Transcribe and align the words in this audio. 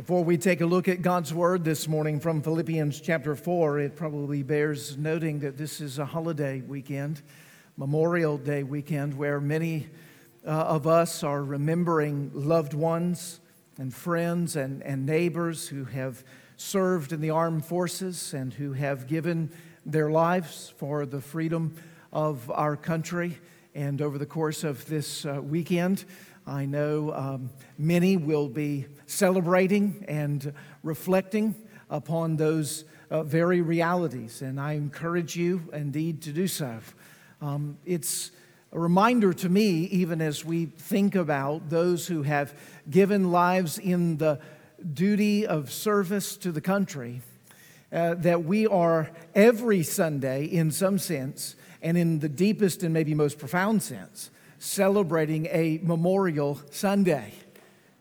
Before 0.00 0.24
we 0.24 0.38
take 0.38 0.62
a 0.62 0.66
look 0.66 0.88
at 0.88 1.02
God's 1.02 1.34
Word 1.34 1.62
this 1.62 1.86
morning 1.86 2.20
from 2.20 2.40
Philippians 2.40 3.02
chapter 3.02 3.36
4, 3.36 3.80
it 3.80 3.96
probably 3.96 4.42
bears 4.42 4.96
noting 4.96 5.40
that 5.40 5.58
this 5.58 5.78
is 5.78 5.98
a 5.98 6.06
holiday 6.06 6.62
weekend, 6.62 7.20
Memorial 7.76 8.38
Day 8.38 8.62
weekend, 8.62 9.12
where 9.12 9.42
many 9.42 9.88
uh, 10.46 10.52
of 10.52 10.86
us 10.86 11.22
are 11.22 11.44
remembering 11.44 12.30
loved 12.32 12.72
ones 12.72 13.40
and 13.76 13.92
friends 13.92 14.56
and, 14.56 14.82
and 14.84 15.04
neighbors 15.04 15.68
who 15.68 15.84
have 15.84 16.24
served 16.56 17.12
in 17.12 17.20
the 17.20 17.28
armed 17.28 17.66
forces 17.66 18.32
and 18.32 18.54
who 18.54 18.72
have 18.72 19.06
given 19.06 19.50
their 19.84 20.10
lives 20.10 20.72
for 20.78 21.04
the 21.04 21.20
freedom 21.20 21.76
of 22.10 22.50
our 22.50 22.74
country. 22.74 23.36
And 23.74 24.00
over 24.00 24.16
the 24.16 24.24
course 24.24 24.64
of 24.64 24.86
this 24.86 25.26
uh, 25.26 25.42
weekend, 25.42 26.06
I 26.50 26.66
know 26.66 27.14
um, 27.14 27.50
many 27.78 28.16
will 28.16 28.48
be 28.48 28.86
celebrating 29.06 30.04
and 30.08 30.52
reflecting 30.82 31.54
upon 31.88 32.36
those 32.36 32.84
uh, 33.08 33.22
very 33.22 33.60
realities, 33.60 34.42
and 34.42 34.60
I 34.60 34.72
encourage 34.72 35.36
you 35.36 35.62
indeed 35.72 36.22
to 36.22 36.32
do 36.32 36.48
so. 36.48 36.80
Um, 37.40 37.78
it's 37.86 38.32
a 38.72 38.80
reminder 38.80 39.32
to 39.32 39.48
me, 39.48 39.84
even 39.92 40.20
as 40.20 40.44
we 40.44 40.66
think 40.66 41.14
about 41.14 41.70
those 41.70 42.08
who 42.08 42.24
have 42.24 42.52
given 42.90 43.30
lives 43.30 43.78
in 43.78 44.16
the 44.16 44.40
duty 44.92 45.46
of 45.46 45.70
service 45.70 46.36
to 46.38 46.50
the 46.50 46.60
country, 46.60 47.22
uh, 47.92 48.14
that 48.14 48.42
we 48.42 48.66
are 48.66 49.08
every 49.36 49.84
Sunday, 49.84 50.46
in 50.46 50.72
some 50.72 50.98
sense, 50.98 51.54
and 51.80 51.96
in 51.96 52.18
the 52.18 52.28
deepest 52.28 52.82
and 52.82 52.92
maybe 52.92 53.14
most 53.14 53.38
profound 53.38 53.84
sense, 53.84 54.32
celebrating 54.60 55.46
a 55.46 55.80
Memorial 55.82 56.60
Sunday 56.70 57.32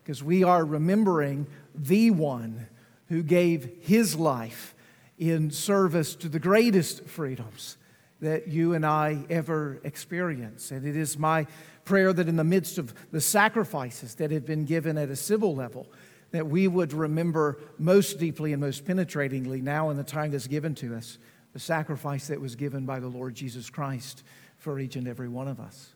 because 0.04 0.22
we 0.22 0.44
are 0.44 0.63
remembering 0.66 1.48
the 1.73 2.12
one 2.12 2.68
who 3.08 3.23
gave 3.23 3.77
his 3.82 4.16
life 4.16 4.76
in 5.18 5.49
service 5.51 6.16
to 6.16 6.27
the 6.29 6.40
greatest 6.40 7.05
freedoms 7.05 7.77
that 8.20 8.49
you 8.49 8.74
and 8.74 8.85
I 8.85 9.26
ever 9.29 9.79
experience. 9.85 10.71
And 10.71 10.85
it 10.85 10.98
is 10.98 11.18
my 11.18 11.48
prayer 11.85 12.12
that 12.12 12.27
in 12.27 12.35
the 12.35 12.43
midst 12.43 12.77
of 12.77 12.94
the 13.12 13.21
sacrifices 13.21 14.16
that 14.16 14.29
have 14.32 14.46
been 14.46 14.66
given 14.66 14.98
at 14.98 15.10
a 15.10 15.16
civil 15.16 15.55
level, 15.55 15.88
that 16.32 16.48
we 16.48 16.68
would 16.68 16.91
remember 16.91 17.57
most 17.77 18.20
deeply 18.20 18.51
and 18.51 18.62
most 18.62 18.84
penetratingly 18.84 19.62
now 19.62 19.90
in 19.90 19.98
the 19.98 20.04
time 20.04 20.32
that's 20.32 20.48
given 20.48 20.76
to 20.76 20.94
us 20.96 21.18
the 21.54 21.60
sacrifice 21.60 22.27
that 22.27 22.41
was 22.41 22.55
given 22.55 22.85
by 22.85 22.99
the 22.99 23.07
Lord 23.07 23.34
Jesus 23.34 23.70
Christ 23.70 24.23
for 24.57 24.77
each 24.77 24.98
and 24.98 25.07
every 25.07 25.29
one 25.29 25.48
of 25.48 25.60
us. 25.62 25.94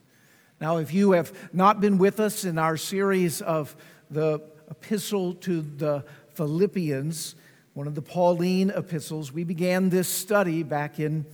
Now, 0.60 0.76
if 0.76 0.94
you 0.94 1.12
have 1.12 1.32
not 1.52 1.80
been 1.80 1.98
with 1.98 2.20
us 2.20 2.44
in 2.44 2.58
our 2.58 2.76
series 2.76 3.42
of 3.42 3.74
the 4.08 4.40
epistle 4.70 5.34
to 5.34 5.60
the 5.62 6.04
Philippians, 6.34 7.34
one 7.74 7.88
of 7.88 7.96
the 7.96 8.02
Pauline 8.02 8.70
epistles, 8.70 9.32
we 9.32 9.42
began 9.42 9.90
this 9.90 10.08
study 10.08 10.62
back 10.62 11.00
in, 11.00 11.26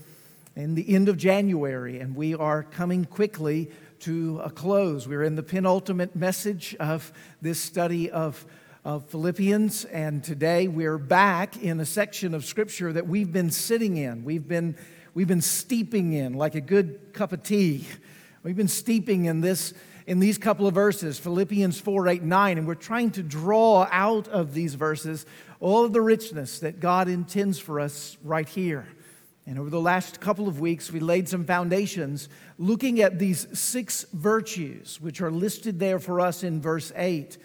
in 0.56 0.74
the 0.74 0.94
end 0.94 1.10
of 1.10 1.18
January, 1.18 2.00
and 2.00 2.16
we 2.16 2.34
are 2.34 2.62
coming 2.62 3.04
quickly 3.04 3.70
to 4.00 4.40
a 4.42 4.48
close. 4.48 5.06
We're 5.06 5.24
in 5.24 5.36
the 5.36 5.42
penultimate 5.42 6.16
message 6.16 6.74
of 6.80 7.12
this 7.42 7.60
study 7.60 8.10
of, 8.10 8.46
of 8.86 9.04
Philippians, 9.10 9.84
and 9.84 10.24
today 10.24 10.66
we're 10.66 10.98
back 10.98 11.62
in 11.62 11.78
a 11.78 11.86
section 11.86 12.32
of 12.32 12.46
Scripture 12.46 12.90
that 12.94 13.06
we've 13.06 13.30
been 13.30 13.50
sitting 13.50 13.98
in. 13.98 14.24
We've 14.24 14.48
been, 14.48 14.76
we've 15.12 15.28
been 15.28 15.42
steeping 15.42 16.14
in 16.14 16.32
like 16.32 16.54
a 16.54 16.60
good 16.62 17.12
cup 17.12 17.34
of 17.34 17.42
tea 17.42 17.84
We've 18.42 18.56
been 18.56 18.68
steeping 18.68 19.26
in 19.26 19.42
this 19.42 19.74
in 20.06 20.18
these 20.18 20.38
couple 20.38 20.66
of 20.66 20.74
verses, 20.74 21.18
Philippians 21.18 21.78
4, 21.78 22.08
8, 22.08 22.22
9, 22.22 22.58
and 22.58 22.66
we're 22.66 22.74
trying 22.74 23.10
to 23.10 23.22
draw 23.22 23.86
out 23.92 24.28
of 24.28 24.54
these 24.54 24.74
verses 24.74 25.26
all 25.60 25.84
of 25.84 25.92
the 25.92 26.00
richness 26.00 26.58
that 26.60 26.80
God 26.80 27.06
intends 27.06 27.58
for 27.58 27.78
us 27.78 28.16
right 28.24 28.48
here. 28.48 28.88
And 29.46 29.58
over 29.58 29.68
the 29.68 29.80
last 29.80 30.20
couple 30.20 30.48
of 30.48 30.58
weeks, 30.58 30.90
we 30.90 31.00
laid 31.00 31.28
some 31.28 31.44
foundations 31.44 32.30
looking 32.58 33.02
at 33.02 33.18
these 33.18 33.46
six 33.56 34.06
virtues, 34.14 34.98
which 35.02 35.20
are 35.20 35.30
listed 35.30 35.78
there 35.78 35.98
for 35.98 36.18
us 36.18 36.42
in 36.42 36.62
verse 36.62 36.92
8 36.96 37.36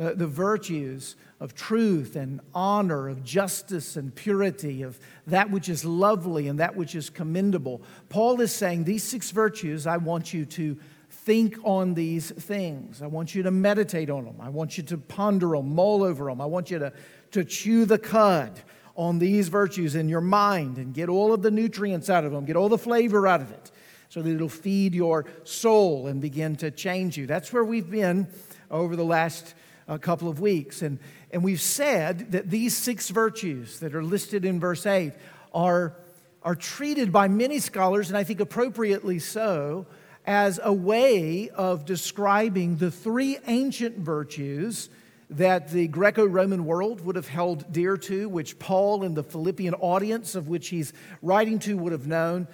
uh, 0.00 0.14
the 0.14 0.26
virtues 0.26 1.14
of 1.40 1.54
truth 1.54 2.16
and 2.16 2.40
honor, 2.54 3.08
of 3.08 3.22
justice 3.22 3.96
and 3.96 4.14
purity, 4.14 4.80
of 4.80 4.98
that 5.26 5.50
which 5.50 5.68
is 5.68 5.84
lovely 5.84 6.48
and 6.48 6.58
that 6.58 6.74
which 6.74 6.94
is 6.94 7.10
commendable. 7.10 7.82
Paul 8.08 8.40
is 8.40 8.50
saying, 8.50 8.84
These 8.84 9.04
six 9.04 9.30
virtues, 9.30 9.86
I 9.86 9.98
want 9.98 10.32
you 10.32 10.46
to 10.46 10.78
think 11.10 11.58
on 11.64 11.92
these 11.92 12.30
things. 12.30 13.02
I 13.02 13.08
want 13.08 13.34
you 13.34 13.42
to 13.42 13.50
meditate 13.50 14.08
on 14.08 14.24
them. 14.24 14.36
I 14.40 14.48
want 14.48 14.78
you 14.78 14.84
to 14.84 14.96
ponder 14.96 15.50
them, 15.50 15.74
mull 15.74 16.02
over 16.02 16.24
them. 16.24 16.40
I 16.40 16.46
want 16.46 16.70
you 16.70 16.78
to, 16.78 16.92
to 17.32 17.44
chew 17.44 17.84
the 17.84 17.98
cud 17.98 18.58
on 18.96 19.18
these 19.18 19.48
virtues 19.48 19.96
in 19.96 20.08
your 20.08 20.22
mind 20.22 20.78
and 20.78 20.94
get 20.94 21.10
all 21.10 21.34
of 21.34 21.42
the 21.42 21.50
nutrients 21.50 22.08
out 22.08 22.24
of 22.24 22.32
them, 22.32 22.46
get 22.46 22.56
all 22.56 22.70
the 22.70 22.78
flavor 22.78 23.26
out 23.26 23.42
of 23.42 23.50
it, 23.50 23.70
so 24.08 24.22
that 24.22 24.34
it'll 24.34 24.48
feed 24.48 24.94
your 24.94 25.26
soul 25.44 26.06
and 26.06 26.22
begin 26.22 26.56
to 26.56 26.70
change 26.70 27.18
you. 27.18 27.26
That's 27.26 27.52
where 27.52 27.64
we've 27.64 27.90
been 27.90 28.26
over 28.70 28.96
the 28.96 29.04
last 29.04 29.54
a 29.90 29.98
couple 29.98 30.28
of 30.28 30.40
weeks. 30.40 30.82
And, 30.82 30.98
and 31.32 31.42
we've 31.42 31.60
said 31.60 32.32
that 32.32 32.48
these 32.48 32.76
six 32.76 33.10
virtues 33.10 33.80
that 33.80 33.94
are 33.94 34.04
listed 34.04 34.44
in 34.44 34.60
verse 34.60 34.86
8 34.86 35.12
are, 35.52 35.96
are 36.42 36.54
treated 36.54 37.12
by 37.12 37.28
many 37.28 37.58
scholars, 37.58 38.08
and 38.08 38.16
I 38.16 38.24
think 38.24 38.40
appropriately 38.40 39.18
so, 39.18 39.86
as 40.24 40.60
a 40.62 40.72
way 40.72 41.50
of 41.50 41.84
describing 41.84 42.76
the 42.76 42.90
three 42.90 43.38
ancient 43.48 43.98
virtues 43.98 44.90
that 45.28 45.70
the 45.70 45.88
Greco 45.88 46.24
Roman 46.24 46.64
world 46.64 47.00
would 47.00 47.16
have 47.16 47.28
held 47.28 47.72
dear 47.72 47.96
to, 47.96 48.28
which 48.28 48.58
Paul 48.58 49.02
and 49.02 49.16
the 49.16 49.22
Philippian 49.22 49.74
audience 49.74 50.34
of 50.34 50.48
which 50.48 50.68
he's 50.68 50.92
writing 51.20 51.58
to 51.60 51.76
would 51.76 51.92
have 51.92 52.06
known. 52.06 52.46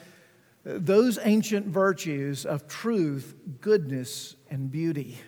Those 0.64 1.18
ancient 1.22 1.66
virtues 1.66 2.46
of 2.46 2.66
truth, 2.66 3.34
goodness, 3.60 4.36
and 4.50 4.70
beauty 4.70 5.18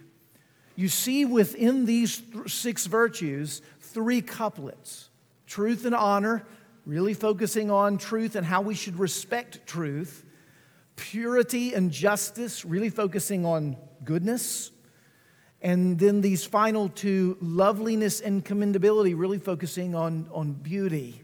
you 0.79 0.89
see 0.89 1.25
within 1.25 1.87
these 1.87 2.23
six 2.47 2.87
virtues 2.87 3.63
three 3.81 4.23
couplets 4.23 5.11
truth 5.45 5.85
and 5.85 5.93
honor, 5.93 6.47
really 6.87 7.15
focusing 7.15 7.69
on 7.69 7.99
truth 7.99 8.37
and 8.37 8.47
how 8.47 8.61
we 8.61 8.77
should 8.77 8.97
respect 8.97 9.67
truth, 9.67 10.25
purity 10.95 11.75
and 11.75 11.91
justice, 11.91 12.65
really 12.65 12.91
focusing 12.91 13.45
on 13.45 13.77
goodness. 14.05 14.71
And 15.63 15.99
then 15.99 16.21
these 16.21 16.45
final 16.45 16.89
two, 16.89 17.37
loveliness 17.41 18.21
and 18.21 18.45
commendability, 18.45 19.17
really 19.17 19.41
focusing 19.41 19.97
on, 19.97 20.29
on 20.33 20.53
beauty. 20.53 21.23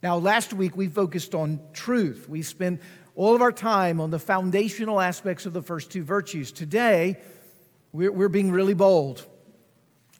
Now, 0.00 0.18
last 0.18 0.52
week 0.52 0.76
we 0.76 0.86
focused 0.86 1.34
on 1.34 1.58
truth. 1.72 2.28
We 2.28 2.42
spent 2.42 2.80
all 3.16 3.34
of 3.34 3.42
our 3.42 3.50
time 3.50 4.00
on 4.00 4.12
the 4.12 4.20
foundational 4.20 5.00
aspects 5.00 5.44
of 5.44 5.54
the 5.54 5.62
first 5.62 5.90
two 5.90 6.04
virtues. 6.04 6.52
Today, 6.52 7.16
we're, 7.96 8.12
we're 8.12 8.28
being 8.28 8.52
really 8.52 8.74
bold. 8.74 9.24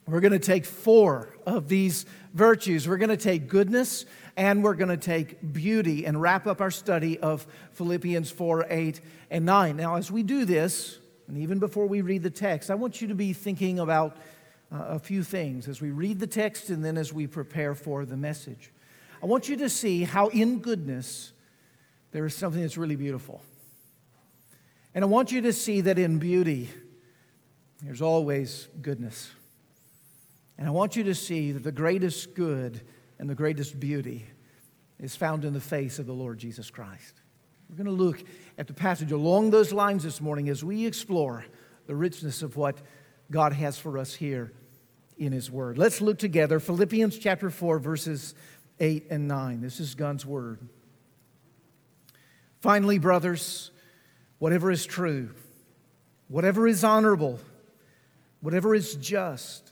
We're 0.07 0.19
going 0.19 0.33
to 0.33 0.39
take 0.39 0.65
four 0.65 1.35
of 1.45 1.67
these 1.67 2.07
virtues. 2.33 2.87
We're 2.87 2.97
going 2.97 3.09
to 3.09 3.17
take 3.17 3.47
goodness 3.47 4.05
and 4.35 4.63
we're 4.63 4.73
going 4.73 4.89
to 4.89 4.97
take 4.97 5.53
beauty 5.53 6.05
and 6.05 6.19
wrap 6.19 6.47
up 6.47 6.59
our 6.59 6.71
study 6.71 7.19
of 7.19 7.45
Philippians 7.73 8.31
4, 8.31 8.65
8, 8.67 9.01
and 9.29 9.45
9. 9.45 9.77
Now, 9.77 9.95
as 9.95 10.11
we 10.11 10.23
do 10.23 10.43
this, 10.43 10.97
and 11.27 11.37
even 11.37 11.59
before 11.59 11.85
we 11.85 12.01
read 12.01 12.23
the 12.23 12.31
text, 12.31 12.71
I 12.71 12.75
want 12.75 12.99
you 12.99 13.09
to 13.09 13.15
be 13.15 13.31
thinking 13.31 13.77
about 13.77 14.17
uh, 14.71 14.77
a 14.87 14.99
few 14.99 15.21
things 15.21 15.67
as 15.67 15.79
we 15.79 15.91
read 15.91 16.19
the 16.19 16.27
text 16.27 16.71
and 16.71 16.83
then 16.83 16.97
as 16.97 17.13
we 17.13 17.27
prepare 17.27 17.75
for 17.75 18.05
the 18.05 18.17
message. 18.17 18.71
I 19.21 19.27
want 19.27 19.49
you 19.49 19.55
to 19.57 19.69
see 19.69 20.03
how 20.03 20.29
in 20.29 20.59
goodness 20.59 21.31
there 22.11 22.25
is 22.25 22.33
something 22.33 22.61
that's 22.61 22.77
really 22.77 22.95
beautiful. 22.95 23.43
And 24.95 25.03
I 25.03 25.07
want 25.07 25.31
you 25.31 25.41
to 25.41 25.53
see 25.53 25.81
that 25.81 25.99
in 25.99 26.17
beauty, 26.17 26.69
there's 27.81 28.01
always 28.01 28.67
goodness. 28.81 29.31
And 30.57 30.67
I 30.67 30.71
want 30.71 30.95
you 30.95 31.03
to 31.03 31.15
see 31.15 31.51
that 31.51 31.63
the 31.63 31.71
greatest 31.71 32.33
good 32.33 32.81
and 33.19 33.29
the 33.29 33.35
greatest 33.35 33.79
beauty 33.79 34.25
is 34.99 35.15
found 35.15 35.45
in 35.45 35.53
the 35.53 35.61
face 35.61 35.99
of 35.99 36.07
the 36.07 36.13
Lord 36.13 36.39
Jesus 36.39 36.69
Christ. 36.69 37.21
We're 37.69 37.75
going 37.75 37.97
to 37.97 38.03
look 38.03 38.23
at 38.57 38.67
the 38.67 38.73
passage 38.73 39.11
along 39.11 39.51
those 39.51 39.73
lines 39.73 40.03
this 40.03 40.21
morning 40.21 40.49
as 40.49 40.63
we 40.63 40.85
explore 40.85 41.45
the 41.85 41.95
richness 41.95 42.41
of 42.41 42.57
what 42.57 42.77
God 43.29 43.53
has 43.53 43.77
for 43.77 43.97
us 43.97 44.13
here 44.13 44.53
in 45.17 45.31
His 45.31 45.51
Word. 45.51 45.77
Let's 45.77 46.01
look 46.01 46.17
together 46.17 46.59
Philippians 46.59 47.17
chapter 47.19 47.49
4, 47.49 47.79
verses 47.79 48.33
8 48.79 49.07
and 49.09 49.27
9. 49.27 49.61
This 49.61 49.79
is 49.79 49.95
God's 49.95 50.25
Word. 50.25 50.59
Finally, 52.61 52.99
brothers, 52.99 53.71
whatever 54.39 54.71
is 54.71 54.85
true, 54.85 55.29
whatever 56.27 56.67
is 56.67 56.83
honorable, 56.83 57.39
whatever 58.41 58.75
is 58.75 58.95
just, 58.95 59.71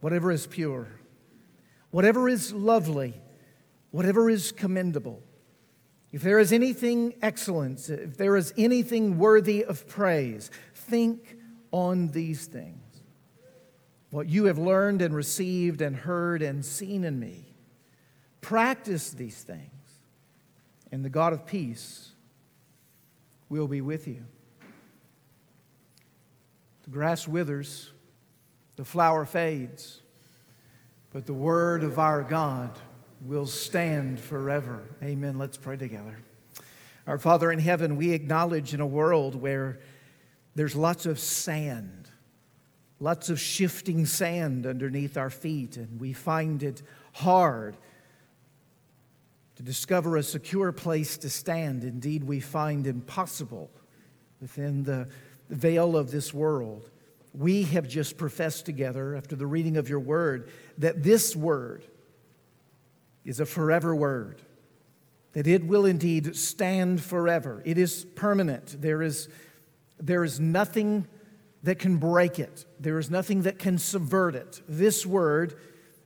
whatever 0.00 0.30
is 0.30 0.46
pure, 0.46 0.88
whatever 1.90 2.28
is 2.28 2.52
lovely, 2.52 3.14
whatever 3.90 4.28
is 4.30 4.52
commendable, 4.52 5.22
if 6.10 6.22
there 6.22 6.38
is 6.38 6.52
anything 6.52 7.14
excellent, 7.20 7.90
if 7.90 8.16
there 8.16 8.36
is 8.36 8.54
anything 8.56 9.18
worthy 9.18 9.64
of 9.64 9.86
praise, 9.86 10.50
think 10.74 11.36
on 11.70 12.08
these 12.08 12.46
things. 12.46 12.80
what 14.10 14.28
you 14.28 14.46
have 14.46 14.58
learned 14.58 15.02
and 15.02 15.14
received 15.14 15.80
and 15.80 15.94
heard 15.94 16.42
and 16.42 16.64
seen 16.64 17.04
in 17.04 17.18
me. 17.18 17.44
Practice 18.40 19.10
these 19.10 19.42
things, 19.42 20.00
and 20.90 21.04
the 21.04 21.10
God 21.10 21.32
of 21.32 21.44
peace 21.44 22.12
will 23.48 23.68
be 23.68 23.80
with 23.80 24.08
you. 24.08 24.24
The 26.84 26.90
grass 26.90 27.28
withers, 27.28 27.92
the 28.78 28.84
flower 28.84 29.24
fades, 29.24 30.02
but 31.10 31.26
the 31.26 31.34
word 31.34 31.82
of 31.82 31.98
our 31.98 32.22
God 32.22 32.70
will 33.22 33.44
stand 33.44 34.20
forever. 34.20 34.84
Amen. 35.02 35.36
Let's 35.36 35.56
pray 35.56 35.76
together. 35.76 36.16
Our 37.04 37.18
Father 37.18 37.50
in 37.50 37.58
heaven, 37.58 37.96
we 37.96 38.12
acknowledge 38.12 38.74
in 38.74 38.80
a 38.80 38.86
world 38.86 39.34
where 39.34 39.80
there's 40.54 40.76
lots 40.76 41.06
of 41.06 41.18
sand, 41.18 42.08
lots 43.00 43.30
of 43.30 43.40
shifting 43.40 44.06
sand 44.06 44.64
underneath 44.64 45.16
our 45.16 45.30
feet, 45.30 45.76
and 45.76 45.98
we 45.98 46.12
find 46.12 46.62
it 46.62 46.80
hard 47.14 47.76
to 49.56 49.64
discover 49.64 50.16
a 50.16 50.22
secure 50.22 50.70
place 50.70 51.18
to 51.18 51.28
stand. 51.28 51.82
Indeed, 51.82 52.22
we 52.22 52.38
find 52.38 52.86
impossible 52.86 53.72
within 54.40 54.84
the 54.84 55.08
veil 55.50 55.96
of 55.96 56.12
this 56.12 56.32
world. 56.32 56.88
We 57.38 57.62
have 57.64 57.86
just 57.86 58.16
professed 58.16 58.66
together, 58.66 59.14
after 59.14 59.36
the 59.36 59.46
reading 59.46 59.76
of 59.76 59.88
your 59.88 60.00
word, 60.00 60.50
that 60.78 61.04
this 61.04 61.36
word 61.36 61.84
is 63.24 63.38
a 63.38 63.46
forever 63.46 63.94
word, 63.94 64.42
that 65.34 65.46
it 65.46 65.64
will 65.64 65.86
indeed 65.86 66.34
stand 66.34 67.00
forever. 67.00 67.62
It 67.64 67.78
is 67.78 68.04
permanent. 68.16 68.82
There 68.82 69.02
is, 69.02 69.28
there 70.00 70.24
is 70.24 70.40
nothing 70.40 71.06
that 71.62 71.78
can 71.78 71.98
break 71.98 72.40
it, 72.40 72.64
there 72.80 72.98
is 72.98 73.08
nothing 73.08 73.42
that 73.42 73.60
can 73.60 73.78
subvert 73.78 74.34
it. 74.34 74.60
This 74.68 75.06
word 75.06 75.54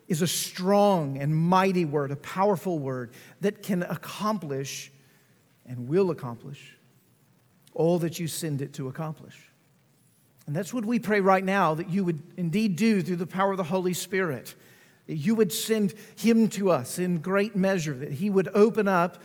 is 0.08 0.20
a 0.20 0.26
strong 0.26 1.16
and 1.16 1.34
mighty 1.34 1.86
word, 1.86 2.10
a 2.10 2.16
powerful 2.16 2.78
word 2.78 3.10
that 3.40 3.62
can 3.62 3.82
accomplish 3.84 4.92
and 5.64 5.88
will 5.88 6.10
accomplish 6.10 6.76
all 7.72 7.98
that 8.00 8.18
you 8.18 8.26
send 8.26 8.60
it 8.60 8.74
to 8.74 8.88
accomplish. 8.88 9.51
And 10.46 10.56
that's 10.56 10.74
what 10.74 10.84
we 10.84 10.98
pray 10.98 11.20
right 11.20 11.44
now 11.44 11.74
that 11.74 11.88
you 11.88 12.04
would 12.04 12.20
indeed 12.36 12.76
do 12.76 13.02
through 13.02 13.16
the 13.16 13.26
power 13.26 13.52
of 13.52 13.56
the 13.56 13.64
Holy 13.64 13.94
Spirit. 13.94 14.54
That 15.06 15.16
you 15.16 15.34
would 15.34 15.52
send 15.52 15.94
him 16.16 16.48
to 16.50 16.70
us 16.70 16.98
in 16.98 17.18
great 17.18 17.56
measure, 17.56 17.94
that 17.94 18.12
he 18.12 18.30
would 18.30 18.48
open 18.54 18.88
up 18.88 19.22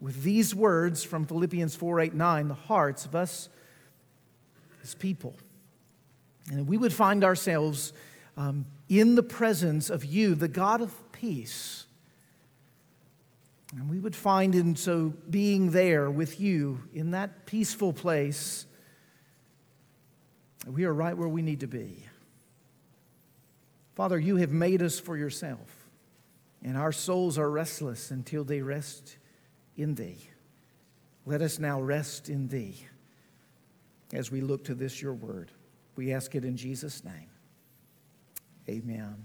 with 0.00 0.22
these 0.22 0.54
words 0.54 1.02
from 1.02 1.26
Philippians 1.26 1.74
4 1.74 2.00
8 2.00 2.14
9 2.14 2.48
the 2.48 2.54
hearts 2.54 3.04
of 3.04 3.14
us 3.14 3.48
as 4.82 4.94
people. 4.94 5.34
And 6.50 6.68
we 6.68 6.76
would 6.76 6.92
find 6.92 7.24
ourselves 7.24 7.92
um, 8.36 8.66
in 8.88 9.14
the 9.14 9.22
presence 9.22 9.90
of 9.90 10.04
you, 10.04 10.34
the 10.34 10.48
God 10.48 10.80
of 10.80 10.92
peace. 11.12 11.86
And 13.76 13.90
we 13.90 13.98
would 13.98 14.14
find 14.14 14.54
in 14.54 14.76
so 14.76 15.12
being 15.28 15.72
there 15.72 16.10
with 16.10 16.40
you 16.40 16.82
in 16.94 17.10
that 17.10 17.46
peaceful 17.46 17.92
place, 17.92 18.66
we 20.64 20.84
are 20.84 20.94
right 20.94 21.16
where 21.16 21.28
we 21.28 21.42
need 21.42 21.60
to 21.60 21.66
be. 21.66 22.04
Father, 23.94 24.18
you 24.18 24.36
have 24.36 24.50
made 24.50 24.82
us 24.82 24.98
for 24.98 25.16
yourself, 25.16 25.88
and 26.62 26.76
our 26.76 26.92
souls 26.92 27.38
are 27.38 27.50
restless 27.50 28.10
until 28.10 28.44
they 28.44 28.60
rest 28.60 29.16
in 29.76 29.94
thee. 29.94 30.18
Let 31.24 31.42
us 31.42 31.58
now 31.58 31.80
rest 31.80 32.28
in 32.28 32.48
thee 32.48 32.76
as 34.12 34.30
we 34.30 34.40
look 34.40 34.64
to 34.64 34.74
this, 34.74 35.02
your 35.02 35.14
word. 35.14 35.50
We 35.96 36.12
ask 36.12 36.34
it 36.34 36.44
in 36.44 36.56
Jesus' 36.56 37.04
name. 37.04 37.30
Amen. 38.68 39.16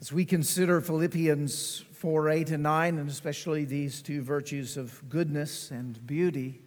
As 0.00 0.12
we 0.12 0.24
consider 0.24 0.80
Philippians 0.80 1.84
4 1.92 2.28
8 2.28 2.50
and 2.50 2.62
9, 2.62 2.98
and 2.98 3.08
especially 3.08 3.64
these 3.64 4.02
two 4.02 4.22
virtues 4.22 4.76
of 4.76 5.08
goodness 5.08 5.70
and 5.70 6.04
beauty, 6.06 6.60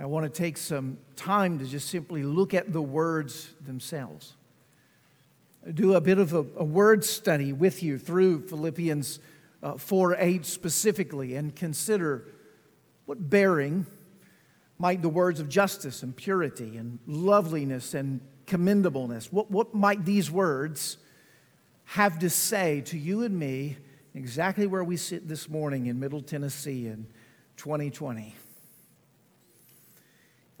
I 0.00 0.06
want 0.06 0.24
to 0.24 0.30
take 0.30 0.56
some 0.56 0.98
time 1.16 1.58
to 1.58 1.64
just 1.64 1.88
simply 1.88 2.22
look 2.22 2.54
at 2.54 2.72
the 2.72 2.82
words 2.82 3.54
themselves. 3.64 4.34
Do 5.72 5.94
a 5.94 6.00
bit 6.00 6.18
of 6.18 6.32
a, 6.32 6.44
a 6.56 6.64
word 6.64 7.04
study 7.04 7.52
with 7.52 7.82
you 7.82 7.98
through 7.98 8.48
Philippians 8.48 9.20
uh, 9.62 9.76
4 9.76 10.16
8 10.18 10.44
specifically 10.44 11.36
and 11.36 11.54
consider 11.54 12.26
what 13.06 13.30
bearing 13.30 13.86
might 14.78 15.02
the 15.02 15.08
words 15.08 15.38
of 15.38 15.48
justice 15.48 16.02
and 16.02 16.16
purity 16.16 16.76
and 16.76 16.98
loveliness 17.06 17.94
and 17.94 18.20
commendableness, 18.46 19.32
what, 19.32 19.50
what 19.50 19.74
might 19.74 20.04
these 20.04 20.30
words 20.30 20.96
have 21.84 22.18
to 22.18 22.28
say 22.28 22.80
to 22.80 22.98
you 22.98 23.22
and 23.22 23.38
me 23.38 23.76
exactly 24.14 24.66
where 24.66 24.82
we 24.82 24.96
sit 24.96 25.28
this 25.28 25.48
morning 25.48 25.86
in 25.86 26.00
Middle 26.00 26.20
Tennessee 26.20 26.86
in 26.86 27.06
2020? 27.56 28.34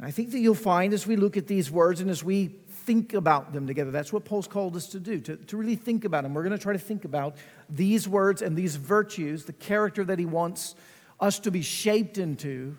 And 0.02 0.08
I 0.08 0.10
think 0.10 0.32
that 0.32 0.40
you'll 0.40 0.56
find 0.56 0.92
as 0.92 1.06
we 1.06 1.14
look 1.14 1.36
at 1.36 1.46
these 1.46 1.70
words 1.70 2.00
and 2.00 2.10
as 2.10 2.24
we 2.24 2.48
think 2.86 3.14
about 3.14 3.52
them 3.52 3.68
together, 3.68 3.92
that's 3.92 4.12
what 4.12 4.24
Paul's 4.24 4.48
called 4.48 4.74
us 4.74 4.88
to 4.88 4.98
do, 4.98 5.20
to, 5.20 5.36
to 5.36 5.56
really 5.56 5.76
think 5.76 6.04
about 6.04 6.24
them. 6.24 6.34
We're 6.34 6.42
going 6.42 6.58
to 6.58 6.62
try 6.62 6.72
to 6.72 6.78
think 6.80 7.04
about 7.04 7.36
these 7.70 8.08
words 8.08 8.42
and 8.42 8.56
these 8.56 8.74
virtues, 8.74 9.44
the 9.44 9.52
character 9.52 10.04
that 10.04 10.18
he 10.18 10.26
wants 10.26 10.74
us 11.20 11.38
to 11.38 11.52
be 11.52 11.62
shaped 11.62 12.18
into 12.18 12.76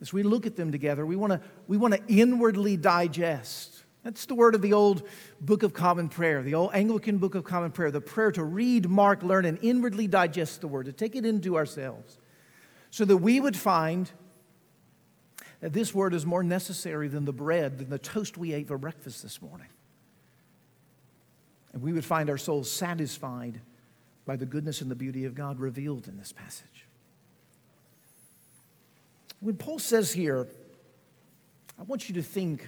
as 0.00 0.12
we 0.12 0.24
look 0.24 0.46
at 0.46 0.56
them 0.56 0.72
together, 0.72 1.06
we 1.06 1.14
want 1.14 1.32
to 1.32 1.40
we 1.68 1.76
want 1.76 1.94
to 1.94 2.00
inwardly 2.08 2.76
digest. 2.76 3.84
That's 4.02 4.26
the 4.26 4.34
word 4.34 4.56
of 4.56 4.62
the 4.62 4.72
old 4.72 5.06
Book 5.40 5.62
of 5.62 5.74
Common 5.74 6.08
Prayer, 6.08 6.42
the 6.42 6.54
old 6.54 6.70
Anglican 6.74 7.18
Book 7.18 7.36
of 7.36 7.44
Common 7.44 7.70
Prayer, 7.70 7.92
the 7.92 8.00
prayer 8.00 8.32
to 8.32 8.42
read, 8.42 8.88
mark, 8.88 9.22
learn, 9.22 9.44
and 9.44 9.60
inwardly 9.62 10.08
digest 10.08 10.60
the 10.60 10.66
word, 10.66 10.86
to 10.86 10.92
take 10.92 11.14
it 11.14 11.24
into 11.24 11.56
ourselves, 11.56 12.18
so 12.90 13.04
that 13.04 13.18
we 13.18 13.38
would 13.38 13.56
find 13.56 14.10
Uh, 15.62 15.68
this 15.68 15.94
word 15.94 16.14
is 16.14 16.24
more 16.24 16.42
necessary 16.42 17.08
than 17.08 17.24
the 17.24 17.32
bread, 17.32 17.78
than 17.78 17.90
the 17.90 17.98
toast 17.98 18.38
we 18.38 18.52
ate 18.52 18.68
for 18.68 18.78
breakfast 18.78 19.22
this 19.22 19.42
morning. 19.42 19.68
And 21.72 21.82
we 21.82 21.92
would 21.92 22.04
find 22.04 22.30
our 22.30 22.38
souls 22.38 22.70
satisfied 22.70 23.60
by 24.24 24.36
the 24.36 24.46
goodness 24.46 24.80
and 24.80 24.90
the 24.90 24.94
beauty 24.94 25.24
of 25.24 25.34
God 25.34 25.58
revealed 25.58 26.06
in 26.06 26.16
this 26.16 26.32
passage. 26.32 26.86
When 29.40 29.56
Paul 29.56 29.78
says 29.78 30.12
here, 30.12 30.46
I 31.78 31.82
want 31.84 32.08
you 32.08 32.16
to 32.16 32.22
think 32.22 32.66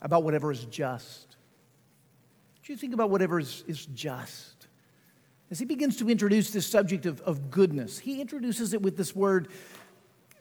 about 0.00 0.24
whatever 0.24 0.50
is 0.50 0.64
just. 0.64 1.36
Do 2.64 2.72
you 2.72 2.76
think 2.76 2.94
about 2.94 3.10
whatever 3.10 3.38
is, 3.38 3.64
is 3.66 3.86
just? 3.86 4.66
As 5.50 5.58
he 5.58 5.64
begins 5.64 5.96
to 5.98 6.08
introduce 6.08 6.50
this 6.50 6.66
subject 6.66 7.06
of, 7.06 7.20
of 7.22 7.50
goodness, 7.50 7.98
he 7.98 8.20
introduces 8.20 8.72
it 8.72 8.82
with 8.82 8.96
this 8.96 9.14
word 9.14 9.48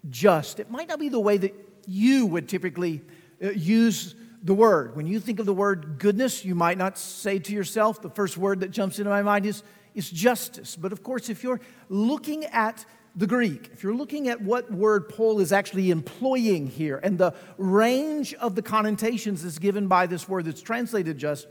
just. 0.09 0.59
It 0.59 0.69
might 0.69 0.87
not 0.87 0.99
be 0.99 1.09
the 1.09 1.19
way 1.19 1.37
that 1.37 1.53
you 1.87 2.25
would 2.25 2.47
typically 2.49 3.01
uh, 3.43 3.51
use 3.51 4.15
the 4.43 4.53
word. 4.53 4.95
When 4.95 5.05
you 5.05 5.19
think 5.19 5.39
of 5.39 5.45
the 5.45 5.53
word 5.53 5.97
goodness, 5.99 6.43
you 6.43 6.55
might 6.55 6.77
not 6.77 6.97
say 6.97 7.39
to 7.39 7.53
yourself, 7.53 8.01
the 8.01 8.09
first 8.09 8.37
word 8.37 8.61
that 8.61 8.71
jumps 8.71 8.97
into 8.97 9.09
my 9.09 9.21
mind 9.21 9.45
is, 9.45 9.63
is 9.93 10.09
justice. 10.09 10.75
But 10.75 10.91
of 10.91 11.03
course, 11.03 11.29
if 11.29 11.43
you're 11.43 11.61
looking 11.89 12.45
at 12.45 12.85
the 13.15 13.27
Greek, 13.27 13.69
if 13.73 13.83
you're 13.83 13.95
looking 13.95 14.29
at 14.29 14.41
what 14.41 14.71
word 14.71 15.09
Paul 15.09 15.39
is 15.39 15.51
actually 15.51 15.91
employing 15.91 16.67
here 16.67 16.99
and 17.03 17.17
the 17.17 17.33
range 17.57 18.33
of 18.35 18.55
the 18.55 18.61
connotations 18.61 19.43
that's 19.43 19.59
given 19.59 19.87
by 19.87 20.07
this 20.07 20.27
word 20.27 20.45
that's 20.45 20.61
translated 20.61 21.17
just, 21.17 21.47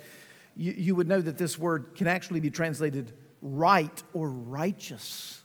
you, 0.56 0.72
you 0.72 0.94
would 0.94 1.06
know 1.06 1.20
that 1.20 1.38
this 1.38 1.58
word 1.58 1.94
can 1.94 2.06
actually 2.06 2.40
be 2.40 2.50
translated 2.50 3.12
right 3.42 4.02
or 4.14 4.30
righteous. 4.30 5.39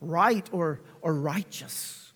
Right 0.00 0.48
or, 0.52 0.80
or 1.00 1.14
righteous. 1.14 2.12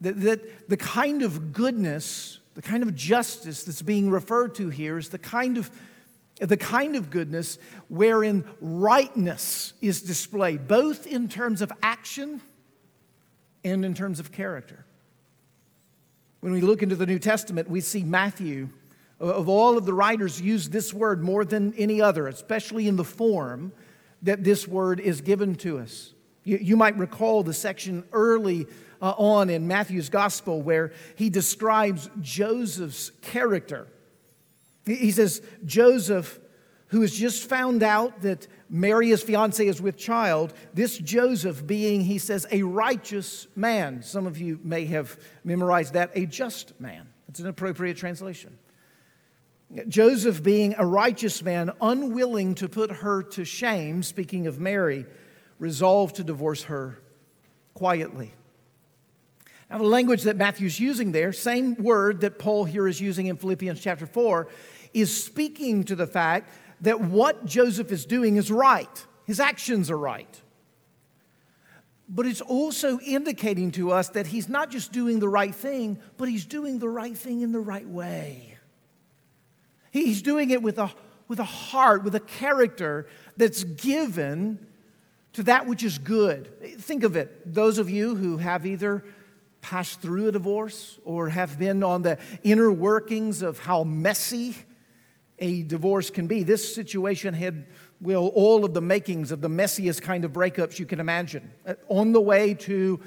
That, 0.00 0.20
that 0.20 0.68
the 0.68 0.76
kind 0.76 1.22
of 1.22 1.52
goodness, 1.52 2.40
the 2.54 2.62
kind 2.62 2.82
of 2.82 2.94
justice 2.94 3.64
that's 3.64 3.82
being 3.82 4.10
referred 4.10 4.54
to 4.56 4.68
here 4.68 4.98
is 4.98 5.08
the 5.08 5.18
kind 5.18 5.56
of 5.58 5.70
the 6.38 6.56
kind 6.56 6.96
of 6.96 7.08
goodness 7.08 7.58
wherein 7.88 8.44
rightness 8.60 9.72
is 9.80 10.02
displayed, 10.02 10.68
both 10.68 11.06
in 11.06 11.28
terms 11.28 11.62
of 11.62 11.72
action 11.82 12.42
and 13.64 13.84
in 13.84 13.94
terms 13.94 14.20
of 14.20 14.32
character. 14.32 14.84
When 16.40 16.52
we 16.52 16.60
look 16.60 16.82
into 16.82 16.94
the 16.94 17.06
New 17.06 17.18
Testament, 17.18 17.70
we 17.70 17.80
see 17.80 18.04
Matthew, 18.04 18.68
of 19.18 19.48
all 19.48 19.78
of 19.78 19.86
the 19.86 19.94
writers, 19.94 20.40
use 20.40 20.68
this 20.68 20.92
word 20.92 21.24
more 21.24 21.44
than 21.44 21.72
any 21.74 22.02
other, 22.02 22.28
especially 22.28 22.86
in 22.86 22.96
the 22.96 23.04
form 23.04 23.72
that 24.22 24.44
this 24.44 24.68
word 24.68 25.00
is 25.00 25.22
given 25.22 25.54
to 25.56 25.78
us. 25.78 26.12
You, 26.46 26.56
you 26.56 26.76
might 26.78 26.96
recall 26.96 27.42
the 27.42 27.52
section 27.52 28.04
early 28.12 28.66
uh, 29.02 29.10
on 29.18 29.50
in 29.50 29.68
Matthew's 29.68 30.08
gospel 30.08 30.62
where 30.62 30.92
he 31.16 31.28
describes 31.28 32.08
Joseph's 32.22 33.10
character 33.20 33.88
he 34.86 35.10
says, 35.10 35.42
Joseph, 35.64 36.38
who 36.88 37.00
has 37.00 37.12
just 37.12 37.48
found 37.48 37.82
out 37.82 38.22
that 38.22 38.46
Mary, 38.70 39.08
his 39.08 39.24
is 39.28 39.82
with 39.82 39.96
child. 39.96 40.52
This 40.74 40.96
Joseph 40.98 41.66
being, 41.66 42.02
he 42.02 42.18
says, 42.18 42.46
a 42.52 42.62
righteous 42.62 43.48
man. 43.56 44.02
Some 44.02 44.26
of 44.26 44.38
you 44.38 44.60
may 44.62 44.84
have 44.86 45.18
memorized 45.44 45.94
that, 45.94 46.12
a 46.14 46.26
just 46.26 46.80
man. 46.80 47.08
It's 47.28 47.40
an 47.40 47.48
appropriate 47.48 47.96
translation. 47.96 48.56
Joseph 49.88 50.44
being 50.44 50.76
a 50.78 50.86
righteous 50.86 51.42
man, 51.42 51.72
unwilling 51.80 52.54
to 52.56 52.68
put 52.68 52.92
her 52.92 53.24
to 53.24 53.44
shame, 53.44 54.04
speaking 54.04 54.46
of 54.46 54.60
Mary, 54.60 55.04
resolved 55.58 56.16
to 56.16 56.24
divorce 56.24 56.64
her 56.64 56.98
quietly. 57.74 58.32
Now, 59.70 59.78
the 59.78 59.84
language 59.84 60.22
that 60.22 60.36
Matthew's 60.36 60.78
using 60.78 61.12
there, 61.12 61.32
same 61.32 61.74
word 61.74 62.20
that 62.20 62.38
Paul 62.38 62.64
here 62.64 62.86
is 62.86 63.00
using 63.00 63.26
in 63.26 63.36
Philippians 63.36 63.80
chapter 63.80 64.06
4, 64.06 64.48
is 64.94 65.14
speaking 65.14 65.84
to 65.84 65.96
the 65.96 66.06
fact 66.06 66.50
that 66.82 67.00
what 67.00 67.44
Joseph 67.44 67.90
is 67.90 68.06
doing 68.06 68.36
is 68.36 68.50
right. 68.50 69.06
His 69.24 69.40
actions 69.40 69.90
are 69.90 69.98
right. 69.98 70.40
But 72.08 72.26
it's 72.26 72.40
also 72.40 73.00
indicating 73.00 73.72
to 73.72 73.90
us 73.90 74.10
that 74.10 74.28
he's 74.28 74.48
not 74.48 74.70
just 74.70 74.92
doing 74.92 75.18
the 75.18 75.28
right 75.28 75.54
thing, 75.54 75.98
but 76.16 76.28
he's 76.28 76.44
doing 76.44 76.78
the 76.78 76.88
right 76.88 77.16
thing 77.16 77.40
in 77.40 77.50
the 77.50 77.60
right 77.60 77.88
way. 77.88 78.56
He's 79.90 80.22
doing 80.22 80.50
it 80.50 80.62
with 80.62 80.78
a, 80.78 80.92
with 81.26 81.40
a 81.40 81.44
heart, 81.44 82.04
with 82.04 82.14
a 82.14 82.20
character 82.20 83.08
that's 83.36 83.64
given 83.64 84.64
to 85.36 85.42
that 85.42 85.66
which 85.66 85.84
is 85.84 85.98
good. 85.98 86.80
Think 86.80 87.04
of 87.04 87.14
it. 87.14 87.52
Those 87.52 87.76
of 87.76 87.90
you 87.90 88.14
who 88.14 88.38
have 88.38 88.64
either 88.64 89.04
passed 89.60 90.00
through 90.00 90.28
a 90.28 90.32
divorce 90.32 90.98
or 91.04 91.28
have 91.28 91.58
been 91.58 91.82
on 91.82 92.00
the 92.00 92.16
inner 92.42 92.72
workings 92.72 93.42
of 93.42 93.58
how 93.58 93.84
messy 93.84 94.56
a 95.38 95.62
divorce 95.64 96.08
can 96.08 96.26
be. 96.26 96.42
This 96.42 96.74
situation 96.74 97.34
had, 97.34 97.66
well, 98.00 98.28
all 98.28 98.64
of 98.64 98.72
the 98.72 98.80
makings 98.80 99.30
of 99.30 99.42
the 99.42 99.50
messiest 99.50 100.00
kind 100.00 100.24
of 100.24 100.32
breakups 100.32 100.78
you 100.78 100.86
can 100.86 101.00
imagine. 101.00 101.52
Uh, 101.66 101.74
on 101.88 102.12
the 102.12 102.20
way 102.20 102.54
to 102.54 102.98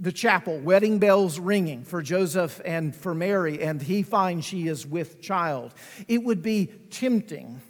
the 0.00 0.10
chapel, 0.10 0.58
wedding 0.58 0.98
bells 0.98 1.38
ringing 1.38 1.84
for 1.84 2.02
Joseph 2.02 2.60
and 2.64 2.92
for 2.92 3.14
Mary, 3.14 3.62
and 3.62 3.80
he 3.80 4.02
finds 4.02 4.44
she 4.44 4.66
is 4.66 4.84
with 4.84 5.22
child. 5.22 5.74
It 6.08 6.24
would 6.24 6.42
be 6.42 6.72
tempting 6.90 7.60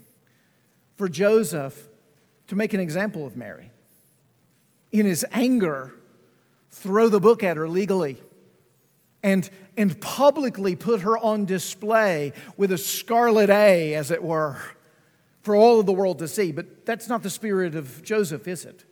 for 0.97 1.11
Joseph 1.11 1.89
to 2.47 2.57
make 2.57 2.73
an 2.73 2.81
example 2.81 3.27
of 3.27 3.37
Mary. 3.37 3.71
In 4.91 5.07
his 5.07 5.25
anger, 5.33 5.95
throw 6.71 7.09
the 7.09 7.21
book 7.21 7.43
at 7.43 7.57
her 7.57 7.69
legally 7.69 8.19
and, 9.23 9.49
and 9.77 10.01
publicly 10.01 10.77
put 10.77 11.01
her 11.01 11.19
on 11.19 11.45
display 11.45 12.33
with 12.57 12.73
a 12.73 12.79
scarlet 12.79 13.51
A, 13.51 13.95
as 13.95 14.11
it 14.11 14.23
were, 14.23 14.57
for 15.43 15.57
all 15.57 15.81
of 15.81 15.87
the 15.87 15.93
world 15.93 16.19
to 16.21 16.29
see. 16.29 16.53
But 16.53 16.87
that's 16.87 17.09
not 17.09 17.23
the 17.23 17.31
spirit 17.31 17.75
of 17.75 18.03
Joseph, 18.03 18.47
is 18.47 18.65
it? 18.65 18.85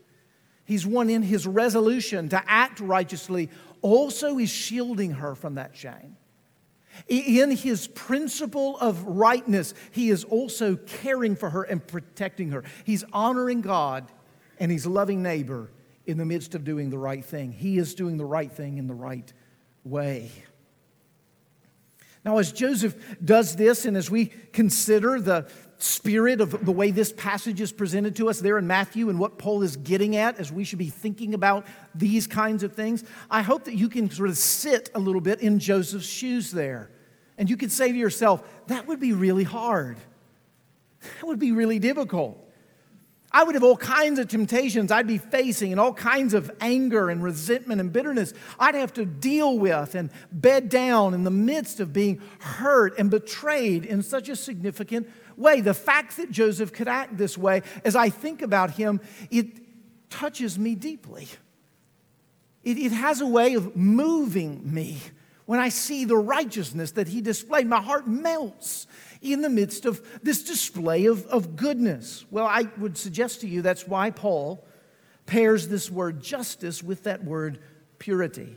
He's 0.65 0.85
one 0.85 1.09
in 1.09 1.23
his 1.23 1.47
resolution 1.47 2.29
to 2.31 2.43
act 2.47 2.81
righteously, 2.81 3.51
also 3.83 4.39
is 4.39 4.51
shielding 4.51 5.13
her 5.13 5.35
from 5.35 5.55
that 5.55 5.77
shame. 5.77 6.17
In 7.09 7.51
his 7.51 7.87
principle 7.89 8.79
of 8.79 9.05
rightness, 9.05 9.75
he 9.93 10.11
is 10.11 10.25
also 10.25 10.77
caring 10.77 11.37
for 11.37 11.51
her 11.51 11.63
and 11.63 11.87
protecting 11.87 12.51
her. 12.51 12.65
He's 12.85 13.05
honoring 13.13 13.61
God 13.61 14.11
and 14.59 14.73
he's 14.73 14.87
loving 14.87 15.23
neighbor 15.23 15.71
in 16.07 16.19
the 16.19 16.25
midst 16.25 16.55
of 16.55 16.65
doing 16.65 16.91
the 16.91 16.99
right 16.99 17.25
thing. 17.25 17.53
He 17.53 17.79
is 17.79 17.95
doing 17.95 18.17
the 18.17 18.25
right 18.25 18.51
thing 18.51 18.79
in 18.79 18.87
the 18.87 18.95
right 18.95 19.33
way. 19.85 20.31
Now, 22.25 22.39
as 22.39 22.51
Joseph 22.51 22.97
does 23.25 23.55
this, 23.55 23.85
and 23.85 23.97
as 23.97 24.11
we 24.11 24.27
consider 24.27 25.21
the 25.21 25.47
spirit 25.79 26.41
of 26.41 26.65
the 26.65 26.73
way 26.73 26.91
this 26.91 27.13
passage 27.13 27.61
is 27.61 27.71
presented 27.71 28.17
to 28.17 28.29
us 28.29 28.41
there 28.41 28.59
in 28.59 28.67
Matthew 28.67 29.11
and 29.11 29.19
what 29.19 29.39
Paul 29.39 29.63
is 29.63 29.77
getting 29.77 30.17
at 30.17 30.39
as 30.39 30.51
we 30.51 30.65
should 30.65 30.79
be 30.79 30.89
thinking 30.89 31.35
about 31.35 31.67
these 31.95 32.27
kinds 32.27 32.63
of 32.63 32.73
things, 32.73 33.05
I 33.31 33.43
hope 33.43 33.65
that 33.65 33.75
you 33.75 33.89
can 33.89 34.11
sort 34.11 34.29
of 34.29 34.37
sit 34.37 34.91
a 34.95 34.99
little 34.99 35.21
bit 35.21 35.41
in 35.41 35.59
Joseph's 35.59 36.07
shoes 36.07 36.51
there. 36.51 36.91
And 37.39 37.51
you 37.51 37.57
can 37.57 37.69
say 37.69 37.93
to 37.93 37.99
yourself, 37.99 38.43
that 38.69 38.87
would 38.87 38.99
be 38.99 39.13
really 39.13 39.45
hard. 39.45 39.99
That 41.01 41.27
would 41.27 41.39
be 41.39 41.53
really 41.53 41.79
difficult. 41.79 42.46
I 43.37 43.45
would 43.45 43.55
have 43.55 43.65
all 43.65 43.77
kinds 43.77 44.19
of 44.19 44.29
temptations 44.29 44.91
I'd 44.91 45.07
be 45.07 45.19
facing 45.19 45.71
and 45.71 45.79
all 45.79 45.93
kinds 45.93 46.33
of 46.33 46.51
anger 46.59 47.11
and 47.11 47.23
resentment 47.23 47.83
and 47.83 47.93
bitterness 47.93 48.33
I'd 48.59 48.75
have 48.75 48.95
to 48.95 49.05
deal 49.05 49.59
with 49.59 49.95
and 49.95 50.09
bed 50.33 50.71
down 50.71 51.13
in 51.13 51.23
the 51.23 51.31
midst 51.31 51.79
of 51.79 51.93
being 51.93 52.23
hurt 52.39 52.99
and 52.99 53.11
betrayed 53.11 53.85
in 53.85 54.03
such 54.03 54.31
a 54.31 54.37
significant 54.37 55.07
way. 55.37 55.61
The 55.61 55.75
fact 55.75 56.17
that 56.17 56.31
Joseph 56.31 56.73
could 56.73 56.89
act 56.89 57.19
this 57.19 57.37
way, 57.37 57.61
as 57.85 57.95
I 57.95 58.09
think 58.09 58.41
about 58.41 58.71
him, 58.71 59.03
it 59.31 59.49
touches 60.09 60.59
me 60.59 60.75
deeply. 60.75 61.29
It, 62.65 62.79
it 62.79 62.93
has 62.93 63.21
a 63.21 63.27
way 63.27 63.53
of 63.53 63.77
moving 63.77 64.63
me 64.73 64.97
when 65.45 65.61
I 65.61 65.69
see 65.69 66.07
the 66.07 66.17
righteousness 66.17 66.93
that 66.93 67.09
he 67.09 67.21
displayed. 67.21 67.67
My 67.67 67.83
heart 67.83 68.09
melts 68.09 68.87
in 69.23 69.43
the 69.43 69.49
midst 69.49 69.87
of 69.87 70.07
this 70.23 70.43
display 70.43 71.07
of, 71.07 71.27
of 71.27 71.57
goodness. 71.57 72.25
Well, 72.31 72.47
I 72.47 72.69
would 72.79 72.97
suggest 72.97 73.41
to 73.41 73.49
you 73.49 73.63
that's 73.63 73.87
why 73.87 74.11
Paul 74.11 74.65
pairs 75.27 75.69
this 75.69 75.91
word 75.91 76.23
justice 76.23 76.83
with 76.83 77.05
that 77.05 77.25
word 77.25 77.59
purity. 77.99 78.57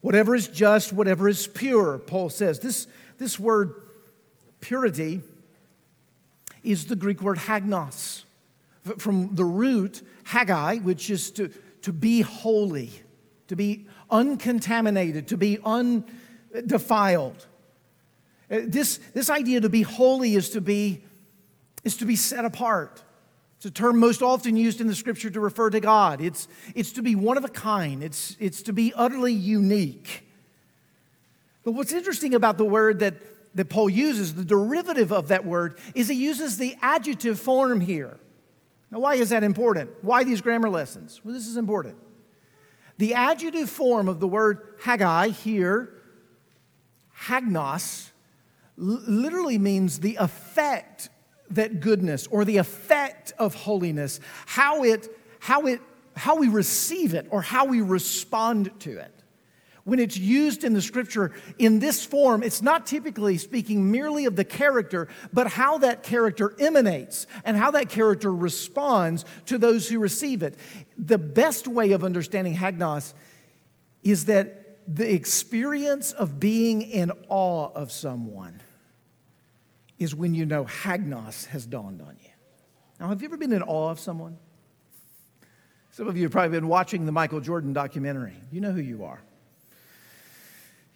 Whatever 0.00 0.34
is 0.34 0.48
just, 0.48 0.92
whatever 0.92 1.28
is 1.28 1.46
pure, 1.46 1.98
Paul 1.98 2.30
says. 2.30 2.60
This, 2.60 2.86
this 3.18 3.38
word 3.38 3.74
purity 4.60 5.20
is 6.62 6.86
the 6.86 6.96
Greek 6.96 7.22
word 7.22 7.38
hagnos, 7.38 8.24
from 8.98 9.34
the 9.34 9.44
root 9.44 10.02
haggai, 10.24 10.76
which 10.78 11.10
is 11.10 11.30
to, 11.32 11.48
to 11.82 11.92
be 11.92 12.22
holy, 12.22 12.90
to 13.48 13.56
be 13.56 13.86
uncontaminated, 14.10 15.28
to 15.28 15.36
be 15.36 15.58
undefiled. 15.64 17.46
Uh, 18.50 18.60
this, 18.64 18.98
this 19.14 19.30
idea 19.30 19.60
to 19.60 19.68
be 19.68 19.82
holy 19.82 20.34
is 20.34 20.50
to 20.50 20.60
be, 20.60 21.04
is 21.84 21.96
to 21.98 22.04
be 22.04 22.16
set 22.16 22.44
apart. 22.44 23.02
It's 23.56 23.66
a 23.66 23.70
term 23.70 23.98
most 23.98 24.22
often 24.22 24.56
used 24.56 24.80
in 24.80 24.86
the 24.86 24.94
scripture 24.94 25.30
to 25.30 25.40
refer 25.40 25.70
to 25.70 25.80
God. 25.80 26.20
It's, 26.20 26.48
it's 26.74 26.92
to 26.92 27.02
be 27.02 27.14
one 27.14 27.36
of 27.36 27.44
a 27.44 27.48
kind, 27.48 28.02
it's, 28.02 28.36
it's 28.40 28.62
to 28.62 28.72
be 28.72 28.92
utterly 28.94 29.34
unique. 29.34 30.26
But 31.62 31.72
what's 31.72 31.92
interesting 31.92 32.34
about 32.34 32.56
the 32.56 32.64
word 32.64 33.00
that, 33.00 33.14
that 33.54 33.68
Paul 33.68 33.90
uses, 33.90 34.34
the 34.34 34.44
derivative 34.44 35.12
of 35.12 35.28
that 35.28 35.44
word, 35.44 35.78
is 35.94 36.08
he 36.08 36.14
uses 36.14 36.56
the 36.56 36.74
adjective 36.80 37.38
form 37.38 37.80
here. 37.80 38.18
Now, 38.90 39.00
why 39.00 39.16
is 39.16 39.28
that 39.28 39.44
important? 39.44 39.90
Why 40.00 40.24
these 40.24 40.40
grammar 40.40 40.70
lessons? 40.70 41.20
Well, 41.22 41.34
this 41.34 41.46
is 41.46 41.56
important. 41.56 41.96
The 42.96 43.14
adjective 43.14 43.70
form 43.70 44.08
of 44.08 44.20
the 44.20 44.26
word 44.26 44.74
haggai 44.82 45.28
here, 45.28 45.92
hagnos, 47.26 48.10
literally 48.80 49.58
means 49.58 50.00
the 50.00 50.16
effect 50.16 51.10
that 51.50 51.80
goodness 51.80 52.26
or 52.28 52.44
the 52.44 52.56
effect 52.56 53.32
of 53.38 53.54
holiness, 53.54 54.20
how 54.46 54.84
it, 54.84 55.08
how 55.40 55.66
it, 55.66 55.80
how 56.16 56.36
we 56.36 56.48
receive 56.48 57.14
it 57.14 57.26
or 57.30 57.42
how 57.42 57.66
we 57.66 57.80
respond 57.80 58.70
to 58.80 58.98
it. 58.98 59.14
When 59.84 59.98
it's 59.98 60.16
used 60.16 60.62
in 60.62 60.74
the 60.74 60.82
scripture 60.82 61.32
in 61.58 61.78
this 61.78 62.04
form, 62.04 62.42
it's 62.42 62.62
not 62.62 62.86
typically 62.86 63.38
speaking 63.38 63.90
merely 63.90 64.26
of 64.26 64.36
the 64.36 64.44
character, 64.44 65.08
but 65.32 65.48
how 65.48 65.78
that 65.78 66.02
character 66.02 66.54
emanates 66.60 67.26
and 67.44 67.56
how 67.56 67.70
that 67.72 67.88
character 67.88 68.32
responds 68.32 69.24
to 69.46 69.58
those 69.58 69.88
who 69.88 69.98
receive 69.98 70.42
it. 70.42 70.56
The 70.98 71.18
best 71.18 71.66
way 71.66 71.92
of 71.92 72.04
understanding 72.04 72.54
Hagnos 72.54 73.14
is 74.02 74.26
that 74.26 74.78
the 74.86 75.12
experience 75.12 76.12
of 76.12 76.38
being 76.38 76.82
in 76.82 77.10
awe 77.28 77.70
of 77.74 77.90
someone 77.90 78.60
is 80.00 80.14
when 80.14 80.34
you 80.34 80.46
know 80.46 80.64
Hagnos 80.64 81.46
has 81.46 81.66
dawned 81.66 82.00
on 82.00 82.16
you. 82.20 82.30
Now, 82.98 83.08
have 83.08 83.22
you 83.22 83.28
ever 83.28 83.36
been 83.36 83.52
in 83.52 83.62
awe 83.62 83.90
of 83.90 84.00
someone? 84.00 84.36
Some 85.92 86.08
of 86.08 86.16
you 86.16 86.24
have 86.24 86.32
probably 86.32 86.58
been 86.58 86.68
watching 86.68 87.06
the 87.06 87.12
Michael 87.12 87.40
Jordan 87.40 87.72
documentary. 87.72 88.34
You 88.50 88.60
know 88.60 88.72
who 88.72 88.80
you 88.80 89.04
are. 89.04 89.20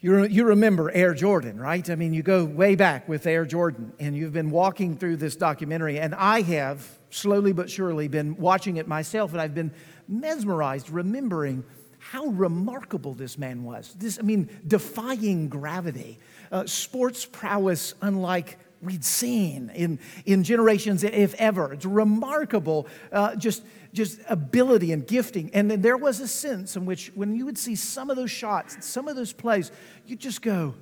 You, 0.00 0.24
you 0.24 0.44
remember 0.44 0.90
Air 0.90 1.14
Jordan, 1.14 1.58
right? 1.58 1.88
I 1.88 1.94
mean, 1.94 2.12
you 2.12 2.22
go 2.22 2.44
way 2.44 2.74
back 2.74 3.08
with 3.08 3.26
Air 3.26 3.44
Jordan, 3.44 3.92
and 3.98 4.16
you've 4.16 4.32
been 4.32 4.50
walking 4.50 4.96
through 4.96 5.16
this 5.16 5.36
documentary, 5.36 5.98
and 5.98 6.14
I 6.14 6.42
have 6.42 6.86
slowly 7.10 7.52
but 7.52 7.70
surely 7.70 8.08
been 8.08 8.36
watching 8.36 8.76
it 8.76 8.86
myself, 8.86 9.32
and 9.32 9.40
I've 9.40 9.54
been 9.54 9.72
mesmerized, 10.08 10.90
remembering 10.90 11.64
how 11.98 12.26
remarkable 12.26 13.14
this 13.14 13.38
man 13.38 13.64
was. 13.64 13.94
This, 13.98 14.18
I 14.18 14.22
mean, 14.22 14.50
defying 14.66 15.48
gravity, 15.48 16.18
uh, 16.52 16.66
sports 16.66 17.24
prowess 17.24 17.94
unlike 18.02 18.58
we'd 18.84 19.04
seen 19.04 19.70
in, 19.74 19.98
in 20.26 20.44
generations, 20.44 21.02
if 21.02 21.34
ever. 21.34 21.72
It's 21.72 21.86
remarkable, 21.86 22.86
uh, 23.12 23.34
just, 23.36 23.62
just 23.92 24.20
ability 24.28 24.92
and 24.92 25.06
gifting. 25.06 25.50
And 25.54 25.70
then 25.70 25.82
there 25.82 25.96
was 25.96 26.20
a 26.20 26.28
sense 26.28 26.76
in 26.76 26.86
which, 26.86 27.10
when 27.14 27.34
you 27.34 27.44
would 27.46 27.58
see 27.58 27.76
some 27.76 28.10
of 28.10 28.16
those 28.16 28.30
shots, 28.30 28.86
some 28.86 29.08
of 29.08 29.16
those 29.16 29.32
plays, 29.32 29.72
you'd 30.06 30.20
just 30.20 30.42
go, 30.42 30.74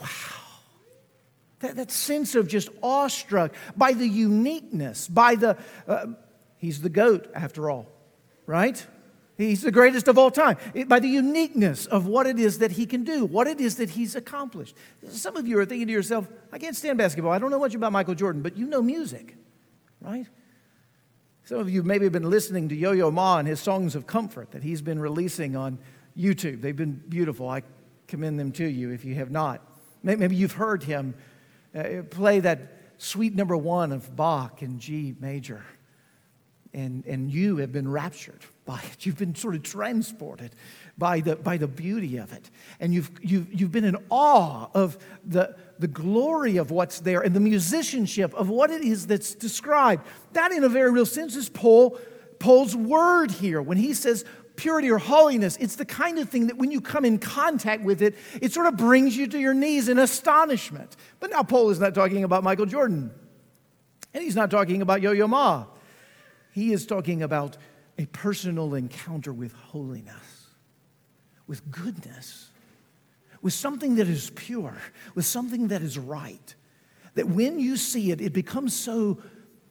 wow, 0.00 0.08
That, 1.60 1.76
that 1.76 1.90
sense 1.90 2.34
of 2.34 2.46
just 2.46 2.68
awestruck 2.82 3.54
by 3.76 3.94
the 3.94 4.06
uniqueness, 4.06 5.08
by 5.08 5.34
the, 5.36 5.56
uh, 5.88 6.06
he's 6.58 6.82
the 6.82 6.90
goat 6.90 7.30
after 7.34 7.70
all, 7.70 7.86
right? 8.46 8.86
He's 9.36 9.62
the 9.62 9.72
greatest 9.72 10.06
of 10.06 10.16
all 10.16 10.30
time 10.30 10.56
by 10.86 11.00
the 11.00 11.08
uniqueness 11.08 11.86
of 11.86 12.06
what 12.06 12.26
it 12.26 12.38
is 12.38 12.58
that 12.58 12.72
he 12.72 12.86
can 12.86 13.02
do, 13.02 13.24
what 13.24 13.48
it 13.48 13.60
is 13.60 13.76
that 13.76 13.90
he's 13.90 14.14
accomplished. 14.14 14.76
Some 15.08 15.36
of 15.36 15.48
you 15.48 15.58
are 15.58 15.66
thinking 15.66 15.88
to 15.88 15.92
yourself, 15.92 16.28
I 16.52 16.58
can't 16.58 16.76
stand 16.76 16.98
basketball. 16.98 17.32
I 17.32 17.38
don't 17.38 17.50
know 17.50 17.58
much 17.58 17.74
about 17.74 17.90
Michael 17.90 18.14
Jordan, 18.14 18.42
but 18.42 18.56
you 18.56 18.66
know 18.66 18.80
music, 18.80 19.36
right? 20.00 20.26
Some 21.44 21.58
of 21.58 21.68
you 21.68 21.82
maybe 21.82 22.04
have 22.04 22.12
been 22.12 22.30
listening 22.30 22.68
to 22.68 22.76
Yo 22.76 22.92
Yo 22.92 23.10
Ma 23.10 23.38
and 23.38 23.48
his 23.48 23.58
songs 23.60 23.96
of 23.96 24.06
comfort 24.06 24.52
that 24.52 24.62
he's 24.62 24.82
been 24.82 25.00
releasing 25.00 25.56
on 25.56 25.78
YouTube. 26.16 26.60
They've 26.60 26.76
been 26.76 27.02
beautiful. 27.08 27.48
I 27.48 27.62
commend 28.06 28.38
them 28.38 28.52
to 28.52 28.64
you 28.64 28.90
if 28.90 29.04
you 29.04 29.16
have 29.16 29.32
not. 29.32 29.60
Maybe 30.04 30.36
you've 30.36 30.52
heard 30.52 30.84
him 30.84 31.14
uh, 31.74 32.02
play 32.08 32.38
that 32.40 32.78
suite 32.98 33.34
number 33.34 33.56
one 33.56 33.90
of 33.90 34.14
Bach 34.14 34.62
in 34.62 34.78
G 34.78 35.16
major, 35.18 35.64
and, 36.72 37.04
and 37.04 37.30
you 37.30 37.56
have 37.56 37.72
been 37.72 37.90
raptured 37.90 38.44
by 38.64 38.80
it. 38.92 39.04
You've 39.04 39.18
been 39.18 39.34
sort 39.34 39.54
of 39.54 39.62
transported 39.62 40.52
by 40.96 41.20
the, 41.20 41.36
by 41.36 41.56
the 41.56 41.68
beauty 41.68 42.16
of 42.16 42.32
it. 42.32 42.50
And 42.80 42.94
you've, 42.94 43.10
you've, 43.22 43.52
you've 43.52 43.72
been 43.72 43.84
in 43.84 43.96
awe 44.10 44.68
of 44.74 44.98
the, 45.24 45.56
the 45.78 45.88
glory 45.88 46.56
of 46.56 46.70
what's 46.70 47.00
there 47.00 47.20
and 47.20 47.34
the 47.34 47.40
musicianship 47.40 48.32
of 48.34 48.48
what 48.48 48.70
it 48.70 48.82
is 48.82 49.06
that's 49.06 49.34
described. 49.34 50.06
That, 50.32 50.52
in 50.52 50.64
a 50.64 50.68
very 50.68 50.90
real 50.90 51.06
sense, 51.06 51.36
is 51.36 51.48
Paul, 51.48 51.98
Paul's 52.38 52.74
word 52.74 53.30
here. 53.30 53.60
When 53.60 53.76
he 53.76 53.92
says 53.92 54.24
purity 54.56 54.90
or 54.90 54.98
holiness, 54.98 55.56
it's 55.60 55.76
the 55.76 55.84
kind 55.84 56.18
of 56.18 56.30
thing 56.30 56.46
that 56.46 56.56
when 56.56 56.70
you 56.70 56.80
come 56.80 57.04
in 57.04 57.18
contact 57.18 57.82
with 57.82 58.00
it, 58.00 58.14
it 58.40 58.52
sort 58.52 58.66
of 58.66 58.76
brings 58.76 59.16
you 59.16 59.26
to 59.26 59.38
your 59.38 59.54
knees 59.54 59.88
in 59.88 59.98
astonishment. 59.98 60.96
But 61.20 61.30
now, 61.30 61.42
Paul 61.42 61.70
is 61.70 61.80
not 61.80 61.94
talking 61.94 62.24
about 62.24 62.44
Michael 62.44 62.66
Jordan, 62.66 63.10
and 64.14 64.22
he's 64.22 64.36
not 64.36 64.50
talking 64.50 64.80
about 64.80 65.02
Yo 65.02 65.12
Yo 65.12 65.26
Ma. 65.26 65.66
He 66.52 66.72
is 66.72 66.86
talking 66.86 67.22
about 67.22 67.58
a 67.98 68.06
personal 68.06 68.74
encounter 68.74 69.32
with 69.32 69.52
holiness, 69.52 70.48
with 71.46 71.70
goodness, 71.70 72.50
with 73.42 73.52
something 73.52 73.96
that 73.96 74.08
is 74.08 74.30
pure, 74.30 74.76
with 75.14 75.26
something 75.26 75.68
that 75.68 75.82
is 75.82 75.98
right. 75.98 76.54
That 77.14 77.28
when 77.28 77.60
you 77.60 77.76
see 77.76 78.10
it, 78.10 78.20
it 78.20 78.32
becomes 78.32 78.74
so, 78.74 79.18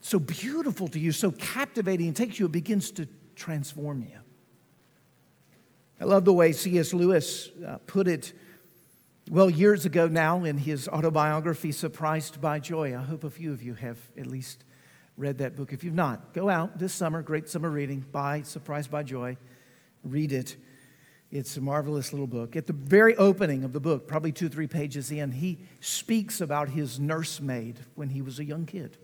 so 0.01 0.19
beautiful 0.19 0.87
to 0.89 0.99
you, 0.99 1.11
so 1.11 1.31
captivating, 1.31 2.09
it 2.09 2.15
takes 2.15 2.39
you, 2.39 2.45
it 2.45 2.51
begins 2.51 2.91
to 2.91 3.07
transform 3.35 4.01
you. 4.01 4.19
I 5.99 6.05
love 6.05 6.25
the 6.25 6.33
way 6.33 6.51
C.S. 6.51 6.93
Lewis 6.93 7.49
uh, 7.65 7.77
put 7.87 8.07
it, 8.07 8.33
well, 9.29 9.49
years 9.49 9.85
ago 9.85 10.07
now 10.07 10.43
in 10.43 10.57
his 10.57 10.87
autobiography, 10.87 11.71
Surprised 11.71 12.41
by 12.41 12.59
Joy. 12.59 12.97
I 12.97 13.01
hope 13.01 13.23
a 13.23 13.29
few 13.29 13.51
of 13.51 13.63
you 13.63 13.73
have 13.75 13.97
at 14.17 14.27
least 14.27 14.63
read 15.17 15.37
that 15.39 15.55
book. 15.55 15.73
If 15.73 15.83
you've 15.83 15.93
not, 15.93 16.33
go 16.33 16.49
out 16.49 16.79
this 16.79 16.93
summer, 16.93 17.21
great 17.21 17.49
summer 17.49 17.69
reading, 17.69 18.05
buy 18.11 18.41
Surprised 18.41 18.89
by 18.89 19.03
Joy, 19.03 19.37
read 20.03 20.31
it. 20.31 20.55
It's 21.31 21.57
a 21.57 21.61
marvelous 21.61 22.13
little 22.13 22.27
book. 22.27 22.55
At 22.55 22.67
the 22.67 22.73
very 22.73 23.15
opening 23.17 23.63
of 23.63 23.73
the 23.73 23.79
book, 23.79 24.07
probably 24.07 24.31
two, 24.31 24.49
three 24.49 24.67
pages 24.67 25.11
in, 25.11 25.31
he 25.31 25.57
speaks 25.81 26.41
about 26.41 26.69
his 26.69 26.99
nursemaid 26.99 27.79
when 27.95 28.09
he 28.09 28.21
was 28.21 28.39
a 28.39 28.43
young 28.43 28.65
kid. 28.67 28.97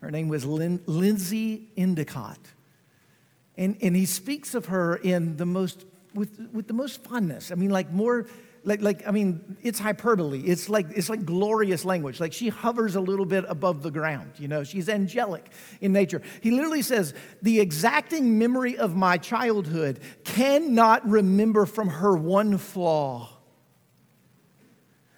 Her 0.00 0.10
name 0.10 0.28
was 0.28 0.44
Lin- 0.44 0.82
Lindsay 0.86 1.68
Endicott. 1.76 2.38
And, 3.56 3.76
and 3.82 3.96
he 3.96 4.06
speaks 4.06 4.54
of 4.54 4.66
her 4.66 4.96
in 4.96 5.36
the 5.38 5.46
most, 5.46 5.84
with, 6.14 6.38
with 6.52 6.68
the 6.68 6.74
most 6.74 7.02
fondness. 7.02 7.50
I 7.50 7.54
mean, 7.56 7.70
like 7.70 7.90
more 7.90 8.26
like, 8.66 8.82
like 8.82 9.06
I 9.06 9.12
mean, 9.12 9.56
it's 9.62 9.78
hyperbole. 9.78 10.40
It's 10.40 10.68
like, 10.68 10.88
it's 10.90 11.08
like 11.08 11.24
glorious 11.24 11.84
language. 11.84 12.18
Like 12.18 12.32
she 12.32 12.48
hovers 12.48 12.96
a 12.96 13.00
little 13.00 13.24
bit 13.24 13.44
above 13.48 13.82
the 13.82 13.92
ground, 13.92 14.32
you 14.38 14.48
know, 14.48 14.64
she's 14.64 14.88
angelic 14.88 15.46
in 15.80 15.92
nature. 15.92 16.20
He 16.42 16.50
literally 16.50 16.82
says, 16.82 17.14
The 17.42 17.60
exacting 17.60 18.38
memory 18.38 18.76
of 18.76 18.96
my 18.96 19.18
childhood 19.18 20.00
cannot 20.24 21.08
remember 21.08 21.64
from 21.64 21.88
her 21.88 22.16
one 22.16 22.58
flaw. 22.58 23.30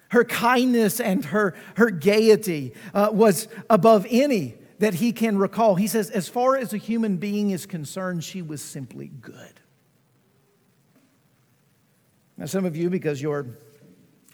Her 0.09 0.23
kindness 0.23 0.99
and 0.99 1.25
her, 1.25 1.55
her 1.75 1.89
gaiety 1.89 2.73
uh, 2.93 3.09
was 3.11 3.47
above 3.69 4.05
any 4.09 4.55
that 4.79 4.95
he 4.95 5.11
can 5.11 5.37
recall. 5.37 5.75
He 5.75 5.87
says, 5.87 6.09
as 6.09 6.27
far 6.27 6.55
as 6.55 6.73
a 6.73 6.77
human 6.77 7.17
being 7.17 7.51
is 7.51 7.65
concerned, 7.65 8.23
she 8.23 8.41
was 8.41 8.61
simply 8.61 9.07
good. 9.07 9.59
Now, 12.39 12.45
some 12.45 12.63
of 12.63 12.77
you, 12.77 12.89
because 12.89 13.21
you're, 13.21 13.47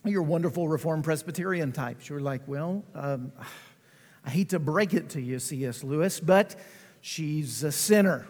you're 0.03 0.21
wonderful 0.21 0.67
Reformed 0.67 1.03
Presbyterian 1.03 1.71
types, 1.71 2.07
you're 2.07 2.19
like, 2.19 2.43
well, 2.45 2.85
um, 2.93 3.31
I 4.23 4.29
hate 4.29 4.49
to 4.49 4.59
break 4.59 4.93
it 4.93 5.09
to 5.09 5.21
you, 5.21 5.39
C.S. 5.39 5.83
Lewis, 5.83 6.19
but 6.19 6.55
she's 7.01 7.63
a 7.63 7.71
sinner, 7.71 8.27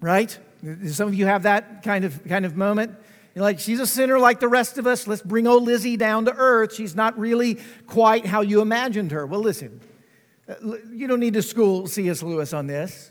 right? 0.00 0.38
Some 0.86 1.08
of 1.08 1.14
you 1.16 1.26
have 1.26 1.42
that 1.42 1.82
kind 1.82 2.04
of, 2.04 2.22
kind 2.28 2.46
of 2.46 2.56
moment. 2.56 2.94
You're 3.34 3.42
like, 3.42 3.58
she's 3.58 3.80
a 3.80 3.86
sinner 3.86 4.20
like 4.20 4.38
the 4.38 4.46
rest 4.46 4.78
of 4.78 4.86
us. 4.86 5.08
Let's 5.08 5.22
bring 5.22 5.48
old 5.48 5.64
Lizzie 5.64 5.96
down 5.96 6.26
to 6.26 6.32
earth. 6.32 6.72
She's 6.72 6.94
not 6.94 7.18
really 7.18 7.58
quite 7.88 8.26
how 8.26 8.42
you 8.42 8.60
imagined 8.60 9.10
her. 9.10 9.26
Well, 9.26 9.40
listen, 9.40 9.80
uh, 10.48 10.54
you 10.92 11.08
don't 11.08 11.18
need 11.18 11.34
to 11.34 11.42
school 11.42 11.88
C.S. 11.88 12.22
Lewis 12.22 12.52
on 12.52 12.68
this. 12.68 13.10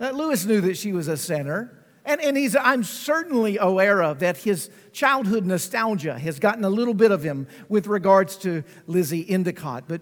Uh, 0.00 0.10
Lewis 0.10 0.44
knew 0.44 0.60
that 0.62 0.76
she 0.76 0.92
was 0.92 1.06
a 1.06 1.16
sinner. 1.16 1.75
And, 2.06 2.20
and 2.20 2.36
he's, 2.36 2.54
I'm 2.54 2.84
certainly 2.84 3.58
aware 3.58 4.00
of 4.00 4.20
that 4.20 4.36
his 4.36 4.70
childhood 4.92 5.44
nostalgia 5.44 6.16
has 6.16 6.38
gotten 6.38 6.64
a 6.64 6.70
little 6.70 6.94
bit 6.94 7.10
of 7.10 7.22
him 7.22 7.48
with 7.68 7.88
regards 7.88 8.36
to 8.38 8.62
Lizzie 8.86 9.28
Endicott. 9.28 9.84
But 9.88 10.00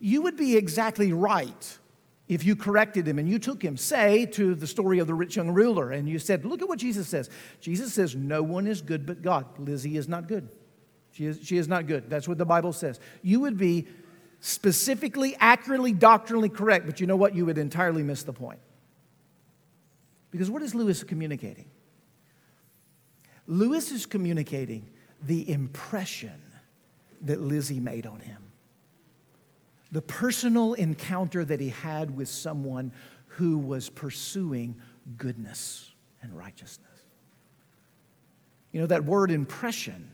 you 0.00 0.20
would 0.22 0.36
be 0.36 0.56
exactly 0.56 1.12
right 1.12 1.78
if 2.26 2.44
you 2.44 2.56
corrected 2.56 3.06
him 3.06 3.20
and 3.20 3.28
you 3.28 3.38
took 3.38 3.62
him, 3.62 3.76
say, 3.76 4.26
to 4.26 4.56
the 4.56 4.66
story 4.66 4.98
of 4.98 5.06
the 5.06 5.14
rich 5.14 5.36
young 5.36 5.50
ruler, 5.50 5.92
and 5.92 6.08
you 6.08 6.18
said, 6.18 6.44
Look 6.44 6.60
at 6.60 6.68
what 6.68 6.78
Jesus 6.78 7.06
says. 7.06 7.30
Jesus 7.60 7.94
says, 7.94 8.16
No 8.16 8.42
one 8.42 8.66
is 8.66 8.82
good 8.82 9.06
but 9.06 9.22
God. 9.22 9.46
Lizzie 9.58 9.96
is 9.96 10.08
not 10.08 10.26
good. 10.26 10.48
She 11.12 11.26
is, 11.26 11.38
she 11.42 11.56
is 11.56 11.68
not 11.68 11.86
good. 11.86 12.10
That's 12.10 12.26
what 12.26 12.38
the 12.38 12.44
Bible 12.44 12.72
says. 12.72 12.98
You 13.22 13.40
would 13.40 13.56
be 13.56 13.86
specifically, 14.40 15.36
accurately, 15.38 15.92
doctrinally 15.92 16.48
correct, 16.48 16.86
but 16.86 17.00
you 17.00 17.06
know 17.06 17.16
what? 17.16 17.34
You 17.36 17.46
would 17.46 17.58
entirely 17.58 18.02
miss 18.02 18.24
the 18.24 18.32
point. 18.32 18.58
Because 20.34 20.50
what 20.50 20.62
is 20.62 20.74
Lewis 20.74 21.04
communicating? 21.04 21.66
Lewis 23.46 23.92
is 23.92 24.04
communicating 24.04 24.90
the 25.22 25.48
impression 25.48 26.42
that 27.20 27.40
Lizzie 27.40 27.78
made 27.78 28.04
on 28.04 28.18
him, 28.18 28.42
the 29.92 30.02
personal 30.02 30.72
encounter 30.72 31.44
that 31.44 31.60
he 31.60 31.68
had 31.68 32.16
with 32.16 32.28
someone 32.28 32.90
who 33.26 33.58
was 33.58 33.88
pursuing 33.88 34.74
goodness 35.18 35.92
and 36.20 36.36
righteousness. 36.36 36.88
You 38.72 38.80
know, 38.80 38.88
that 38.88 39.04
word 39.04 39.30
impression 39.30 40.10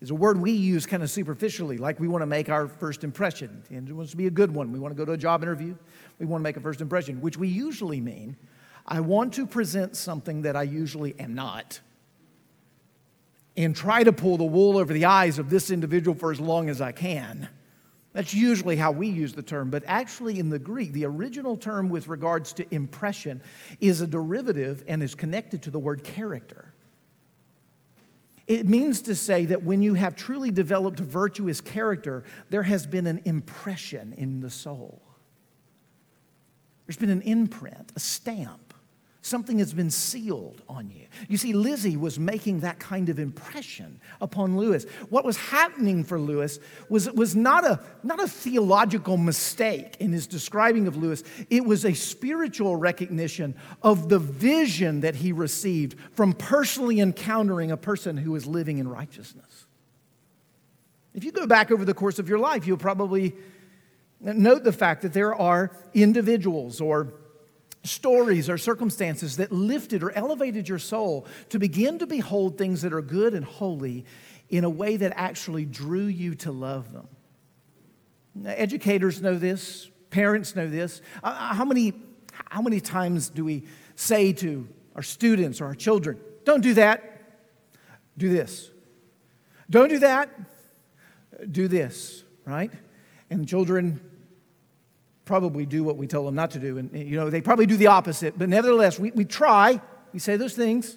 is 0.00 0.12
a 0.12 0.14
word 0.14 0.40
we 0.40 0.52
use 0.52 0.86
kind 0.86 1.02
of 1.02 1.10
superficially, 1.10 1.78
like 1.78 1.98
we 1.98 2.06
want 2.06 2.22
to 2.22 2.26
make 2.26 2.48
our 2.48 2.68
first 2.68 3.02
impression. 3.02 3.64
And 3.70 3.88
it 3.88 3.92
wants 3.92 4.12
to 4.12 4.16
be 4.16 4.28
a 4.28 4.30
good 4.30 4.54
one. 4.54 4.70
We 4.70 4.78
want 4.78 4.94
to 4.94 4.96
go 4.96 5.04
to 5.04 5.12
a 5.14 5.18
job 5.18 5.42
interview, 5.42 5.74
we 6.20 6.26
want 6.26 6.42
to 6.42 6.44
make 6.44 6.56
a 6.56 6.60
first 6.60 6.80
impression, 6.80 7.20
which 7.20 7.36
we 7.36 7.48
usually 7.48 8.00
mean 8.00 8.36
I 8.88 9.00
want 9.00 9.34
to 9.34 9.46
present 9.46 9.96
something 9.96 10.42
that 10.42 10.56
I 10.56 10.62
usually 10.62 11.14
am 11.20 11.34
not 11.34 11.80
and 13.54 13.76
try 13.76 14.02
to 14.02 14.12
pull 14.12 14.38
the 14.38 14.44
wool 14.44 14.78
over 14.78 14.92
the 14.92 15.04
eyes 15.04 15.38
of 15.38 15.50
this 15.50 15.70
individual 15.70 16.16
for 16.16 16.32
as 16.32 16.40
long 16.40 16.70
as 16.70 16.80
I 16.80 16.92
can. 16.92 17.48
That's 18.14 18.32
usually 18.32 18.76
how 18.76 18.92
we 18.92 19.08
use 19.08 19.34
the 19.34 19.42
term, 19.42 19.68
but 19.68 19.82
actually, 19.86 20.38
in 20.38 20.48
the 20.48 20.58
Greek, 20.58 20.92
the 20.92 21.04
original 21.04 21.56
term 21.56 21.90
with 21.90 22.08
regards 22.08 22.54
to 22.54 22.74
impression 22.74 23.42
is 23.80 24.00
a 24.00 24.06
derivative 24.06 24.82
and 24.88 25.02
is 25.02 25.14
connected 25.14 25.62
to 25.64 25.70
the 25.70 25.78
word 25.78 26.02
character. 26.02 26.72
It 28.46 28.66
means 28.66 29.02
to 29.02 29.14
say 29.14 29.44
that 29.46 29.62
when 29.62 29.82
you 29.82 29.92
have 29.92 30.16
truly 30.16 30.50
developed 30.50 30.98
virtuous 30.98 31.60
character, 31.60 32.24
there 32.48 32.62
has 32.62 32.86
been 32.86 33.06
an 33.06 33.20
impression 33.26 34.14
in 34.16 34.40
the 34.40 34.50
soul. 34.50 35.02
There's 36.86 36.96
been 36.96 37.10
an 37.10 37.22
imprint, 37.22 37.92
a 37.94 38.00
stamp. 38.00 38.67
Something 39.28 39.58
has 39.58 39.74
been 39.74 39.90
sealed 39.90 40.62
on 40.70 40.90
you. 40.90 41.06
You 41.28 41.36
see, 41.36 41.52
Lizzie 41.52 41.98
was 41.98 42.18
making 42.18 42.60
that 42.60 42.78
kind 42.78 43.10
of 43.10 43.18
impression 43.18 44.00
upon 44.22 44.56
Lewis. 44.56 44.84
What 45.10 45.26
was 45.26 45.36
happening 45.36 46.02
for 46.02 46.18
Lewis 46.18 46.58
was, 46.88 47.12
was 47.12 47.36
not, 47.36 47.62
a, 47.66 47.78
not 48.02 48.22
a 48.22 48.26
theological 48.26 49.18
mistake 49.18 49.98
in 50.00 50.12
his 50.12 50.26
describing 50.26 50.86
of 50.86 50.96
Lewis, 50.96 51.24
it 51.50 51.62
was 51.62 51.84
a 51.84 51.92
spiritual 51.92 52.76
recognition 52.76 53.54
of 53.82 54.08
the 54.08 54.18
vision 54.18 55.00
that 55.00 55.16
he 55.16 55.30
received 55.32 55.98
from 56.14 56.32
personally 56.32 56.98
encountering 56.98 57.70
a 57.70 57.76
person 57.76 58.16
who 58.16 58.32
was 58.32 58.46
living 58.46 58.78
in 58.78 58.88
righteousness. 58.88 59.66
If 61.12 61.22
you 61.22 61.32
go 61.32 61.46
back 61.46 61.70
over 61.70 61.84
the 61.84 61.92
course 61.92 62.18
of 62.18 62.30
your 62.30 62.38
life, 62.38 62.66
you'll 62.66 62.78
probably 62.78 63.34
note 64.22 64.64
the 64.64 64.72
fact 64.72 65.02
that 65.02 65.12
there 65.12 65.34
are 65.34 65.70
individuals 65.92 66.80
or 66.80 67.12
stories 67.88 68.48
or 68.48 68.58
circumstances 68.58 69.36
that 69.38 69.50
lifted 69.50 70.02
or 70.02 70.12
elevated 70.12 70.68
your 70.68 70.78
soul 70.78 71.26
to 71.48 71.58
begin 71.58 71.98
to 71.98 72.06
behold 72.06 72.56
things 72.56 72.82
that 72.82 72.92
are 72.92 73.02
good 73.02 73.34
and 73.34 73.44
holy 73.44 74.04
in 74.48 74.64
a 74.64 74.70
way 74.70 74.96
that 74.96 75.12
actually 75.16 75.64
drew 75.64 76.06
you 76.06 76.34
to 76.34 76.52
love 76.52 76.92
them. 76.92 77.08
Educators 78.46 79.20
know 79.20 79.34
this, 79.36 79.90
parents 80.10 80.54
know 80.54 80.68
this. 80.68 81.00
Uh, 81.22 81.26
uh, 81.26 81.54
how, 81.54 81.64
many, 81.64 81.92
how 82.50 82.62
many 82.62 82.80
times 82.80 83.28
do 83.28 83.44
we 83.44 83.64
say 83.96 84.32
to 84.32 84.68
our 84.94 85.02
students 85.02 85.60
or 85.60 85.66
our 85.66 85.74
children, 85.74 86.18
don't 86.44 86.60
do 86.60 86.74
that, 86.74 87.20
do 88.16 88.28
this? 88.28 88.70
Don't 89.70 89.88
do 89.88 89.98
that, 89.98 90.30
do 91.50 91.68
this, 91.68 92.24
right? 92.44 92.70
And 93.30 93.46
children 93.46 94.00
probably 95.28 95.66
do 95.66 95.84
what 95.84 95.96
we 95.96 96.06
tell 96.06 96.24
them 96.24 96.34
not 96.34 96.50
to 96.52 96.58
do. 96.58 96.78
And, 96.78 96.90
you 96.92 97.16
know, 97.16 97.28
they 97.28 97.42
probably 97.42 97.66
do 97.66 97.76
the 97.76 97.88
opposite. 97.88 98.36
But 98.36 98.48
nevertheless, 98.48 98.98
we, 98.98 99.12
we 99.12 99.26
try, 99.26 99.80
we 100.12 100.18
say 100.18 100.36
those 100.36 100.54
things, 100.54 100.96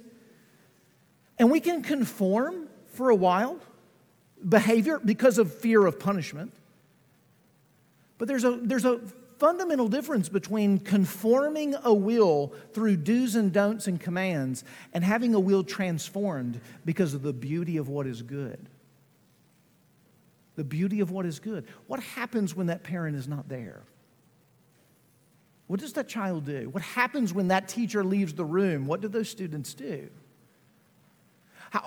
and 1.37 1.51
we 1.51 1.59
can 1.59 1.83
conform 1.83 2.69
for 2.93 3.09
a 3.09 3.15
while 3.15 3.59
behavior 4.47 4.99
because 5.03 5.37
of 5.37 5.53
fear 5.53 5.85
of 5.85 5.99
punishment. 5.99 6.53
But 8.17 8.29
there's 8.29 8.45
a, 8.45 8.51
there's 8.51 8.85
a 8.85 9.01
fundamental 9.37 9.89
difference 9.89 10.29
between 10.29 10.79
conforming 10.79 11.75
a 11.83 11.93
will 11.93 12.53
through 12.73 12.95
do's 12.97 13.35
and 13.35 13.51
don'ts 13.51 13.87
and 13.87 13.99
commands 13.99 14.63
and 14.93 15.03
having 15.03 15.33
a 15.33 15.39
will 15.39 15.63
transformed 15.63 16.61
because 16.85 17.13
of 17.13 17.21
the 17.21 17.33
beauty 17.33 17.77
of 17.77 17.89
what 17.89 18.07
is 18.07 18.21
good. 18.21 18.69
The 20.55 20.63
beauty 20.63 21.01
of 21.01 21.11
what 21.11 21.25
is 21.25 21.39
good. 21.39 21.65
What 21.87 21.99
happens 21.99 22.55
when 22.55 22.67
that 22.67 22.83
parent 22.83 23.17
is 23.17 23.27
not 23.27 23.49
there? 23.49 23.81
What 25.71 25.79
does 25.79 25.93
that 25.93 26.09
child 26.09 26.43
do? 26.43 26.67
What 26.69 26.83
happens 26.83 27.33
when 27.33 27.47
that 27.47 27.69
teacher 27.69 28.03
leaves 28.03 28.33
the 28.33 28.43
room? 28.43 28.87
What 28.87 28.99
do 28.99 29.07
those 29.07 29.29
students 29.29 29.73
do? 29.73 30.09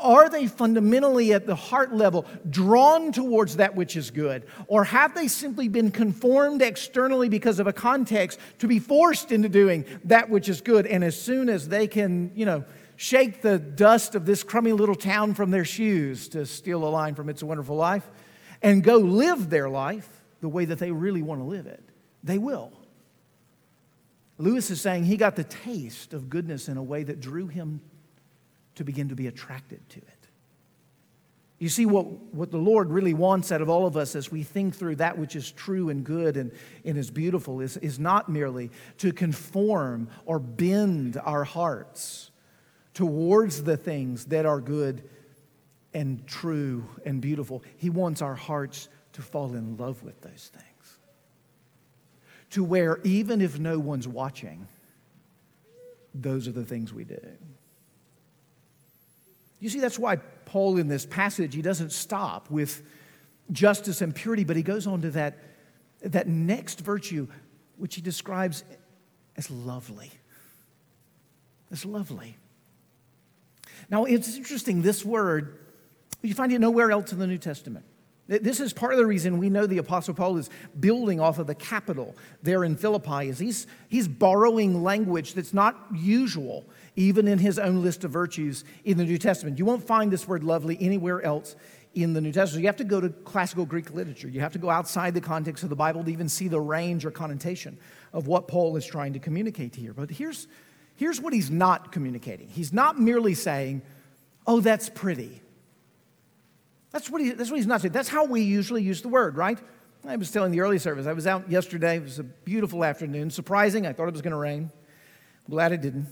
Are 0.01 0.31
they 0.31 0.47
fundamentally 0.47 1.35
at 1.35 1.47
the 1.47 1.55
heart 1.55 1.95
level 1.95 2.25
drawn 2.49 3.13
towards 3.13 3.57
that 3.57 3.77
which 3.77 3.95
is 3.95 4.11
good? 4.11 4.47
Or 4.69 4.85
have 4.85 5.15
they 5.15 5.29
simply 5.29 5.69
been 5.69 5.91
conformed 5.91 6.63
externally 6.63 7.29
because 7.29 7.59
of 7.59 7.67
a 7.67 7.75
context 7.75 8.41
to 8.61 8.67
be 8.67 8.79
forced 8.79 9.33
into 9.33 9.51
doing 9.51 9.85
that 10.05 10.31
which 10.31 10.49
is 10.49 10.63
good? 10.63 10.87
And 10.87 11.05
as 11.05 11.21
soon 11.21 11.51
as 11.51 11.69
they 11.69 11.87
can, 11.87 12.33
you 12.35 12.47
know, 12.47 12.65
shake 12.97 13.43
the 13.43 13.59
dust 13.59 14.15
of 14.15 14.25
this 14.25 14.43
crummy 14.43 14.73
little 14.73 14.95
town 14.95 15.35
from 15.35 15.51
their 15.51 15.67
shoes, 15.67 16.29
to 16.29 16.47
steal 16.47 16.85
a 16.85 16.89
line 16.89 17.15
from 17.15 17.29
It's 17.29 17.43
a 17.43 17.47
Wonderful 17.47 17.77
Life, 17.77 18.11
and 18.63 18.83
go 18.83 18.97
live 18.97 19.51
their 19.51 19.69
life 19.69 20.23
the 20.41 20.49
way 20.49 20.65
that 20.65 20.79
they 20.79 20.91
really 20.91 21.21
want 21.21 21.43
to 21.43 21.45
live 21.45 21.67
it, 21.67 21.85
they 22.23 22.39
will. 22.39 22.73
Lewis 24.39 24.71
is 24.71 24.81
saying 24.81 25.05
he 25.05 25.17
got 25.17 25.37
the 25.37 25.45
taste 25.45 26.13
of 26.13 26.29
goodness 26.29 26.69
in 26.69 26.77
a 26.77 26.83
way 26.83 27.05
that 27.05 27.21
drew 27.21 27.47
him 27.47 27.81
to 28.75 28.85
begin 28.85 29.09
to 29.09 29.15
be 29.15 29.27
attracted 29.27 29.89
to 29.91 29.99
it. 29.99 30.25
You 31.59 31.69
see, 31.69 31.87
what, 31.87 32.07
what 32.35 32.51
the 32.51 32.59
Lord 32.59 32.91
really 32.91 33.15
wants 33.15 33.53
out 33.53 33.63
of 33.63 33.69
all 33.69 33.87
of 33.87 33.97
us 33.97 34.17
as 34.17 34.31
we 34.31 34.43
think 34.43 34.75
through 34.75 34.97
that 34.97 35.17
which 35.17 35.37
is 35.37 35.53
true 35.53 35.89
and 35.89 36.05
good 36.05 36.37
and, 36.37 36.51
and 36.85 36.99
is 36.99 37.11
beautiful 37.11 37.61
is, 37.61 37.77
is 37.77 37.99
not 37.99 38.29
merely 38.29 38.71
to 38.99 39.13
conform 39.13 40.09
or 40.27 40.41
bend 40.41 41.19
our 41.25 41.45
hearts 41.45 42.33
towards 42.93 43.63
the 43.63 43.77
things 43.77 44.27
that 44.27 44.47
are 44.47 44.61
good 44.61 45.09
and 45.95 46.27
true 46.27 46.85
and 47.07 47.21
beautiful. 47.21 47.63
He 47.77 47.89
wants 47.89 48.21
our 48.21 48.35
hearts 48.35 48.89
to 49.13 49.23
fall 49.23 49.55
in 49.55 49.77
love 49.77 50.03
with 50.03 50.21
those 50.21 50.51
things. 50.53 50.74
To 52.55 52.63
where 52.63 53.01
even 53.03 53.41
if 53.41 53.59
no 53.59 53.81
one's 53.81 54.07
watching, 54.07 54.69
those 56.15 56.47
are 56.47 56.53
the 56.53 56.65
things 56.65 56.95
we 56.95 57.03
do. 57.03 57.19
You 59.59 59.69
see, 59.69 59.81
that's 59.81 59.99
why 59.99 60.17
Paul 60.45 60.77
in 60.77 60.87
this 60.87 61.05
passage, 61.05 61.53
he 61.53 61.63
doesn't 61.63 61.91
stop 61.91 62.49
with 62.51 62.83
justice 63.51 64.03
and 64.03 64.15
purity, 64.15 64.45
but 64.45 64.55
he 64.55 64.63
goes 64.63 64.87
on 64.87 65.03
to 65.03 65.11
that, 65.11 65.37
that 66.03 66.29
next 66.29 66.81
virtue, 66.81 67.27
which 67.77 67.97
he 67.97 68.01
describes 68.01 68.63
as 69.37 69.51
lovely. 69.51 70.13
As 71.73 71.85
lovely. 71.85 72.37
Now, 73.91 74.05
it's 74.05 74.37
interesting, 74.37 74.83
this 74.83 75.05
word, 75.05 75.59
you 76.23 76.35
find 76.35 76.53
it 76.53 76.61
nowhere 76.61 76.93
else 76.93 77.13
in 77.13 77.19
the 77.19 77.27
New 77.27 77.39
Testament. 77.39 77.85
This 78.27 78.59
is 78.59 78.73
part 78.73 78.93
of 78.93 78.99
the 78.99 79.05
reason 79.05 79.37
we 79.37 79.51
know 79.51 79.67
the 79.67 79.79
Apostle 79.79 80.15
Paul 80.15 80.39
is 80.39 80.49
building 80.81 81.21
off 81.21 81.39
of 81.39 81.47
the 81.47 81.55
capital 81.55 82.17
there 82.43 82.65
in 82.65 82.75
Philippi, 82.75 83.29
is 83.29 83.39
he's, 83.39 83.67
he's 83.89 84.09
borrowing 84.09 84.83
language 84.83 85.35
that's 85.35 85.53
not 85.53 85.77
usual 85.95 86.65
even 86.97 87.29
in 87.29 87.39
his 87.39 87.59
own 87.59 87.83
list 87.83 88.03
of 88.05 88.11
virtues 88.11 88.65
in 88.85 88.97
the 88.97 89.05
New 89.05 89.19
Testament. 89.19 89.59
You 89.59 89.67
won't 89.67 89.87
find 89.87 90.11
this 90.11 90.27
word 90.27 90.43
lovely 90.43 90.79
anywhere 90.81 91.21
else 91.23 91.55
in 91.95 92.15
the 92.15 92.21
New 92.21 92.33
Testament. 92.33 92.63
You 92.63 92.69
have 92.69 92.77
to 92.77 92.85
go 92.85 93.01
to 93.01 93.11
classical 93.11 93.67
Greek 93.67 93.93
literature. 93.93 94.29
You 94.29 94.41
have 94.41 94.53
to 94.53 94.59
go 94.59 94.71
outside 94.71 95.13
the 95.13 95.21
context 95.21 95.63
of 95.63 95.69
the 95.69 95.77
Bible 95.77 96.03
to 96.05 96.11
even 96.11 96.29
see 96.29 96.49
the 96.49 96.61
range 96.61 97.05
or 97.05 97.11
connotation 97.11 97.79
of 98.13 98.27
what 98.27 98.49
Paul 98.49 98.77
is 98.77 98.87
trying 98.87 99.13
to 99.13 99.19
communicate 99.19 99.75
here. 99.75 99.93
But 99.93 100.11
here's, 100.11 100.47
here's 100.97 101.21
what 101.21 101.33
he's 101.33 101.51
not 101.51 101.93
communicating 101.93 102.49
he's 102.49 102.73
not 102.73 102.99
merely 102.99 103.35
saying, 103.35 103.83
oh, 104.47 104.61
that's 104.61 104.89
pretty. 104.89 105.43
That's 106.95 107.11
what, 107.11 107.21
he, 107.21 107.33
that's 107.33 107.51
what 107.51 107.57
he's 107.57 107.67
not 107.67 107.81
saying. 107.81 107.91
That's 107.91 108.09
how 108.09 108.25
we 108.25 108.43
usually 108.43 108.81
use 108.81 109.03
the 109.03 109.09
word, 109.09 109.37
right? 109.37 109.59
I 110.07 110.15
was 110.15 110.31
telling 110.31 110.53
the 110.53 110.61
early 110.61 110.79
service. 110.79 111.09
I 111.09 111.13
was 111.13 111.27
out 111.27 111.51
yesterday. 111.51 111.97
It 111.97 112.05
was 112.05 112.21
a 112.21 112.23
beautiful 112.23 112.85
afternoon. 112.85 113.31
Surprising. 113.31 113.85
I 113.85 113.93
thought 113.93 114.07
it 114.07 114.13
was 114.13 114.23
going 114.23 114.31
to 114.31 114.37
rain. 114.37 114.71
Glad 115.51 115.73
it 115.73 115.81
didn't. 115.81 116.07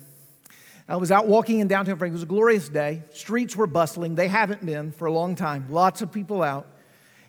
I 0.89 0.97
was 0.97 1.13
out 1.13 1.29
walking 1.29 1.61
in 1.61 1.69
downtown 1.69 1.99
Franklin. 1.99 2.15
It 2.15 2.15
was 2.15 2.23
a 2.25 2.27
glorious 2.27 2.69
day. 2.69 3.05
Streets 3.13 3.55
were 3.55 3.69
bustling. 3.69 4.17
They 4.17 4.27
haven't 4.27 4.67
been 4.67 4.91
for 4.91 5.07
a 5.07 5.13
long 5.13 5.37
time. 5.37 5.67
Lots 5.71 6.03
of 6.03 6.11
people 6.11 6.43
out. 6.43 6.67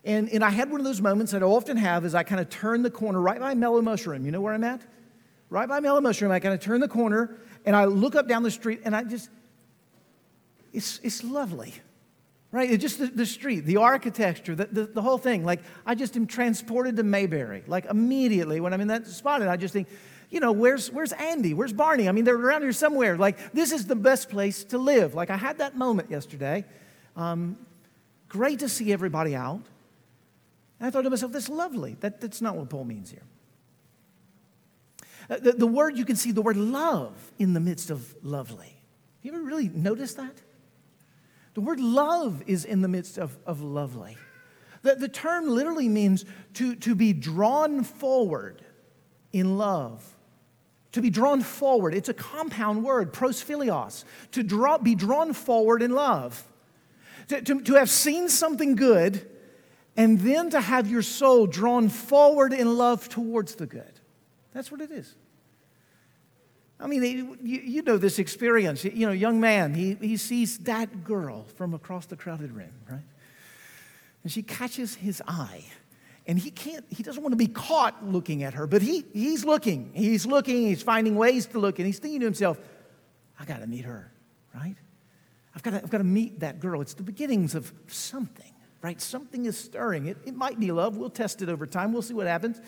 And, 0.03 0.29
and 0.29 0.43
I 0.43 0.49
had 0.49 0.71
one 0.71 0.81
of 0.81 0.85
those 0.85 0.99
moments 0.99 1.31
that 1.33 1.43
I 1.43 1.45
often 1.45 1.77
have 1.77 2.05
as 2.05 2.15
I 2.15 2.23
kind 2.23 2.41
of 2.41 2.49
turn 2.49 2.81
the 2.81 2.89
corner 2.89 3.21
right 3.21 3.39
by 3.39 3.53
Mellow 3.53 3.83
Mushroom. 3.83 4.25
You 4.25 4.31
know 4.31 4.41
where 4.41 4.55
I'm 4.55 4.63
at? 4.63 4.81
Right 5.51 5.69
by 5.69 5.79
Mellow 5.79 6.01
Mushroom. 6.01 6.31
I 6.31 6.39
kind 6.39 6.55
of 6.55 6.59
turn 6.59 6.81
the 6.81 6.87
corner 6.87 7.37
and 7.67 7.75
I 7.75 7.85
look 7.85 8.15
up 8.15 8.27
down 8.27 8.41
the 8.41 8.49
street 8.49 8.81
and 8.83 8.95
I 8.95 9.03
just, 9.03 9.29
it's, 10.73 10.99
it's 11.03 11.23
lovely. 11.23 11.75
Right? 12.53 12.69
It's 12.69 12.83
just 12.83 12.99
the, 12.99 13.07
the 13.07 13.25
street, 13.25 13.61
the 13.61 13.77
architecture, 13.77 14.53
the, 14.53 14.65
the, 14.65 14.85
the 14.85 15.01
whole 15.01 15.17
thing. 15.17 15.43
Like, 15.43 15.61
I 15.87 15.95
just 15.95 16.15
am 16.15 16.27
transported 16.27 16.97
to 16.97 17.03
Mayberry. 17.03 17.63
Like, 17.65 17.85
immediately 17.85 18.59
when 18.61 18.75
I'm 18.75 18.79
in 18.79 18.89
that 18.89 19.07
spot, 19.07 19.41
and 19.41 19.49
I 19.49 19.57
just 19.57 19.73
think, 19.73 19.87
you 20.29 20.39
know, 20.39 20.51
where's, 20.51 20.91
where's 20.91 21.13
Andy? 21.13 21.55
Where's 21.55 21.73
Barney? 21.73 22.07
I 22.07 22.11
mean, 22.11 22.25
they're 22.25 22.35
around 22.35 22.61
here 22.61 22.71
somewhere. 22.71 23.17
Like, 23.17 23.53
this 23.53 23.71
is 23.71 23.87
the 23.87 23.95
best 23.95 24.29
place 24.29 24.63
to 24.65 24.77
live. 24.77 25.15
Like, 25.15 25.31
I 25.31 25.35
had 25.35 25.57
that 25.57 25.75
moment 25.75 26.11
yesterday. 26.11 26.63
Um, 27.15 27.57
great 28.29 28.59
to 28.59 28.69
see 28.69 28.93
everybody 28.93 29.35
out. 29.35 29.63
And 30.79 30.87
I 30.87 30.91
thought 30.91 31.01
to 31.01 31.09
myself, 31.09 31.31
that's 31.31 31.49
lovely. 31.49 31.97
That, 32.01 32.21
that's 32.21 32.39
not 32.39 32.55
what 32.55 32.69
Paul 32.69 32.85
means 32.85 33.09
here. 33.09 33.23
Uh, 35.27 35.37
the, 35.39 35.53
the 35.53 35.67
word, 35.67 35.97
you 35.97 36.05
can 36.05 36.17
see 36.17 36.31
the 36.31 36.43
word 36.43 36.57
love 36.57 37.15
in 37.39 37.53
the 37.53 37.59
midst 37.59 37.89
of 37.89 38.13
lovely. 38.23 38.79
You 39.23 39.33
ever 39.33 39.41
really 39.41 39.69
noticed 39.69 40.17
that? 40.17 40.35
The 41.53 41.61
word 41.61 41.79
love 41.79 42.43
is 42.47 42.65
in 42.65 42.81
the 42.81 42.87
midst 42.87 43.17
of, 43.17 43.37
of 43.45 43.61
lovely. 43.61 44.17
The, 44.81 44.95
the 44.95 45.07
term 45.07 45.47
literally 45.47 45.89
means 45.89 46.25
to, 46.55 46.75
to 46.77 46.95
be 46.95 47.13
drawn 47.13 47.83
forward 47.83 48.63
in 49.31 49.57
love 49.57 50.13
to 50.93 51.01
be 51.01 51.09
drawn 51.09 51.41
forward. 51.41 51.93
It's 51.93 52.09
a 52.09 52.13
compound 52.13 52.83
word, 52.83 53.13
prosphilios, 53.13 54.05
to 54.31 54.41
draw, 54.41 54.77
be 54.77 54.95
drawn 54.95 55.33
forward 55.33 55.81
in 55.81 55.91
love. 55.91 56.47
To, 57.29 57.41
to, 57.41 57.61
to 57.61 57.73
have 57.73 57.89
seen 57.89 58.29
something 58.29 58.75
good 58.75 59.29
and 59.97 60.19
then 60.19 60.49
to 60.51 60.61
have 60.61 60.89
your 60.89 61.01
soul 61.01 61.47
drawn 61.47 61.89
forward 61.89 62.53
in 62.53 62.77
love 62.77 63.09
towards 63.09 63.55
the 63.55 63.65
good. 63.65 63.99
That's 64.53 64.71
what 64.71 64.81
it 64.81 64.91
is. 64.91 65.15
I 66.83 66.87
mean, 66.87 67.37
you, 67.41 67.61
you 67.61 67.81
know 67.81 67.97
this 67.97 68.19
experience. 68.19 68.83
You 68.83 69.07
know, 69.07 69.13
young 69.13 69.39
man, 69.39 69.73
he, 69.73 69.93
he 69.95 70.17
sees 70.17 70.57
that 70.59 71.05
girl 71.05 71.45
from 71.55 71.73
across 71.73 72.07
the 72.07 72.17
crowded 72.17 72.51
room, 72.51 72.73
right? 72.89 72.99
And 74.23 74.31
she 74.31 74.43
catches 74.43 74.93
his 74.93 75.23
eye. 75.25 75.63
And 76.27 76.37
he 76.37 76.51
can't 76.51 76.85
he 76.89 77.03
doesn't 77.03 77.21
want 77.21 77.33
to 77.33 77.37
be 77.37 77.47
caught 77.47 78.05
looking 78.05 78.43
at 78.43 78.53
her 78.53 78.65
but 78.65 78.81
he 78.81 79.03
he's 79.11 79.43
looking. 79.43 79.91
He's 79.93 80.25
looking. 80.25 80.67
He's 80.67 80.81
finding 80.81 81.15
ways 81.15 81.45
to 81.47 81.59
look. 81.59 81.79
And 81.79 81.85
he's 81.85 81.99
thinking 81.99 82.21
to 82.21 82.25
himself 82.25 82.57
i 83.39 83.45
got 83.45 83.59
to 83.59 83.67
meet 83.67 83.83
her 83.83 84.09
right? 84.55 84.75
I've 85.55 85.63
got 85.63 85.71
to, 85.71 85.83
I've 85.83 85.89
got 85.89 85.97
to 85.97 86.03
meet 86.05 86.39
that 86.39 86.59
girl. 86.59 86.79
It's 86.79 86.93
the 86.93 87.03
beginnings 87.03 87.55
of 87.55 87.73
something 87.87 88.53
right? 88.81 88.99
Something 89.01 89.45
is 89.45 89.57
stirring. 89.57 90.07
It, 90.07 90.17
it 90.25 90.35
might 90.35 90.59
be 90.59 90.69
love. 90.71 90.97
We'll 90.97 91.09
test 91.09 91.41
it 91.41 91.47
over 91.47 91.65
time. 91.65 91.93
We'll 91.93 92.01
see 92.01 92.13
what 92.13 92.27
happens 92.27 92.59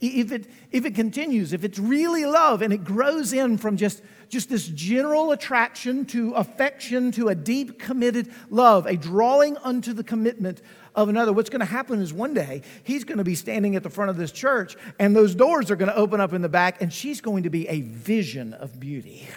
if 0.00 0.30
it 0.30 0.46
if 0.70 0.84
it 0.84 0.94
continues 0.94 1.52
if 1.52 1.64
it's 1.64 1.78
really 1.78 2.24
love 2.24 2.62
and 2.62 2.72
it 2.72 2.84
grows 2.84 3.32
in 3.32 3.58
from 3.58 3.76
just 3.76 4.02
just 4.28 4.48
this 4.48 4.68
general 4.68 5.32
attraction 5.32 6.04
to 6.04 6.32
affection 6.34 7.10
to 7.10 7.28
a 7.28 7.34
deep 7.34 7.78
committed 7.78 8.32
love 8.50 8.86
a 8.86 8.96
drawing 8.96 9.56
unto 9.58 9.92
the 9.92 10.04
commitment 10.04 10.62
of 10.98 11.08
another. 11.08 11.32
What's 11.32 11.48
going 11.48 11.60
to 11.60 11.66
happen 11.66 12.00
is 12.00 12.12
one 12.12 12.34
day 12.34 12.62
he's 12.82 13.04
going 13.04 13.18
to 13.18 13.24
be 13.24 13.36
standing 13.36 13.76
at 13.76 13.84
the 13.84 13.90
front 13.90 14.10
of 14.10 14.16
this 14.16 14.32
church, 14.32 14.76
and 14.98 15.14
those 15.14 15.34
doors 15.34 15.70
are 15.70 15.76
going 15.76 15.90
to 15.90 15.96
open 15.96 16.20
up 16.20 16.32
in 16.32 16.42
the 16.42 16.48
back, 16.48 16.82
and 16.82 16.92
she's 16.92 17.20
going 17.20 17.44
to 17.44 17.50
be 17.50 17.68
a 17.68 17.82
vision 17.82 18.52
of 18.52 18.80
beauty. 18.80 19.28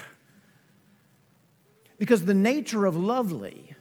Because 2.00 2.26
the 2.26 2.34
nature 2.34 2.88
of 2.88 2.97
lovely 2.97 3.76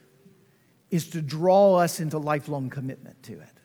is 0.90 1.08
to 1.10 1.22
draw 1.22 1.76
us 1.76 2.00
into 2.00 2.18
lifelong 2.18 2.68
commitment 2.68 3.22
to 3.22 3.32
it. 3.32 3.59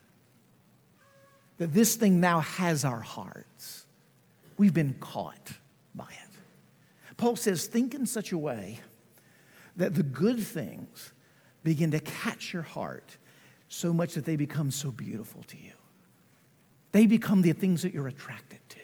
That 1.57 1.73
this 1.73 1.95
thing 1.95 2.19
now 2.19 2.41
has 2.41 2.83
our 2.83 2.99
hearts. 2.99 3.85
We've 4.57 4.73
been 4.73 4.95
caught 4.99 5.53
by 5.93 6.05
it. 6.05 7.15
Paul 7.17 7.35
says, 7.35 7.67
think 7.67 7.93
in 7.93 8.05
such 8.05 8.31
a 8.31 8.37
way 8.37 8.79
that 9.77 9.95
the 9.95 10.03
good 10.03 10.39
things 10.39 11.11
begin 11.63 11.91
to 11.91 11.99
catch 11.99 12.53
your 12.53 12.61
heart 12.61 13.17
so 13.67 13.93
much 13.93 14.13
that 14.13 14.25
they 14.25 14.35
become 14.35 14.71
so 14.71 14.91
beautiful 14.91 15.43
to 15.43 15.57
you. 15.57 15.71
They 16.91 17.07
become 17.07 17.41
the 17.41 17.51
things 17.53 17.81
that 17.81 17.93
you're 17.93 18.07
attracted 18.07 18.59
to. 18.69 18.79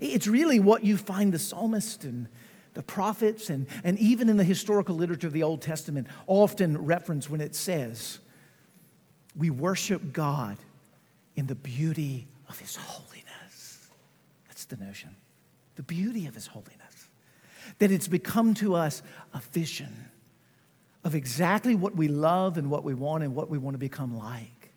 It's 0.00 0.26
really 0.26 0.60
what 0.60 0.84
you 0.84 0.96
find 0.96 1.32
the 1.32 1.38
psalmist 1.38 2.04
and 2.04 2.28
the 2.74 2.82
prophets 2.82 3.50
and, 3.50 3.66
and 3.84 3.98
even 3.98 4.28
in 4.28 4.36
the 4.36 4.44
historical 4.44 4.96
literature 4.96 5.28
of 5.28 5.32
the 5.32 5.44
Old 5.44 5.62
Testament 5.62 6.08
often 6.26 6.76
reference 6.76 7.30
when 7.30 7.40
it 7.40 7.54
says, 7.54 8.18
We 9.36 9.50
worship 9.50 10.12
God 10.12 10.58
in 11.36 11.46
the 11.46 11.54
beauty 11.54 12.26
of 12.48 12.58
his 12.58 12.76
holiness. 12.76 13.88
That's 14.48 14.64
the 14.66 14.76
notion. 14.76 15.16
The 15.76 15.82
beauty 15.82 16.26
of 16.26 16.34
his 16.34 16.46
holiness. 16.46 17.08
That 17.78 17.90
it's 17.90 18.08
become 18.08 18.54
to 18.54 18.74
us 18.74 19.02
a 19.32 19.40
vision 19.52 20.10
of 21.02 21.14
exactly 21.14 21.74
what 21.74 21.94
we 21.94 22.08
love 22.08 22.56
and 22.56 22.70
what 22.70 22.84
we 22.84 22.94
want 22.94 23.24
and 23.24 23.34
what 23.34 23.50
we 23.50 23.58
want 23.58 23.74
to 23.74 23.78
become 23.78 24.16
like. 24.16 24.70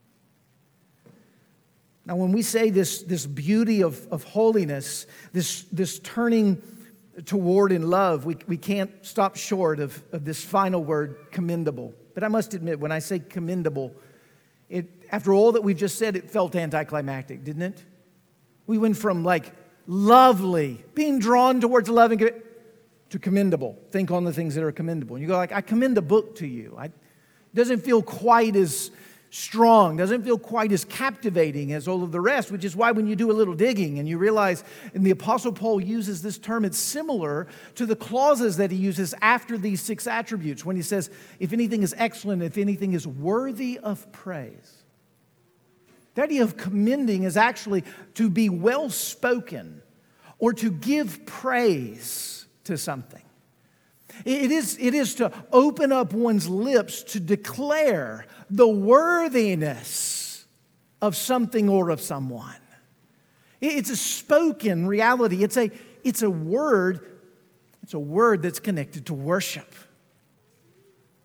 Now, 2.06 2.15
when 2.15 2.32
we 2.32 2.41
say 2.41 2.70
this, 2.70 3.02
this 3.04 3.26
beauty 3.26 3.84
of, 3.84 4.08
of 4.12 4.24
holiness, 4.24 5.08
this, 5.34 5.63
this 5.74 6.00
turning 6.00 6.62
toward 7.26 7.72
in 7.72 7.89
love, 7.89 8.26
we, 8.26 8.38
we 8.48 8.58
can't 8.58 8.91
stop 9.02 9.36
short 9.36 9.80
of, 9.80 10.02
of 10.13 10.24
this 10.24 10.43
final 10.43 10.84
word, 10.84 11.17
commendable. 11.32 11.93
But 12.13 12.24
I 12.24 12.30
must 12.30 12.54
admit, 12.54 12.80
when 12.80 12.91
I 12.91 13.00
say 13.00 13.20
commendable, 13.20 13.93
it, 14.70 14.89
after 15.12 15.34
all 15.34 15.54
that 15.54 15.63
we've 15.63 15.78
just 15.78 15.98
said, 15.98 16.15
it 16.15 16.30
felt 16.30 16.56
anticlimactic, 16.56 17.43
didn't 17.43 17.62
it? 17.63 17.84
We 18.65 18.78
went 18.78 18.98
from 18.98 19.24
like 19.24 19.54
lovely, 19.88 20.84
being 20.93 21.20
drawn 21.20 21.62
towards 21.62 21.89
loving 21.89 22.20
to 23.10 23.20
commendable. 23.20 23.78
Think 23.91 24.12
on 24.12 24.26
the 24.26 24.34
things 24.34 24.56
that 24.56 24.63
are 24.63 24.72
commendable. 24.72 25.15
And 25.15 25.24
you 25.24 25.28
go 25.28 25.38
like, 25.38 25.54
I 25.54 25.62
commend 25.62 25.98
a 25.98 26.02
book 26.02 26.36
to 26.38 26.48
you. 26.48 26.76
I, 26.78 26.86
it 26.86 26.91
doesn't 27.56 27.80
feel 27.80 28.02
quite 28.02 28.56
as 28.56 28.91
strong, 29.30 29.98
doesn't 29.98 30.24
feel 30.24 30.38
quite 30.38 30.72
as 30.72 30.86
captivating 30.86 31.74
as 31.74 31.88
all 31.88 32.04
of 32.04 32.12
the 32.12 32.20
rest, 32.20 32.52
which 32.52 32.63
is 32.63 32.76
why 32.76 32.91
when 32.91 33.08
you 33.08 33.15
do 33.15 33.30
a 33.30 33.34
little 33.34 33.54
digging 33.54 34.00
and 34.00 34.08
you 34.08 34.17
realize, 34.17 34.63
and 34.93 35.06
the 35.06 35.12
Apostle 35.12 35.52
Paul 35.52 35.82
uses 35.82 36.22
this 36.22 36.38
term, 36.38 36.65
it's 36.65 36.78
similar 36.78 37.48
to 37.76 37.86
the 37.86 37.96
clauses 37.96 38.58
that 38.58 38.72
he 38.72 38.78
uses 38.78 39.13
after 39.22 39.58
these 39.58 39.82
six 39.82 40.08
attributes 40.08 40.65
when 40.65 40.76
he 40.76 40.82
says, 40.82 41.10
if 41.39 41.54
anything 41.54 41.84
is 41.84 41.93
excellent, 41.98 42.41
if 42.41 42.58
anything 42.58 42.93
is 42.93 43.06
worthy 43.06 43.80
of 43.80 44.12
praise. 44.12 44.77
The 46.17 46.23
idea 46.23 46.41
of 46.41 46.58
commending 46.58 47.25
is 47.25 47.38
actually 47.38 47.84
to 48.15 48.27
be 48.27 48.49
well 48.49 48.89
spoken 48.89 49.84
or 50.39 50.51
to 50.53 50.71
give 50.71 51.27
praise 51.27 52.47
to 52.63 52.75
something. 52.75 53.21
It 54.25 54.49
is, 54.49 54.80
it 54.82 54.95
is 54.95 55.13
to 55.15 55.32
open 55.53 55.91
up 55.91 56.13
one's 56.13 56.49
lips 56.49 57.03
to 57.03 57.19
declare 57.19 58.25
the 58.49 58.67
worthiness 58.67 60.47
of 61.03 61.15
something 61.15 61.69
or 61.69 61.91
of 61.91 62.01
someone. 62.01 62.62
It's 63.62 63.91
a 63.91 63.95
spoken 63.95 64.88
reality. 64.88 65.43
It's 65.43 65.56
a, 65.56 65.69
it's 66.03 66.23
a 66.23 66.32
word, 66.32 67.19
it's 67.84 67.93
a 67.93 67.99
word 67.99 68.41
that's 68.41 68.60
connected 68.60 69.06
to 69.06 69.13
worship. 69.13 69.71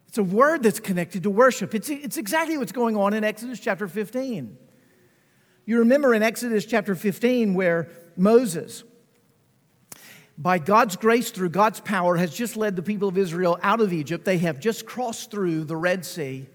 It's 0.08 0.18
a 0.18 0.22
word 0.22 0.62
that's 0.62 0.80
connected 0.80 1.22
to 1.22 1.30
worship. 1.30 1.74
It's, 1.74 1.88
it's 1.88 2.18
exactly 2.18 2.58
what's 2.58 2.72
going 2.72 2.98
on 2.98 3.14
in 3.14 3.24
Exodus 3.24 3.58
chapter 3.58 3.88
15. 3.88 4.58
You 5.64 5.78
remember 5.78 6.12
in 6.12 6.22
Exodus 6.22 6.64
chapter 6.64 6.94
15 6.94 7.54
where 7.54 7.88
Moses, 8.16 8.82
by 10.36 10.58
God's 10.58 10.96
grace, 10.96 11.30
through 11.30 11.50
God's 11.50 11.78
power, 11.80 12.16
has 12.16 12.34
just 12.34 12.56
led 12.56 12.74
the 12.74 12.82
people 12.82 13.08
of 13.08 13.16
Israel 13.16 13.58
out 13.62 13.80
of 13.80 13.92
Egypt. 13.92 14.24
They 14.24 14.38
have 14.38 14.58
just 14.58 14.86
crossed 14.86 15.30
through 15.30 15.64
the 15.64 15.76
Red 15.76 16.04
Sea. 16.04 16.48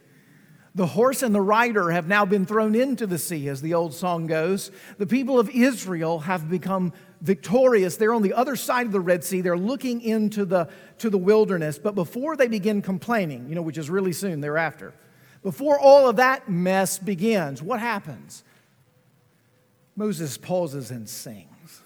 The 0.76 0.86
horse 0.86 1.24
and 1.24 1.34
the 1.34 1.42
rider 1.42 1.90
have 1.90 2.08
now 2.08 2.26
been 2.26 2.46
thrown 2.46 2.76
into 2.76 3.08
the 3.08 3.18
sea, 3.18 3.48
as 3.48 3.62
the 3.62 3.74
old 3.74 3.94
song 3.94 4.28
goes. 4.28 4.72
The 4.98 5.08
people 5.08 5.40
of 5.40 5.50
Israel 5.50 6.20
have 6.20 6.50
become 6.50 6.94
victorious. 7.22 7.96
They're 7.96 8.14
on 8.14 8.22
the 8.22 8.34
other 8.34 8.56
side 8.56 8.86
of 8.86 8.92
the 8.92 9.00
Red 9.00 9.24
Sea. 9.24 9.42
They're 9.42 9.58
looking 9.58 10.02
into 10.02 10.46
the, 10.46 10.70
to 11.00 11.10
the 11.10 11.18
wilderness. 11.18 11.80
But 11.80 11.96
before 11.96 12.36
they 12.36 12.48
begin 12.48 12.82
complaining, 12.82 13.48
you 13.50 13.56
know, 13.56 13.64
which 13.64 13.78
is 13.78 13.90
really 13.90 14.14
soon 14.14 14.42
thereafter, 14.42 14.94
before 15.42 15.80
all 15.80 16.10
of 16.10 16.18
that 16.18 16.50
mess 16.50 17.00
begins, 17.00 17.64
what 17.64 17.80
happens? 17.80 18.44
Moses 19.98 20.38
pauses 20.38 20.92
and 20.92 21.10
sings. 21.10 21.82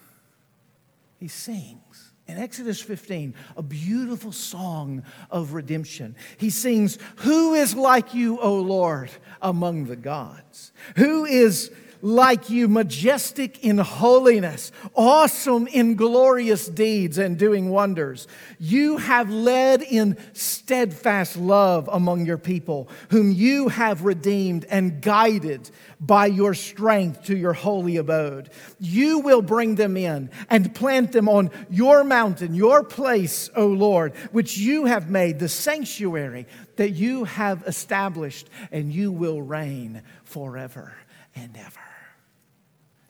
He 1.18 1.28
sings 1.28 2.12
in 2.28 2.38
Exodus 2.38 2.80
15, 2.80 3.34
a 3.56 3.62
beautiful 3.62 4.32
song 4.32 5.02
of 5.30 5.54
redemption. 5.54 6.14
He 6.36 6.50
sings, 6.50 6.98
Who 7.16 7.54
is 7.54 7.74
like 7.74 8.14
you, 8.14 8.38
O 8.38 8.60
Lord, 8.60 9.10
among 9.40 9.86
the 9.86 9.96
gods? 9.96 10.72
Who 10.96 11.24
is 11.24 11.72
like 12.02 12.50
you, 12.50 12.66
majestic 12.66 13.64
in 13.64 13.78
holiness, 13.78 14.72
awesome 14.94 15.68
in 15.68 15.94
glorious 15.94 16.66
deeds 16.66 17.16
and 17.16 17.38
doing 17.38 17.70
wonders. 17.70 18.26
You 18.58 18.98
have 18.98 19.30
led 19.30 19.82
in 19.82 20.18
steadfast 20.32 21.36
love 21.36 21.88
among 21.90 22.26
your 22.26 22.38
people, 22.38 22.88
whom 23.10 23.30
you 23.30 23.68
have 23.68 24.04
redeemed 24.04 24.64
and 24.64 25.00
guided 25.00 25.70
by 26.00 26.26
your 26.26 26.54
strength 26.54 27.24
to 27.24 27.36
your 27.36 27.52
holy 27.52 27.96
abode. 27.96 28.50
You 28.80 29.20
will 29.20 29.42
bring 29.42 29.76
them 29.76 29.96
in 29.96 30.30
and 30.50 30.74
plant 30.74 31.12
them 31.12 31.28
on 31.28 31.52
your 31.70 32.02
mountain, 32.02 32.56
your 32.56 32.82
place, 32.82 33.48
O 33.54 33.68
Lord, 33.68 34.16
which 34.32 34.58
you 34.58 34.86
have 34.86 35.08
made, 35.08 35.38
the 35.38 35.48
sanctuary 35.48 36.48
that 36.76 36.90
you 36.90 37.24
have 37.24 37.62
established, 37.68 38.50
and 38.72 38.92
you 38.92 39.12
will 39.12 39.40
reign 39.40 40.02
forever 40.24 40.92
and 41.36 41.56
ever. 41.56 41.91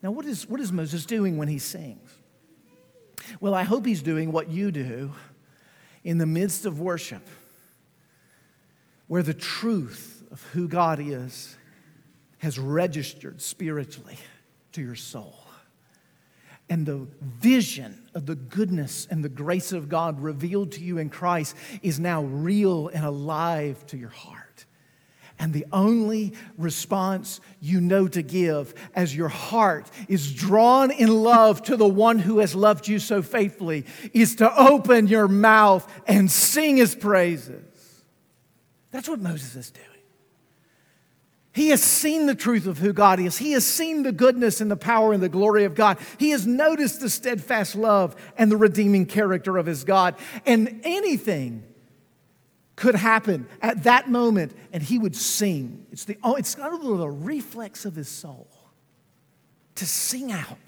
Now, 0.02 0.10
what 0.10 0.26
is, 0.26 0.48
what 0.48 0.60
is 0.60 0.72
Moses 0.72 1.06
doing 1.06 1.38
when 1.38 1.48
he 1.48 1.58
sings? 1.58 2.10
Well, 3.40 3.54
I 3.54 3.62
hope 3.62 3.86
he's 3.86 4.02
doing 4.02 4.32
what 4.32 4.50
you 4.50 4.72
do 4.72 5.12
in 6.02 6.18
the 6.18 6.26
midst 6.26 6.66
of 6.66 6.80
worship, 6.80 7.26
where 9.06 9.22
the 9.22 9.34
truth 9.34 10.24
of 10.32 10.42
who 10.52 10.66
God 10.66 10.98
is 11.00 11.56
has 12.38 12.58
registered 12.58 13.40
spiritually 13.40 14.18
to 14.72 14.82
your 14.82 14.96
soul. 14.96 15.38
And 16.68 16.86
the 16.86 17.06
vision 17.20 18.02
of 18.14 18.26
the 18.26 18.34
goodness 18.34 19.06
and 19.10 19.22
the 19.22 19.28
grace 19.28 19.72
of 19.72 19.88
God 19.88 20.20
revealed 20.20 20.72
to 20.72 20.80
you 20.80 20.98
in 20.98 21.10
Christ 21.10 21.54
is 21.82 22.00
now 22.00 22.22
real 22.24 22.88
and 22.88 23.04
alive 23.04 23.86
to 23.88 23.96
your 23.96 24.08
heart. 24.08 24.41
And 25.42 25.52
the 25.52 25.66
only 25.72 26.34
response 26.56 27.40
you 27.60 27.80
know 27.80 28.06
to 28.06 28.22
give 28.22 28.74
as 28.94 29.16
your 29.16 29.26
heart 29.26 29.90
is 30.06 30.32
drawn 30.32 30.92
in 30.92 31.08
love 31.08 31.64
to 31.64 31.76
the 31.76 31.88
one 31.88 32.20
who 32.20 32.38
has 32.38 32.54
loved 32.54 32.86
you 32.86 33.00
so 33.00 33.22
faithfully 33.22 33.84
is 34.12 34.36
to 34.36 34.56
open 34.56 35.08
your 35.08 35.26
mouth 35.26 35.92
and 36.06 36.30
sing 36.30 36.76
his 36.76 36.94
praises. 36.94 38.04
That's 38.92 39.08
what 39.08 39.18
Moses 39.18 39.56
is 39.56 39.72
doing. 39.72 39.86
He 41.52 41.70
has 41.70 41.82
seen 41.82 42.26
the 42.26 42.36
truth 42.36 42.68
of 42.68 42.78
who 42.78 42.92
God 42.92 43.18
is. 43.18 43.38
He 43.38 43.50
has 43.50 43.66
seen 43.66 44.04
the 44.04 44.12
goodness 44.12 44.60
and 44.60 44.70
the 44.70 44.76
power 44.76 45.12
and 45.12 45.20
the 45.20 45.28
glory 45.28 45.64
of 45.64 45.74
God. 45.74 45.98
He 46.18 46.30
has 46.30 46.46
noticed 46.46 47.00
the 47.00 47.10
steadfast 47.10 47.74
love 47.74 48.14
and 48.38 48.48
the 48.48 48.56
redeeming 48.56 49.06
character 49.06 49.58
of 49.58 49.66
his 49.66 49.82
God. 49.82 50.14
And 50.46 50.82
anything 50.84 51.64
could 52.82 52.96
happen 52.96 53.46
at 53.62 53.84
that 53.84 54.10
moment 54.10 54.52
and 54.72 54.82
he 54.82 54.98
would 54.98 55.14
sing. 55.14 55.86
It's, 55.92 56.04
the, 56.04 56.18
oh, 56.24 56.34
it's 56.34 56.56
kind 56.56 56.74
of 56.74 56.82
the 56.82 57.08
reflex 57.08 57.84
of 57.84 57.94
his 57.94 58.08
soul 58.08 58.48
to 59.76 59.86
sing 59.86 60.32
out 60.32 60.58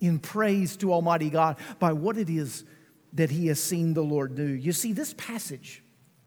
in 0.00 0.18
praise 0.18 0.76
to 0.78 0.92
Almighty 0.92 1.30
God 1.30 1.56
by 1.78 1.92
what 1.92 2.18
it 2.18 2.28
is 2.28 2.64
that 3.12 3.30
he 3.30 3.46
has 3.46 3.62
seen 3.62 3.94
the 3.94 4.02
Lord 4.02 4.34
do. 4.34 4.42
You 4.44 4.72
see, 4.72 4.92
this 4.92 5.14
passage, 5.14 5.84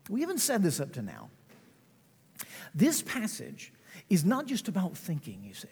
we 0.08 0.22
haven't 0.22 0.38
said 0.38 0.64
this 0.64 0.80
up 0.80 0.94
to 0.94 1.02
now. 1.02 1.30
This 2.74 3.02
passage 3.02 3.74
is 4.10 4.24
not 4.24 4.46
just 4.46 4.70
about 4.70 4.96
thinking, 4.96 5.44
you 5.44 5.54
see. 5.54 5.68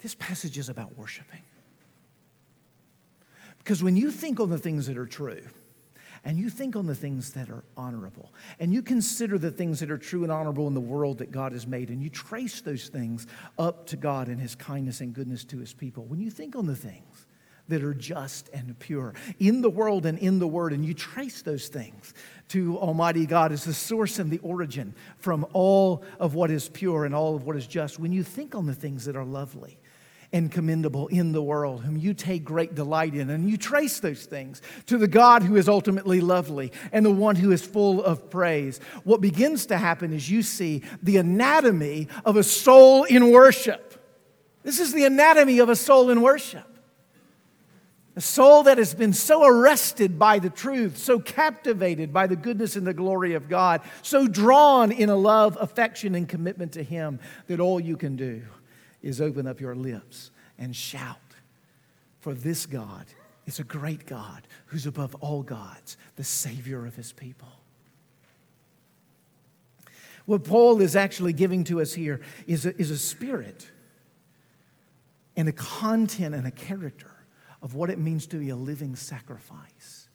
This 0.00 0.14
passage 0.14 0.58
is 0.58 0.68
about 0.68 0.96
worshiping. 0.96 1.42
Because 3.58 3.82
when 3.82 3.96
you 3.96 4.12
think 4.12 4.38
on 4.38 4.48
the 4.48 4.58
things 4.58 4.86
that 4.86 4.96
are 4.96 5.06
true, 5.06 5.42
and 6.24 6.38
you 6.38 6.50
think 6.50 6.76
on 6.76 6.86
the 6.86 6.94
things 6.94 7.32
that 7.32 7.50
are 7.50 7.64
honorable, 7.76 8.32
and 8.58 8.72
you 8.72 8.82
consider 8.82 9.38
the 9.38 9.50
things 9.50 9.80
that 9.80 9.90
are 9.90 9.98
true 9.98 10.22
and 10.22 10.32
honorable 10.32 10.66
in 10.66 10.74
the 10.74 10.80
world 10.80 11.18
that 11.18 11.30
God 11.30 11.52
has 11.52 11.66
made, 11.66 11.90
and 11.90 12.02
you 12.02 12.10
trace 12.10 12.60
those 12.60 12.88
things 12.88 13.26
up 13.58 13.86
to 13.86 13.96
God 13.96 14.28
and 14.28 14.40
His 14.40 14.54
kindness 14.54 15.00
and 15.00 15.14
goodness 15.14 15.44
to 15.46 15.58
His 15.58 15.72
people, 15.72 16.04
when 16.04 16.20
you 16.20 16.30
think 16.30 16.56
on 16.56 16.66
the 16.66 16.76
things 16.76 17.26
that 17.68 17.82
are 17.82 17.94
just 17.94 18.48
and 18.52 18.78
pure 18.78 19.14
in 19.38 19.60
the 19.60 19.70
world 19.70 20.06
and 20.06 20.18
in 20.18 20.38
the 20.38 20.46
Word. 20.46 20.72
And 20.72 20.84
you 20.84 20.94
trace 20.94 21.42
those 21.42 21.68
things 21.68 22.14
to 22.48 22.78
Almighty 22.78 23.26
God 23.26 23.52
as 23.52 23.64
the 23.64 23.74
source 23.74 24.18
and 24.18 24.30
the 24.30 24.38
origin 24.38 24.94
from 25.18 25.46
all 25.52 26.04
of 26.20 26.34
what 26.34 26.50
is 26.50 26.68
pure 26.68 27.04
and 27.04 27.14
all 27.14 27.34
of 27.34 27.44
what 27.44 27.56
is 27.56 27.66
just. 27.66 27.98
When 27.98 28.12
you 28.12 28.22
think 28.22 28.54
on 28.54 28.66
the 28.66 28.74
things 28.74 29.04
that 29.06 29.16
are 29.16 29.24
lovely, 29.24 29.78
and 30.32 30.50
commendable 30.50 31.06
in 31.08 31.32
the 31.32 31.42
world, 31.42 31.84
whom 31.84 31.96
you 31.96 32.14
take 32.14 32.44
great 32.44 32.74
delight 32.74 33.14
in. 33.14 33.30
And 33.30 33.48
you 33.48 33.56
trace 33.56 34.00
those 34.00 34.24
things 34.24 34.62
to 34.86 34.98
the 34.98 35.08
God 35.08 35.42
who 35.42 35.56
is 35.56 35.68
ultimately 35.68 36.20
lovely 36.20 36.72
and 36.92 37.04
the 37.04 37.10
one 37.10 37.36
who 37.36 37.52
is 37.52 37.62
full 37.62 38.02
of 38.02 38.30
praise. 38.30 38.80
What 39.04 39.20
begins 39.20 39.66
to 39.66 39.78
happen 39.78 40.12
is 40.12 40.30
you 40.30 40.42
see 40.42 40.82
the 41.02 41.18
anatomy 41.18 42.08
of 42.24 42.36
a 42.36 42.42
soul 42.42 43.04
in 43.04 43.30
worship. 43.30 44.02
This 44.62 44.80
is 44.80 44.92
the 44.92 45.04
anatomy 45.04 45.58
of 45.60 45.68
a 45.68 45.76
soul 45.76 46.10
in 46.10 46.22
worship. 46.22 46.66
A 48.16 48.20
soul 48.20 48.62
that 48.62 48.78
has 48.78 48.94
been 48.94 49.12
so 49.12 49.44
arrested 49.44 50.18
by 50.18 50.38
the 50.38 50.48
truth, 50.48 50.96
so 50.96 51.20
captivated 51.20 52.14
by 52.14 52.26
the 52.26 52.34
goodness 52.34 52.74
and 52.74 52.86
the 52.86 52.94
glory 52.94 53.34
of 53.34 53.46
God, 53.46 53.82
so 54.00 54.26
drawn 54.26 54.90
in 54.90 55.10
a 55.10 55.16
love, 55.16 55.58
affection, 55.60 56.14
and 56.14 56.26
commitment 56.26 56.72
to 56.72 56.82
Him 56.82 57.20
that 57.46 57.60
all 57.60 57.78
you 57.78 57.98
can 57.98 58.16
do 58.16 58.42
is 59.02 59.20
open 59.20 59.46
up 59.46 59.60
your 59.60 59.74
lips 59.74 60.30
and 60.58 60.74
shout. 60.74 61.18
For 62.20 62.34
this 62.34 62.66
God 62.66 63.06
is 63.46 63.60
a 63.60 63.64
great 63.64 64.06
God 64.06 64.46
who's 64.66 64.86
above 64.86 65.14
all 65.16 65.42
gods, 65.42 65.96
the 66.16 66.24
Savior 66.24 66.84
of 66.84 66.96
His 66.96 67.12
people. 67.12 67.48
What 70.24 70.42
Paul 70.42 70.80
is 70.80 70.96
actually 70.96 71.32
giving 71.32 71.62
to 71.64 71.80
us 71.80 71.94
here 71.94 72.20
is 72.48 72.66
a, 72.66 72.76
is 72.80 72.90
a 72.90 72.98
spirit 72.98 73.70
and 75.36 75.48
a 75.48 75.52
content 75.52 76.34
and 76.34 76.46
a 76.46 76.50
character 76.50 77.12
of 77.62 77.74
what 77.74 77.90
it 77.90 77.98
means 77.98 78.26
to 78.28 78.36
be 78.36 78.48
a 78.48 78.56
living 78.56 78.96
sacrifice, 78.96 80.08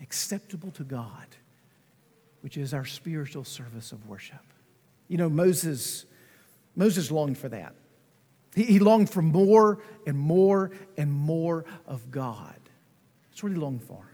acceptable 0.00 0.70
to 0.72 0.84
God, 0.84 1.26
which 2.42 2.56
is 2.56 2.72
our 2.72 2.84
spiritual 2.84 3.42
service 3.42 3.90
of 3.90 4.06
worship. 4.08 4.44
You 5.08 5.18
know, 5.18 5.28
Moses, 5.28 6.06
Moses 6.76 7.10
longed 7.10 7.38
for 7.38 7.48
that. 7.48 7.74
He, 8.56 8.64
he 8.64 8.78
longed 8.80 9.10
for 9.10 9.22
more 9.22 9.78
and 10.06 10.18
more 10.18 10.72
and 10.96 11.12
more 11.12 11.64
of 11.86 12.10
God. 12.10 12.58
That's 13.30 13.42
what 13.42 13.52
he 13.52 13.58
longed 13.58 13.84
for. 13.84 14.10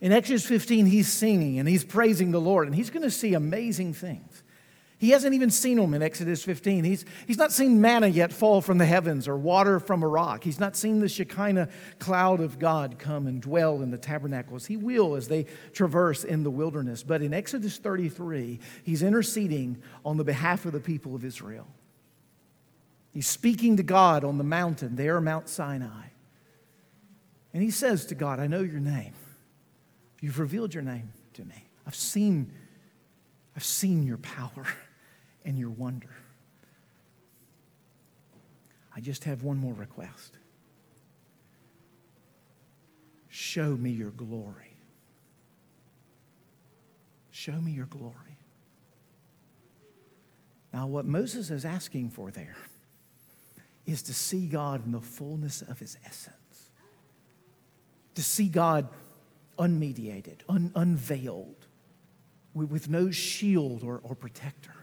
In 0.00 0.12
Exodus 0.12 0.46
15, 0.46 0.86
he's 0.86 1.08
singing 1.08 1.58
and 1.58 1.68
he's 1.68 1.82
praising 1.82 2.30
the 2.30 2.40
Lord, 2.40 2.68
and 2.68 2.76
he's 2.76 2.90
going 2.90 3.02
to 3.02 3.10
see 3.10 3.34
amazing 3.34 3.94
things. 3.94 4.44
He 4.98 5.10
hasn't 5.10 5.32
even 5.32 5.50
seen 5.50 5.76
them 5.76 5.94
in 5.94 6.02
Exodus 6.02 6.42
15. 6.42 6.82
He's, 6.82 7.04
he's 7.26 7.38
not 7.38 7.52
seen 7.52 7.80
manna 7.80 8.08
yet 8.08 8.32
fall 8.32 8.60
from 8.60 8.78
the 8.78 8.84
heavens 8.84 9.28
or 9.28 9.36
water 9.36 9.78
from 9.78 10.02
a 10.02 10.08
rock. 10.08 10.42
He's 10.42 10.58
not 10.58 10.76
seen 10.76 10.98
the 10.98 11.08
Shekinah 11.08 11.68
cloud 12.00 12.40
of 12.40 12.58
God 12.58 12.98
come 12.98 13.28
and 13.28 13.40
dwell 13.40 13.80
in 13.80 13.92
the 13.92 13.98
tabernacles. 13.98 14.66
He 14.66 14.76
will 14.76 15.14
as 15.14 15.28
they 15.28 15.46
traverse 15.72 16.24
in 16.24 16.42
the 16.42 16.50
wilderness. 16.50 17.04
But 17.04 17.22
in 17.22 17.32
Exodus 17.32 17.78
33, 17.78 18.58
he's 18.82 19.02
interceding 19.02 19.80
on 20.04 20.16
the 20.16 20.24
behalf 20.24 20.66
of 20.66 20.72
the 20.72 20.80
people 20.80 21.14
of 21.14 21.24
Israel. 21.24 21.68
He's 23.18 23.26
speaking 23.26 23.78
to 23.78 23.82
God 23.82 24.22
on 24.22 24.38
the 24.38 24.44
mountain 24.44 24.94
there, 24.94 25.20
Mount 25.20 25.48
Sinai. 25.48 26.04
And 27.52 27.60
he 27.60 27.72
says 27.72 28.06
to 28.06 28.14
God, 28.14 28.38
I 28.38 28.46
know 28.46 28.60
your 28.60 28.78
name. 28.78 29.12
You've 30.20 30.38
revealed 30.38 30.72
your 30.72 30.84
name 30.84 31.12
to 31.32 31.44
me. 31.44 31.66
I've 31.84 31.96
seen, 31.96 32.52
I've 33.56 33.64
seen 33.64 34.04
your 34.04 34.18
power 34.18 34.68
and 35.44 35.58
your 35.58 35.70
wonder. 35.70 36.14
I 38.94 39.00
just 39.00 39.24
have 39.24 39.42
one 39.42 39.56
more 39.56 39.74
request. 39.74 40.38
Show 43.30 43.76
me 43.76 43.90
your 43.90 44.12
glory. 44.12 44.76
Show 47.32 47.60
me 47.60 47.72
your 47.72 47.86
glory. 47.86 48.14
Now, 50.72 50.86
what 50.86 51.04
Moses 51.04 51.50
is 51.50 51.64
asking 51.64 52.10
for 52.10 52.30
there 52.30 52.54
is 53.88 54.02
to 54.02 54.12
see 54.12 54.46
God 54.46 54.84
in 54.84 54.92
the 54.92 55.00
fullness 55.00 55.62
of 55.62 55.78
his 55.78 55.96
essence, 56.04 56.70
to 58.14 58.22
see 58.22 58.48
God 58.48 58.88
unmediated, 59.58 60.40
un- 60.46 60.72
unveiled, 60.74 61.66
with, 62.52 62.70
with 62.70 62.88
no 62.90 63.10
shield 63.10 63.82
or, 63.82 64.00
or 64.04 64.14
protector. 64.14 64.74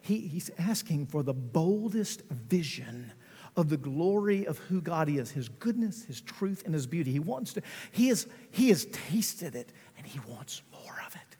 He, 0.00 0.20
he's 0.20 0.50
asking 0.58 1.06
for 1.06 1.22
the 1.22 1.34
boldest 1.34 2.22
vision 2.30 3.12
of 3.54 3.68
the 3.68 3.76
glory 3.76 4.46
of 4.46 4.58
who 4.58 4.80
God 4.80 5.10
is, 5.10 5.30
his 5.30 5.50
goodness, 5.50 6.04
his 6.04 6.22
truth, 6.22 6.62
and 6.64 6.72
his 6.72 6.86
beauty. 6.86 7.12
He 7.12 7.20
wants 7.20 7.52
to, 7.52 7.62
he, 7.92 8.08
is, 8.08 8.26
he 8.50 8.70
has 8.70 8.86
tasted 8.86 9.54
it 9.54 9.72
and 9.98 10.06
he 10.06 10.20
wants 10.26 10.62
more 10.72 10.96
of 11.06 11.14
it. 11.14 11.33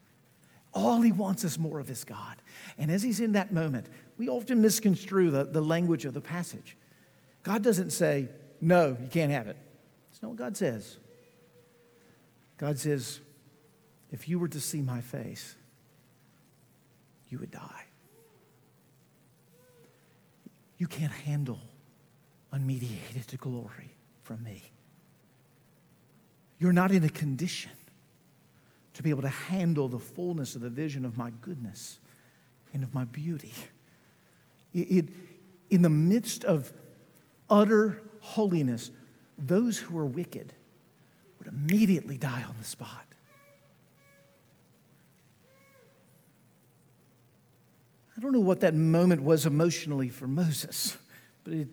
All 0.75 1.01
he 1.01 1.13
wants 1.13 1.45
is 1.45 1.59
more 1.59 1.79
of 1.79 1.87
his 1.87 2.05
God. 2.05 2.37
And 2.77 2.91
as 2.91 3.03
he's 3.03 3.21
in 3.21 3.33
that 3.33 3.53
moment, 3.53 3.87
we 4.19 4.29
often 4.29 4.61
misconstrue 4.61 5.31
the, 5.31 5.45
the 5.45 5.61
language 5.61 6.05
of 6.05 6.15
the 6.15 6.21
passage. 6.21 6.77
God 7.45 7.63
doesn't 7.63 7.91
say, 7.91 8.29
no, 8.61 8.97
you 9.01 9.09
can't 9.09 9.31
have 9.31 9.47
it. 9.47 9.57
That's 10.11 10.23
not 10.23 10.31
what 10.31 10.39
God 10.39 10.57
says. 10.57 10.97
God 12.59 12.79
says, 12.79 13.21
if 14.11 14.29
you 14.29 14.39
were 14.39 14.49
to 14.49 14.61
see 14.61 14.81
my 14.81 15.01
face, 15.01 15.55
you 17.29 17.39
would 17.39 17.51
die. 17.51 17.85
You 20.79 20.87
can't 20.89 21.13
handle 21.13 21.61
unmediated 22.53 23.39
glory 23.39 23.95
from 24.23 24.43
me. 24.43 24.63
You're 26.59 26.73
not 26.73 26.93
in 26.93 27.05
a 27.05 27.09
condition 27.09 27.73
to 28.95 29.03
be 29.03 29.11
able 29.11 29.23
to 29.23 29.29
handle 29.29 29.89
the 29.89 29.99
fullness 29.99 30.55
of 30.55 30.63
the 30.63 30.71
vision 30.71 31.05
of 31.05 31.19
my 31.19 31.31
goodness 31.41 31.99
and 32.73 32.83
of 32.83 32.95
my 32.95 33.05
beauty. 33.05 33.53
It, 34.73 35.09
in 35.71 35.83
the 35.83 35.91
midst 35.91 36.45
of 36.45 36.73
utter 37.51 38.01
holiness, 38.21 38.91
those 39.39 39.79
who 39.79 39.99
are 39.99 40.07
wicked 40.07 40.53
would 41.39 41.49
immediately 41.49 42.17
die 42.17 42.43
on 42.49 42.55
the 42.59 42.65
spot. 42.65 43.07
I 48.17 48.21
don't 48.21 48.33
know 48.33 48.41
what 48.41 48.61
that 48.61 48.75
moment 48.75 49.23
was 49.23 49.45
emotionally 49.45 50.09
for 50.09 50.29
Moses, 50.29 50.97
but 51.43 51.53
it, 51.53 51.69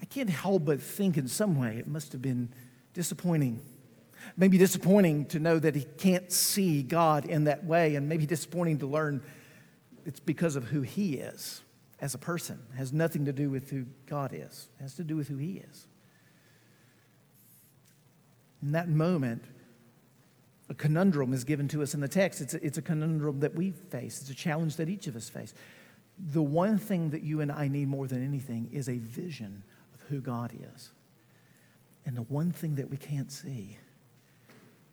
I 0.00 0.04
can't 0.06 0.30
help 0.30 0.64
but 0.64 0.82
think 0.82 1.16
in 1.16 1.28
some 1.28 1.58
way 1.58 1.76
it 1.76 1.86
must 1.86 2.12
have 2.12 2.20
been 2.20 2.48
disappointing. 2.94 3.60
Maybe 4.36 4.58
disappointing 4.58 5.26
to 5.26 5.38
know 5.38 5.58
that 5.58 5.74
he 5.74 5.84
can't 5.98 6.30
see 6.30 6.82
God 6.82 7.26
in 7.26 7.44
that 7.44 7.64
way, 7.64 7.96
and 7.96 8.08
maybe 8.08 8.26
disappointing 8.26 8.78
to 8.78 8.86
learn 8.86 9.22
it's 10.04 10.20
because 10.20 10.56
of 10.56 10.64
who 10.64 10.82
he 10.82 11.14
is 11.14 11.62
as 12.00 12.14
a 12.14 12.18
person. 12.18 12.60
It 12.74 12.76
has 12.76 12.92
nothing 12.92 13.24
to 13.26 13.32
do 13.32 13.50
with 13.50 13.70
who 13.70 13.86
God 14.06 14.32
is, 14.34 14.68
it 14.78 14.82
has 14.82 14.94
to 14.96 15.04
do 15.04 15.16
with 15.16 15.28
who 15.28 15.36
he 15.36 15.62
is. 15.70 15.86
In 18.62 18.72
that 18.72 18.88
moment, 18.88 19.44
a 20.68 20.74
conundrum 20.74 21.32
is 21.32 21.44
given 21.44 21.68
to 21.68 21.82
us 21.82 21.94
in 21.94 22.00
the 22.00 22.08
text. 22.08 22.40
It's 22.40 22.54
a, 22.54 22.64
it's 22.64 22.78
a 22.78 22.82
conundrum 22.82 23.40
that 23.40 23.54
we 23.54 23.70
face, 23.70 24.20
it's 24.20 24.30
a 24.30 24.34
challenge 24.34 24.76
that 24.76 24.88
each 24.88 25.06
of 25.06 25.16
us 25.16 25.28
face. 25.28 25.54
The 26.18 26.42
one 26.42 26.78
thing 26.78 27.10
that 27.10 27.22
you 27.22 27.40
and 27.40 27.50
I 27.50 27.68
need 27.68 27.88
more 27.88 28.06
than 28.06 28.24
anything 28.24 28.68
is 28.72 28.88
a 28.88 28.98
vision 28.98 29.62
of 29.94 30.00
who 30.08 30.20
God 30.20 30.52
is. 30.74 30.90
And 32.04 32.16
the 32.16 32.22
one 32.22 32.52
thing 32.52 32.76
that 32.76 32.90
we 32.90 32.96
can't 32.96 33.30
see 33.30 33.78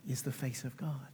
is 0.09 0.23
the 0.23 0.31
face 0.31 0.63
of 0.65 0.75
God. 0.75 1.07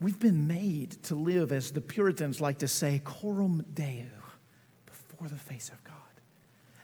We've 0.00 0.18
been 0.20 0.46
made 0.46 1.02
to 1.04 1.14
live, 1.14 1.50
as 1.50 1.72
the 1.72 1.80
Puritans 1.80 2.40
like 2.40 2.58
to 2.58 2.68
say, 2.68 3.00
coram 3.04 3.64
deo, 3.72 4.04
before 4.84 5.28
the 5.28 5.36
face 5.36 5.70
of 5.70 5.82
God. 5.82 5.94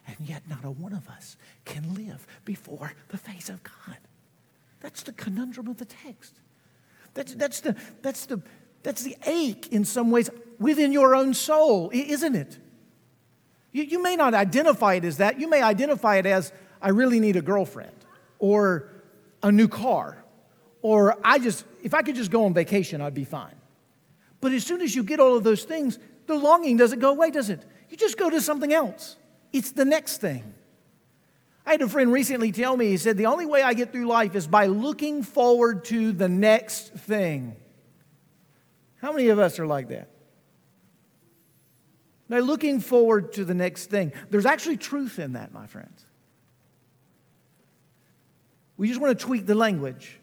And 0.07 0.17
yet, 0.27 0.43
not 0.49 0.65
a 0.65 0.71
one 0.71 0.95
of 0.95 1.07
us 1.09 1.37
can 1.65 1.95
live 1.95 2.27
before 2.45 2.93
the 3.09 3.19
face 3.19 3.51
of 3.51 3.63
God. 3.63 3.99
That's 4.81 5.03
the 5.03 5.13
conundrum 5.13 5.69
of 5.69 5.77
the 5.77 5.85
text. 5.85 6.41
That's, 7.13 7.35
that's, 7.35 7.61
the, 7.61 7.77
that's, 8.01 8.25
the, 8.27 8.41
that's 8.83 9.03
the 9.03 9.17
ache, 9.27 9.69
in 9.71 9.85
some 9.85 10.11
ways, 10.11 10.31
within 10.59 10.91
your 10.91 11.15
own 11.15 11.35
soul, 11.35 11.91
isn't 11.93 12.35
it? 12.35 12.59
You, 13.73 13.83
you 13.83 14.03
may 14.03 14.17
not 14.17 14.33
identify 14.33 14.95
it 14.95 15.05
as 15.05 15.19
that. 15.19 15.39
You 15.39 15.49
may 15.49 15.61
identify 15.61 16.17
it 16.17 16.27
as, 16.27 16.53
I 16.81 16.89
really 16.89 17.21
need 17.21 17.37
a 17.37 17.43
girlfriend, 17.43 18.00
or 18.41 18.89
a 19.43 19.53
new 19.53 19.69
car, 19.69 20.23
or 20.83 21.17
I 21.23 21.39
just, 21.39 21.65
if 21.85 21.95
I 21.95 22.03
could 22.03 22.17
just 22.17 22.33
go 22.33 22.47
on 22.47 22.55
vacation, 22.55 23.01
I'd 23.01 23.15
be 23.15 23.25
fine. 23.25 23.55
But 24.41 24.53
as 24.53 24.65
soon 24.65 24.81
as 24.81 24.95
you 24.95 25.05
get 25.05 25.21
all 25.21 25.37
of 25.37 25.45
those 25.45 25.63
things, 25.63 25.99
the 26.27 26.35
longing 26.35 26.77
doesn't 26.77 26.99
go 26.99 27.11
away, 27.11 27.31
does 27.31 27.51
it? 27.51 27.65
You 27.91 27.97
just 27.97 28.17
go 28.17 28.31
to 28.31 28.41
something 28.41 28.73
else. 28.73 29.17
It's 29.53 29.73
the 29.73 29.85
next 29.85 30.19
thing. 30.19 30.55
I 31.67 31.73
had 31.73 31.83
a 31.83 31.89
friend 31.89 32.13
recently 32.13 32.51
tell 32.51 32.77
me, 32.77 32.87
he 32.87 32.97
said, 32.97 33.17
the 33.17 33.27
only 33.27 33.47
way 33.47 33.63
I 33.63 33.75
get 33.75 33.93
through 33.93 34.07
life 34.07 34.35
is 34.35 34.47
by 34.47 34.67
looking 34.67 35.23
forward 35.23 35.85
to 35.87 36.13
the 36.13 36.29
next 36.29 36.95
thing. 36.95 37.55
How 38.97 39.13
many 39.13 39.29
of 39.29 39.39
us 39.39 39.59
are 39.59 39.67
like 39.67 39.89
that? 39.89 40.09
Now, 42.29 42.39
looking 42.39 42.81
forward 42.81 43.33
to 43.35 43.45
the 43.45 43.55
next 43.55 43.87
thing, 43.87 44.13
there's 44.31 44.47
actually 44.47 44.77
truth 44.77 45.19
in 45.19 45.33
that, 45.33 45.53
my 45.53 45.67
friends. 45.67 46.05
We 48.81 48.89
just 48.89 48.99
want 48.99 49.19
to 49.19 49.27
tweak 49.27 49.45
the 49.45 49.55
language 49.55 50.19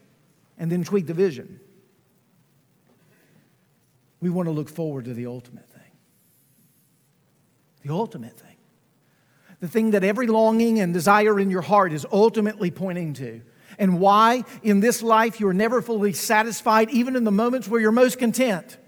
and 0.57 0.71
then 0.71 0.83
tweak 0.83 1.05
the 1.05 1.13
vision. 1.13 1.59
We 4.19 4.31
want 4.31 4.47
to 4.47 4.51
look 4.51 4.67
forward 4.67 5.05
to 5.05 5.13
the 5.13 5.27
ultimate 5.27 5.69
thing. 5.69 5.91
The 7.83 7.93
ultimate 7.93 8.35
thing. 8.35 8.55
The 9.59 9.67
thing 9.67 9.91
that 9.91 10.03
every 10.03 10.25
longing 10.25 10.79
and 10.79 10.91
desire 10.91 11.39
in 11.39 11.51
your 11.51 11.61
heart 11.61 11.93
is 11.93 12.03
ultimately 12.11 12.71
pointing 12.71 13.13
to. 13.13 13.43
And 13.77 13.99
why 13.99 14.43
in 14.63 14.79
this 14.79 15.03
life 15.03 15.39
you 15.39 15.47
are 15.49 15.53
never 15.53 15.79
fully 15.79 16.13
satisfied, 16.13 16.89
even 16.89 17.15
in 17.15 17.25
the 17.25 17.31
moments 17.31 17.67
where 17.67 17.79
you're 17.79 17.91
most 17.91 18.17
content. 18.17 18.79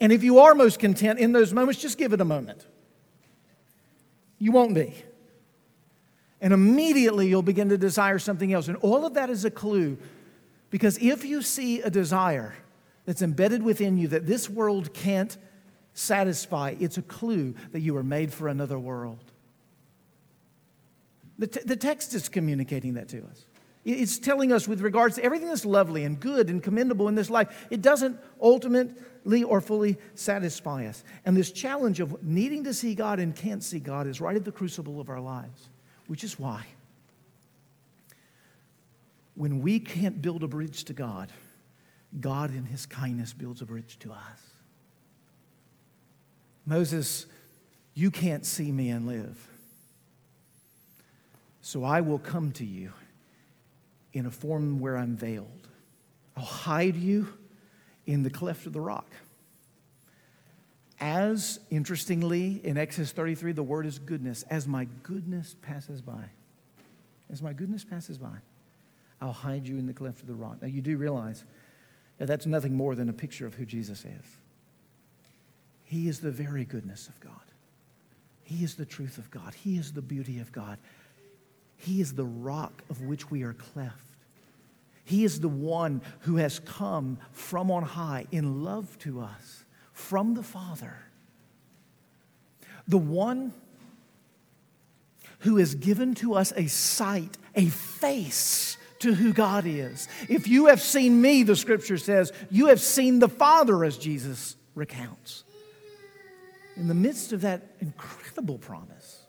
And 0.00 0.12
if 0.12 0.22
you 0.22 0.40
are 0.40 0.54
most 0.54 0.78
content 0.78 1.18
in 1.18 1.32
those 1.32 1.54
moments, 1.54 1.80
just 1.80 1.96
give 1.96 2.12
it 2.12 2.20
a 2.20 2.26
moment. 2.26 2.66
You 4.38 4.52
won't 4.52 4.74
be. 4.74 5.02
And 6.40 6.52
immediately 6.52 7.28
you'll 7.28 7.42
begin 7.42 7.68
to 7.68 7.78
desire 7.78 8.18
something 8.18 8.52
else. 8.52 8.68
And 8.68 8.76
all 8.78 9.04
of 9.04 9.14
that 9.14 9.30
is 9.30 9.44
a 9.44 9.50
clue 9.50 9.98
because 10.70 10.98
if 10.98 11.24
you 11.24 11.42
see 11.42 11.80
a 11.80 11.90
desire 11.90 12.54
that's 13.04 13.22
embedded 13.22 13.62
within 13.62 13.98
you 13.98 14.08
that 14.08 14.26
this 14.26 14.48
world 14.48 14.94
can't 14.94 15.36
satisfy, 15.92 16.76
it's 16.78 16.96
a 16.96 17.02
clue 17.02 17.54
that 17.72 17.80
you 17.80 17.96
are 17.96 18.04
made 18.04 18.32
for 18.32 18.48
another 18.48 18.78
world. 18.78 19.24
The, 21.38 21.46
t- 21.48 21.60
the 21.64 21.76
text 21.76 22.14
is 22.14 22.28
communicating 22.28 22.94
that 22.94 23.08
to 23.08 23.18
us. 23.24 23.46
It's 23.84 24.18
telling 24.18 24.52
us 24.52 24.68
with 24.68 24.82
regards 24.82 25.16
to 25.16 25.24
everything 25.24 25.48
that's 25.48 25.64
lovely 25.64 26.04
and 26.04 26.20
good 26.20 26.50
and 26.50 26.62
commendable 26.62 27.08
in 27.08 27.14
this 27.14 27.30
life, 27.30 27.66
it 27.70 27.80
doesn't 27.80 28.20
ultimately 28.40 29.42
or 29.42 29.62
fully 29.62 29.96
satisfy 30.14 30.84
us. 30.86 31.02
And 31.24 31.34
this 31.34 31.50
challenge 31.50 31.98
of 31.98 32.22
needing 32.22 32.64
to 32.64 32.74
see 32.74 32.94
God 32.94 33.18
and 33.18 33.34
can't 33.34 33.64
see 33.64 33.80
God 33.80 34.06
is 34.06 34.20
right 34.20 34.36
at 34.36 34.44
the 34.44 34.52
crucible 34.52 35.00
of 35.00 35.08
our 35.08 35.20
lives, 35.20 35.69
which 36.10 36.24
is 36.24 36.40
why 36.40 36.66
when 39.36 39.60
we 39.60 39.78
can't 39.78 40.20
build 40.20 40.42
a 40.42 40.48
bridge 40.48 40.82
to 40.84 40.92
God, 40.92 41.30
God 42.18 42.50
in 42.50 42.64
his 42.64 42.84
kindness 42.84 43.32
builds 43.32 43.62
a 43.62 43.64
bridge 43.64 43.96
to 44.00 44.10
us. 44.10 44.40
Moses, 46.66 47.26
you 47.94 48.10
can't 48.10 48.44
see 48.44 48.72
me 48.72 48.90
and 48.90 49.06
live. 49.06 49.38
So 51.60 51.84
I 51.84 52.00
will 52.00 52.18
come 52.18 52.50
to 52.54 52.64
you 52.66 52.92
in 54.12 54.26
a 54.26 54.32
form 54.32 54.80
where 54.80 54.96
I'm 54.96 55.16
veiled. 55.16 55.68
I'll 56.36 56.42
hide 56.42 56.96
you 56.96 57.28
in 58.04 58.24
the 58.24 58.30
cleft 58.30 58.66
of 58.66 58.72
the 58.72 58.80
rock. 58.80 59.06
As, 61.00 61.60
interestingly, 61.70 62.60
in 62.62 62.76
Exodus 62.76 63.12
33, 63.12 63.52
the 63.52 63.62
word 63.62 63.86
is 63.86 63.98
goodness. 63.98 64.44
As 64.50 64.68
my 64.68 64.86
goodness 65.02 65.56
passes 65.62 66.02
by. 66.02 66.24
As 67.32 67.40
my 67.40 67.52
goodness 67.52 67.84
passes 67.84 68.18
by, 68.18 68.36
I'll 69.20 69.32
hide 69.32 69.66
you 69.66 69.78
in 69.78 69.86
the 69.86 69.94
cleft 69.94 70.20
of 70.20 70.26
the 70.26 70.34
rock. 70.34 70.60
Now, 70.60 70.68
you 70.68 70.82
do 70.82 70.96
realize 70.96 71.44
that 72.18 72.26
that's 72.26 72.44
nothing 72.44 72.74
more 72.74 72.94
than 72.94 73.08
a 73.08 73.14
picture 73.14 73.46
of 73.46 73.54
who 73.54 73.64
Jesus 73.64 74.04
is. 74.04 74.38
He 75.84 76.08
is 76.08 76.20
the 76.20 76.30
very 76.30 76.64
goodness 76.64 77.08
of 77.08 77.18
God, 77.20 77.32
He 78.44 78.62
is 78.62 78.74
the 78.74 78.84
truth 78.84 79.18
of 79.18 79.30
God, 79.30 79.54
He 79.54 79.78
is 79.78 79.92
the 79.92 80.02
beauty 80.02 80.38
of 80.38 80.52
God. 80.52 80.78
He 81.76 82.02
is 82.02 82.12
the 82.12 82.26
rock 82.26 82.82
of 82.90 83.00
which 83.00 83.30
we 83.30 83.42
are 83.42 83.54
cleft. 83.54 84.04
He 85.04 85.24
is 85.24 85.40
the 85.40 85.48
one 85.48 86.02
who 86.20 86.36
has 86.36 86.58
come 86.58 87.16
from 87.32 87.70
on 87.70 87.82
high 87.82 88.26
in 88.30 88.62
love 88.62 88.98
to 88.98 89.22
us 89.22 89.64
from 90.00 90.34
the 90.34 90.42
Father. 90.42 90.96
The 92.88 92.98
one 92.98 93.52
who 95.40 95.58
has 95.58 95.74
given 95.74 96.14
to 96.16 96.34
us 96.34 96.52
a 96.56 96.66
sight, 96.66 97.38
a 97.54 97.66
face 97.66 98.76
to 98.98 99.14
who 99.14 99.32
God 99.32 99.64
is. 99.66 100.08
If 100.28 100.48
you 100.48 100.66
have 100.66 100.80
seen 100.80 101.22
me, 101.22 101.42
the 101.42 101.56
scripture 101.56 101.96
says, 101.96 102.32
you 102.50 102.66
have 102.66 102.80
seen 102.80 103.18
the 103.18 103.28
Father, 103.28 103.84
as 103.84 103.96
Jesus 103.96 104.56
recounts. 104.74 105.44
In 106.76 106.88
the 106.88 106.94
midst 106.94 107.32
of 107.32 107.42
that 107.42 107.62
incredible 107.80 108.58
promise, 108.58 109.26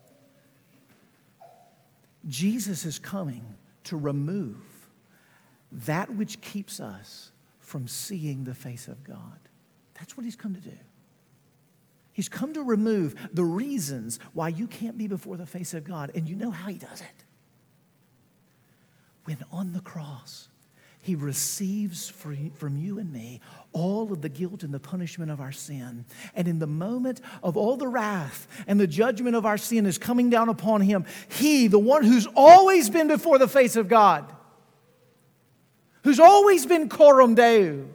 Jesus 2.28 2.86
is 2.86 3.00
coming 3.00 3.44
to 3.86 3.98
remove 3.98 4.58
that 5.72 6.14
which 6.14 6.42
keeps 6.42 6.80
us 6.80 7.32
from 7.60 7.88
seeing 7.88 8.44
the 8.44 8.54
face 8.54 8.88
of 8.88 9.04
God. 9.04 9.40
That's 10.02 10.18
what 10.18 10.24
he's 10.24 10.36
come 10.36 10.56
to 10.56 10.60
do. 10.60 10.76
He's 12.12 12.28
come 12.28 12.56
to 12.56 12.64
remove 12.64 13.14
the 13.32 13.44
reasons 13.44 14.20
why 14.34 14.50
you 14.50 14.66
can't 14.66 14.98
be 14.98 15.06
before 15.06 15.38
the 15.38 15.46
face 15.46 15.76
of 15.76 15.84
God. 15.84 16.12
And 16.16 16.28
you 16.28 16.36
know 16.36 16.50
how 16.50 16.70
he 16.70 16.80
does 16.80 17.02
it? 17.02 17.24
When 19.26 19.38
on 19.52 19.74
the 19.74 19.80
cross, 19.80 20.50
he 21.02 21.14
receives 21.14 22.10
from 22.10 22.78
you 22.78 22.98
and 22.98 23.14
me 23.14 23.42
all 23.74 24.12
of 24.12 24.24
the 24.24 24.30
guilt 24.30 24.64
and 24.64 24.74
the 24.74 24.80
punishment 24.80 25.30
of 25.30 25.40
our 25.40 25.52
sin. 25.52 26.06
And 26.34 26.48
in 26.48 26.58
the 26.58 26.66
moment 26.66 27.22
of 27.44 27.56
all 27.56 27.78
the 27.78 27.88
wrath 27.88 28.48
and 28.66 28.80
the 28.80 28.88
judgment 28.88 29.36
of 29.36 29.46
our 29.46 29.60
sin 29.60 29.86
is 29.86 30.00
coming 30.00 30.32
down 30.32 30.50
upon 30.50 30.82
him, 30.82 31.06
he, 31.30 31.68
the 31.68 31.78
one 31.78 32.04
who's 32.04 32.28
always 32.36 32.90
been 32.90 33.08
before 33.08 33.38
the 33.38 33.48
face 33.48 33.76
of 33.76 33.88
God, 33.88 34.26
who's 36.04 36.20
always 36.20 36.66
been 36.66 36.90
coram 36.90 37.36
deo, 37.36 37.86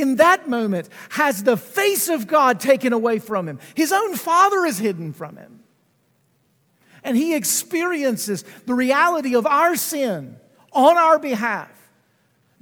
in 0.00 0.16
that 0.16 0.48
moment 0.48 0.88
has 1.10 1.42
the 1.42 1.56
face 1.56 2.08
of 2.08 2.26
God 2.26 2.60
taken 2.60 2.92
away 2.92 3.18
from 3.18 3.48
him. 3.48 3.58
His 3.74 3.92
own 3.92 4.14
father 4.14 4.64
is 4.64 4.78
hidden 4.78 5.12
from 5.12 5.36
him. 5.36 5.60
And 7.02 7.16
he 7.16 7.34
experiences 7.34 8.44
the 8.66 8.74
reality 8.74 9.34
of 9.36 9.46
our 9.46 9.76
sin 9.76 10.36
on 10.72 10.96
our 10.96 11.18
behalf 11.18 11.70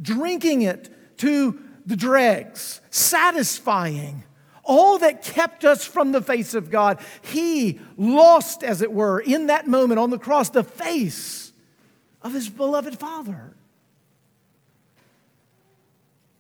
drinking 0.01 0.63
it 0.63 0.91
to 1.19 1.59
the 1.87 1.97
dregs, 1.97 2.81
satisfying 2.91 4.25
all 4.63 4.99
that 4.99 5.23
kept 5.23 5.65
us 5.65 5.85
from 5.85 6.13
the 6.13 6.23
face 6.23 6.55
of 6.55 6.71
God. 6.71 6.99
He 7.23 7.81
lost, 7.97 8.63
as 8.65 8.83
it 8.83 8.93
were, 8.93 9.21
in 9.21 9.49
that 9.49 9.67
moment 9.67 10.01
on 10.01 10.11
the 10.11 10.19
cross, 10.19 10.51
the 10.51 10.65
face 10.65 11.53
of 12.23 12.33
his 12.33 12.49
beloved 12.49 12.99
Father. 12.99 13.54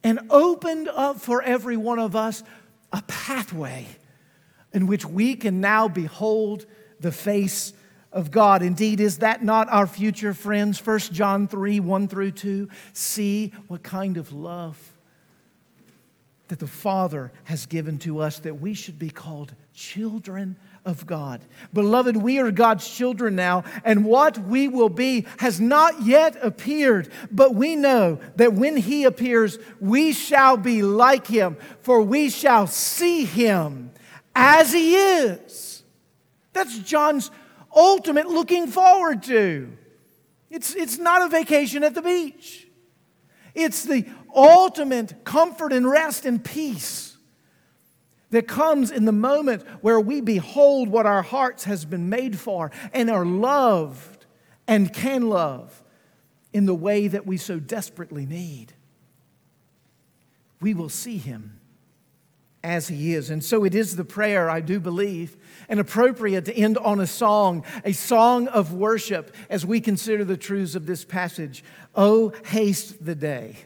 And 0.04 0.20
opened 0.30 0.88
up 0.88 1.20
for 1.20 1.42
every 1.42 1.76
one 1.76 1.98
of 1.98 2.14
us 2.14 2.44
a 2.92 3.02
pathway 3.08 3.86
in 4.72 4.86
which 4.86 5.04
we 5.04 5.34
can 5.34 5.60
now 5.60 5.88
behold 5.88 6.66
the 7.00 7.10
face 7.10 7.72
of 8.12 8.30
God. 8.30 8.62
Indeed, 8.62 9.00
is 9.00 9.18
that 9.18 9.42
not 9.42 9.68
our 9.70 9.86
future, 9.86 10.32
friends? 10.32 10.84
1 10.84 10.98
John 10.98 11.48
3 11.48 11.80
1 11.80 12.08
through 12.08 12.30
2. 12.30 12.68
See 12.92 13.52
what 13.66 13.82
kind 13.82 14.16
of 14.16 14.32
love 14.32 14.94
that 16.48 16.58
the 16.60 16.66
Father 16.66 17.32
has 17.44 17.66
given 17.66 17.98
to 17.98 18.20
us 18.20 18.38
that 18.40 18.60
we 18.60 18.74
should 18.74 18.98
be 18.98 19.10
called 19.10 19.54
children 19.72 20.56
of 20.84 21.06
God. 21.06 21.40
Beloved, 21.72 22.16
we 22.16 22.38
are 22.38 22.50
God's 22.50 22.88
children 22.88 23.34
now, 23.34 23.64
and 23.84 24.04
what 24.04 24.38
we 24.38 24.68
will 24.68 24.88
be 24.88 25.26
has 25.38 25.60
not 25.60 26.02
yet 26.02 26.36
appeared, 26.42 27.10
but 27.30 27.54
we 27.54 27.74
know 27.74 28.18
that 28.36 28.52
when 28.52 28.76
He 28.76 29.04
appears, 29.04 29.58
we 29.80 30.12
shall 30.12 30.56
be 30.56 30.82
like 30.82 31.26
Him, 31.26 31.56
for 31.80 32.02
we 32.02 32.28
shall 32.28 32.66
see 32.66 33.24
Him 33.24 33.92
as 34.34 34.72
He 34.72 34.96
is. 34.96 35.82
That's 36.52 36.78
John's 36.78 37.30
ultimate 37.74 38.28
looking 38.28 38.66
forward 38.66 39.22
to. 39.24 39.70
It's, 40.50 40.74
it's 40.74 40.98
not 40.98 41.22
a 41.22 41.28
vacation 41.28 41.82
at 41.82 41.94
the 41.94 42.02
beach, 42.02 42.68
it's 43.54 43.84
the 43.84 44.04
ultimate 44.34 45.24
comfort 45.24 45.72
and 45.72 45.88
rest 45.88 46.26
and 46.26 46.44
peace 46.44 47.13
that 48.34 48.48
comes 48.48 48.90
in 48.90 49.04
the 49.04 49.12
moment 49.12 49.62
where 49.80 50.00
we 50.00 50.20
behold 50.20 50.88
what 50.88 51.06
our 51.06 51.22
hearts 51.22 51.64
has 51.64 51.84
been 51.84 52.08
made 52.08 52.38
for 52.38 52.70
and 52.92 53.10
are 53.10 53.24
loved 53.24 54.26
and 54.66 54.92
can 54.92 55.28
love 55.28 55.82
in 56.52 56.66
the 56.66 56.74
way 56.74 57.08
that 57.08 57.26
we 57.26 57.36
so 57.36 57.58
desperately 57.58 58.26
need. 58.26 58.72
We 60.60 60.74
will 60.74 60.88
see 60.88 61.18
him 61.18 61.60
as 62.62 62.88
he 62.88 63.14
is. 63.14 63.28
And 63.28 63.44
so 63.44 63.64
it 63.64 63.74
is 63.74 63.94
the 63.94 64.04
prayer, 64.04 64.48
I 64.48 64.60
do 64.60 64.80
believe, 64.80 65.36
and 65.68 65.78
appropriate 65.78 66.46
to 66.46 66.56
end 66.56 66.78
on 66.78 66.98
a 66.98 67.06
song, 67.06 67.64
a 67.84 67.92
song 67.92 68.48
of 68.48 68.72
worship 68.72 69.34
as 69.50 69.66
we 69.66 69.80
consider 69.80 70.24
the 70.24 70.38
truths 70.38 70.74
of 70.74 70.86
this 70.86 71.04
passage. 71.04 71.62
Oh, 71.94 72.32
haste 72.46 73.04
the 73.04 73.14
day 73.14 73.58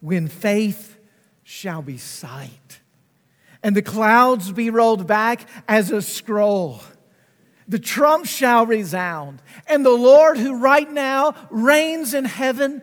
when 0.00 0.28
faith 0.28 0.98
shall 1.42 1.82
be 1.82 1.98
sight, 1.98 2.80
and 3.66 3.74
the 3.74 3.82
clouds 3.82 4.52
be 4.52 4.70
rolled 4.70 5.08
back 5.08 5.44
as 5.66 5.90
a 5.90 6.00
scroll. 6.00 6.80
The 7.66 7.80
trump 7.80 8.24
shall 8.24 8.64
resound, 8.64 9.42
and 9.66 9.84
the 9.84 9.90
Lord 9.90 10.38
who 10.38 10.60
right 10.60 10.88
now 10.88 11.34
reigns 11.50 12.14
in 12.14 12.26
heaven 12.26 12.80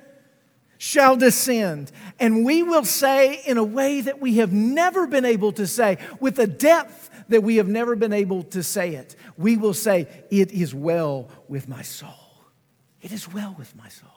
shall 0.78 1.16
descend. 1.16 1.90
And 2.20 2.44
we 2.44 2.64
will 2.64 2.84
say 2.84 3.42
in 3.46 3.58
a 3.58 3.64
way 3.64 4.02
that 4.02 4.20
we 4.20 4.36
have 4.40 4.52
never 4.52 5.08
been 5.08 5.24
able 5.24 5.54
to 5.54 5.68
say, 5.68 6.00
with 6.20 6.38
a 6.38 6.48
depth 6.48 7.10
that 7.30 7.44
we 7.44 7.56
have 7.56 7.70
never 7.70 7.96
been 7.96 8.12
able 8.12 8.44
to 8.44 8.62
say 8.62 8.96
it. 8.96 9.16
We 9.38 9.56
will 9.56 9.74
say, 9.74 10.10
It 10.30 10.52
is 10.52 10.76
well 10.76 11.30
with 11.48 11.70
my 11.70 11.82
soul. 11.82 12.10
It 13.02 13.14
is 13.14 13.32
well 13.32 13.56
with 13.58 13.74
my 13.78 13.88
soul. 13.88 14.10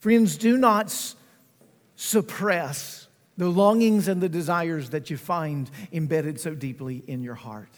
Friends, 0.00 0.36
do 0.36 0.56
not 0.56 0.92
suppress 1.94 3.03
the 3.36 3.48
longings 3.48 4.08
and 4.08 4.20
the 4.20 4.28
desires 4.28 4.90
that 4.90 5.10
you 5.10 5.16
find 5.16 5.70
embedded 5.92 6.40
so 6.40 6.54
deeply 6.54 7.02
in 7.06 7.22
your 7.22 7.34
heart. 7.34 7.70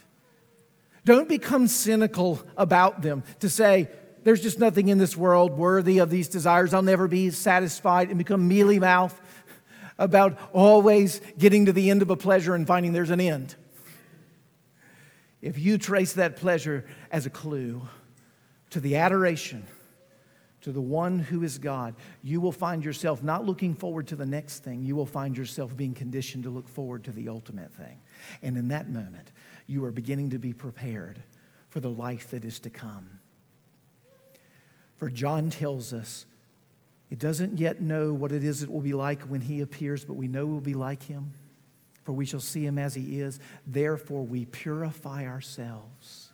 Don't 1.04 1.28
become 1.28 1.68
cynical 1.68 2.42
about 2.56 3.02
them 3.02 3.22
to 3.40 3.48
say, 3.48 3.88
there's 4.24 4.42
just 4.42 4.58
nothing 4.58 4.88
in 4.88 4.98
this 4.98 5.16
world 5.16 5.56
worthy 5.56 5.98
of 5.98 6.10
these 6.10 6.28
desires. 6.28 6.74
I'll 6.74 6.82
never 6.82 7.06
be 7.06 7.30
satisfied 7.30 8.08
and 8.08 8.18
become 8.18 8.48
mealy 8.48 8.80
mouth 8.80 9.18
about 9.98 10.36
always 10.52 11.20
getting 11.38 11.66
to 11.66 11.72
the 11.72 11.90
end 11.90 12.02
of 12.02 12.10
a 12.10 12.16
pleasure 12.16 12.54
and 12.54 12.66
finding 12.66 12.92
there's 12.92 13.10
an 13.10 13.20
end. 13.20 13.54
If 15.40 15.58
you 15.58 15.78
trace 15.78 16.14
that 16.14 16.36
pleasure 16.36 16.84
as 17.10 17.24
a 17.24 17.30
clue 17.30 17.82
to 18.70 18.80
the 18.80 18.96
adoration, 18.96 19.64
to 20.66 20.72
the 20.72 20.80
one 20.80 21.20
who 21.20 21.44
is 21.44 21.58
God, 21.58 21.94
you 22.24 22.40
will 22.40 22.50
find 22.50 22.84
yourself 22.84 23.22
not 23.22 23.46
looking 23.46 23.72
forward 23.72 24.08
to 24.08 24.16
the 24.16 24.26
next 24.26 24.64
thing. 24.64 24.82
You 24.82 24.96
will 24.96 25.06
find 25.06 25.38
yourself 25.38 25.76
being 25.76 25.94
conditioned 25.94 26.42
to 26.42 26.50
look 26.50 26.66
forward 26.66 27.04
to 27.04 27.12
the 27.12 27.28
ultimate 27.28 27.72
thing. 27.72 28.00
And 28.42 28.58
in 28.58 28.66
that 28.66 28.90
moment, 28.90 29.30
you 29.68 29.84
are 29.84 29.92
beginning 29.92 30.30
to 30.30 30.40
be 30.40 30.52
prepared 30.52 31.22
for 31.68 31.78
the 31.78 31.88
life 31.88 32.30
that 32.32 32.44
is 32.44 32.58
to 32.58 32.70
come. 32.70 33.20
For 34.96 35.08
John 35.08 35.50
tells 35.50 35.92
us 35.92 36.26
it 37.12 37.20
doesn't 37.20 37.60
yet 37.60 37.80
know 37.80 38.12
what 38.12 38.32
it 38.32 38.42
is 38.42 38.64
it 38.64 38.68
will 38.68 38.80
be 38.80 38.92
like 38.92 39.22
when 39.22 39.42
he 39.42 39.60
appears, 39.60 40.04
but 40.04 40.14
we 40.14 40.26
know 40.26 40.46
we'll 40.46 40.60
be 40.60 40.74
like 40.74 41.04
him, 41.04 41.32
for 42.02 42.10
we 42.12 42.26
shall 42.26 42.40
see 42.40 42.66
him 42.66 42.76
as 42.76 42.92
he 42.92 43.20
is. 43.20 43.38
Therefore, 43.68 44.24
we 44.24 44.46
purify 44.46 45.26
ourselves 45.26 46.32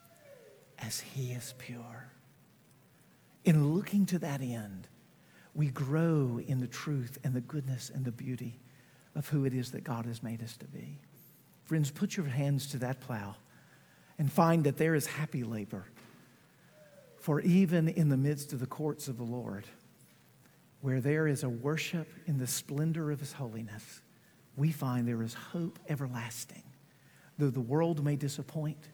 as 0.78 1.00
he 1.00 1.32
is 1.32 1.52
pure. 1.58 2.11
In 3.44 3.74
looking 3.74 4.06
to 4.06 4.18
that 4.20 4.40
end, 4.40 4.88
we 5.54 5.68
grow 5.68 6.40
in 6.46 6.60
the 6.60 6.66
truth 6.66 7.18
and 7.24 7.34
the 7.34 7.40
goodness 7.40 7.90
and 7.94 8.04
the 8.04 8.12
beauty 8.12 8.60
of 9.14 9.28
who 9.28 9.44
it 9.44 9.52
is 9.52 9.72
that 9.72 9.84
God 9.84 10.06
has 10.06 10.22
made 10.22 10.42
us 10.42 10.56
to 10.58 10.66
be. 10.66 10.98
Friends, 11.64 11.90
put 11.90 12.16
your 12.16 12.26
hands 12.26 12.66
to 12.68 12.78
that 12.78 13.00
plow 13.00 13.36
and 14.18 14.32
find 14.32 14.64
that 14.64 14.76
there 14.76 14.94
is 14.94 15.06
happy 15.06 15.42
labor 15.44 15.86
for 17.22 17.40
even 17.42 17.86
in 17.86 18.08
the 18.08 18.16
midst 18.16 18.52
of 18.52 18.58
the 18.58 18.66
courts 18.66 19.06
of 19.06 19.16
the 19.16 19.22
Lord, 19.22 19.64
where 20.80 21.00
there 21.00 21.28
is 21.28 21.44
a 21.44 21.48
worship 21.48 22.08
in 22.26 22.36
the 22.36 22.48
splendor 22.48 23.12
of 23.12 23.20
his 23.20 23.32
holiness, 23.32 24.00
we 24.56 24.72
find 24.72 25.06
there 25.06 25.22
is 25.22 25.32
hope 25.32 25.78
everlasting. 25.88 26.64
Though 27.38 27.50
the 27.50 27.60
world 27.60 28.04
may 28.04 28.16
disappoint, 28.16 28.88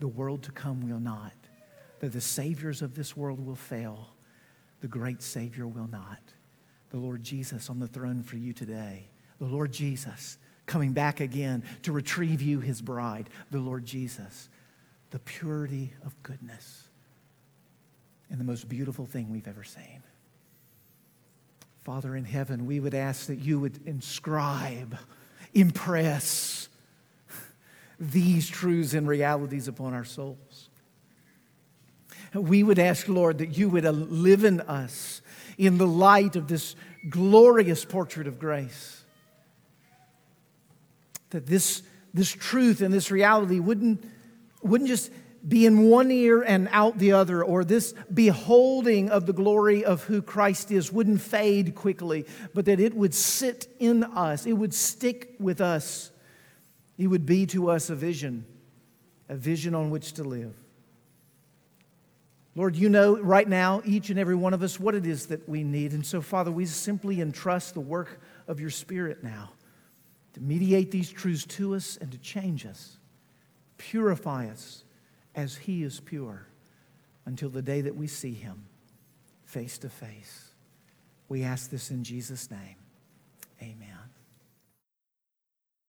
the 0.00 0.08
world 0.08 0.42
to 0.44 0.52
come 0.52 0.88
will 0.88 0.98
not. 0.98 1.34
Though 2.06 2.10
the 2.10 2.20
saviors 2.20 2.82
of 2.82 2.94
this 2.94 3.16
world 3.16 3.44
will 3.44 3.56
fail, 3.56 4.10
the 4.80 4.86
great 4.86 5.22
Savior 5.22 5.66
will 5.66 5.88
not. 5.88 6.20
The 6.90 6.98
Lord 6.98 7.24
Jesus 7.24 7.68
on 7.68 7.80
the 7.80 7.88
throne 7.88 8.22
for 8.22 8.36
you 8.36 8.52
today. 8.52 9.08
The 9.40 9.46
Lord 9.46 9.72
Jesus 9.72 10.38
coming 10.66 10.92
back 10.92 11.18
again 11.18 11.64
to 11.82 11.90
retrieve 11.90 12.40
you, 12.40 12.60
his 12.60 12.80
bride. 12.80 13.28
The 13.50 13.58
Lord 13.58 13.84
Jesus, 13.84 14.48
the 15.10 15.18
purity 15.18 15.94
of 16.04 16.14
goodness 16.22 16.84
and 18.30 18.38
the 18.38 18.44
most 18.44 18.68
beautiful 18.68 19.06
thing 19.06 19.28
we've 19.28 19.48
ever 19.48 19.64
seen. 19.64 20.00
Father 21.82 22.14
in 22.14 22.24
heaven, 22.24 22.66
we 22.66 22.78
would 22.78 22.94
ask 22.94 23.26
that 23.26 23.40
you 23.40 23.58
would 23.58 23.84
inscribe, 23.84 24.96
impress 25.54 26.68
these 27.98 28.48
truths 28.48 28.94
and 28.94 29.08
realities 29.08 29.66
upon 29.66 29.92
our 29.92 30.04
souls. 30.04 30.68
We 32.36 32.62
would 32.62 32.78
ask, 32.78 33.08
Lord, 33.08 33.38
that 33.38 33.56
you 33.56 33.68
would 33.68 33.84
live 33.84 34.44
in 34.44 34.60
us 34.60 35.22
in 35.56 35.78
the 35.78 35.86
light 35.86 36.36
of 36.36 36.48
this 36.48 36.76
glorious 37.08 37.84
portrait 37.84 38.26
of 38.26 38.38
grace. 38.38 39.04
That 41.30 41.46
this, 41.46 41.82
this 42.12 42.30
truth 42.30 42.80
and 42.80 42.92
this 42.92 43.10
reality 43.10 43.58
wouldn't, 43.58 44.04
wouldn't 44.62 44.88
just 44.88 45.10
be 45.46 45.64
in 45.64 45.88
one 45.88 46.10
ear 46.10 46.42
and 46.42 46.68
out 46.72 46.98
the 46.98 47.12
other, 47.12 47.44
or 47.44 47.64
this 47.64 47.94
beholding 48.12 49.10
of 49.10 49.26
the 49.26 49.32
glory 49.32 49.84
of 49.84 50.02
who 50.04 50.20
Christ 50.20 50.72
is 50.72 50.92
wouldn't 50.92 51.20
fade 51.20 51.74
quickly, 51.74 52.26
but 52.52 52.64
that 52.64 52.80
it 52.80 52.94
would 52.94 53.14
sit 53.14 53.68
in 53.78 54.02
us, 54.02 54.46
it 54.46 54.54
would 54.54 54.74
stick 54.74 55.36
with 55.38 55.60
us. 55.60 56.10
It 56.98 57.08
would 57.08 57.26
be 57.26 57.46
to 57.46 57.70
us 57.70 57.90
a 57.90 57.94
vision, 57.94 58.46
a 59.28 59.36
vision 59.36 59.74
on 59.74 59.90
which 59.90 60.14
to 60.14 60.24
live. 60.24 60.54
Lord, 62.56 62.74
you 62.74 62.88
know 62.88 63.18
right 63.18 63.46
now, 63.46 63.82
each 63.84 64.08
and 64.08 64.18
every 64.18 64.34
one 64.34 64.54
of 64.54 64.62
us, 64.62 64.80
what 64.80 64.94
it 64.94 65.06
is 65.06 65.26
that 65.26 65.46
we 65.46 65.62
need. 65.62 65.92
And 65.92 66.04
so, 66.04 66.22
Father, 66.22 66.50
we 66.50 66.64
simply 66.64 67.20
entrust 67.20 67.74
the 67.74 67.80
work 67.80 68.18
of 68.48 68.58
your 68.58 68.70
Spirit 68.70 69.22
now 69.22 69.50
to 70.32 70.40
mediate 70.40 70.90
these 70.90 71.10
truths 71.10 71.44
to 71.44 71.74
us 71.74 71.98
and 72.00 72.10
to 72.12 72.18
change 72.18 72.64
us, 72.64 72.96
purify 73.76 74.48
us 74.48 74.84
as 75.34 75.54
he 75.54 75.82
is 75.82 76.00
pure 76.00 76.46
until 77.26 77.50
the 77.50 77.60
day 77.60 77.82
that 77.82 77.94
we 77.94 78.06
see 78.06 78.32
him 78.32 78.64
face 79.44 79.76
to 79.78 79.90
face. 79.90 80.50
We 81.28 81.42
ask 81.42 81.70
this 81.70 81.90
in 81.90 82.04
Jesus' 82.04 82.50
name. 82.50 82.76
Amen. 83.60 84.05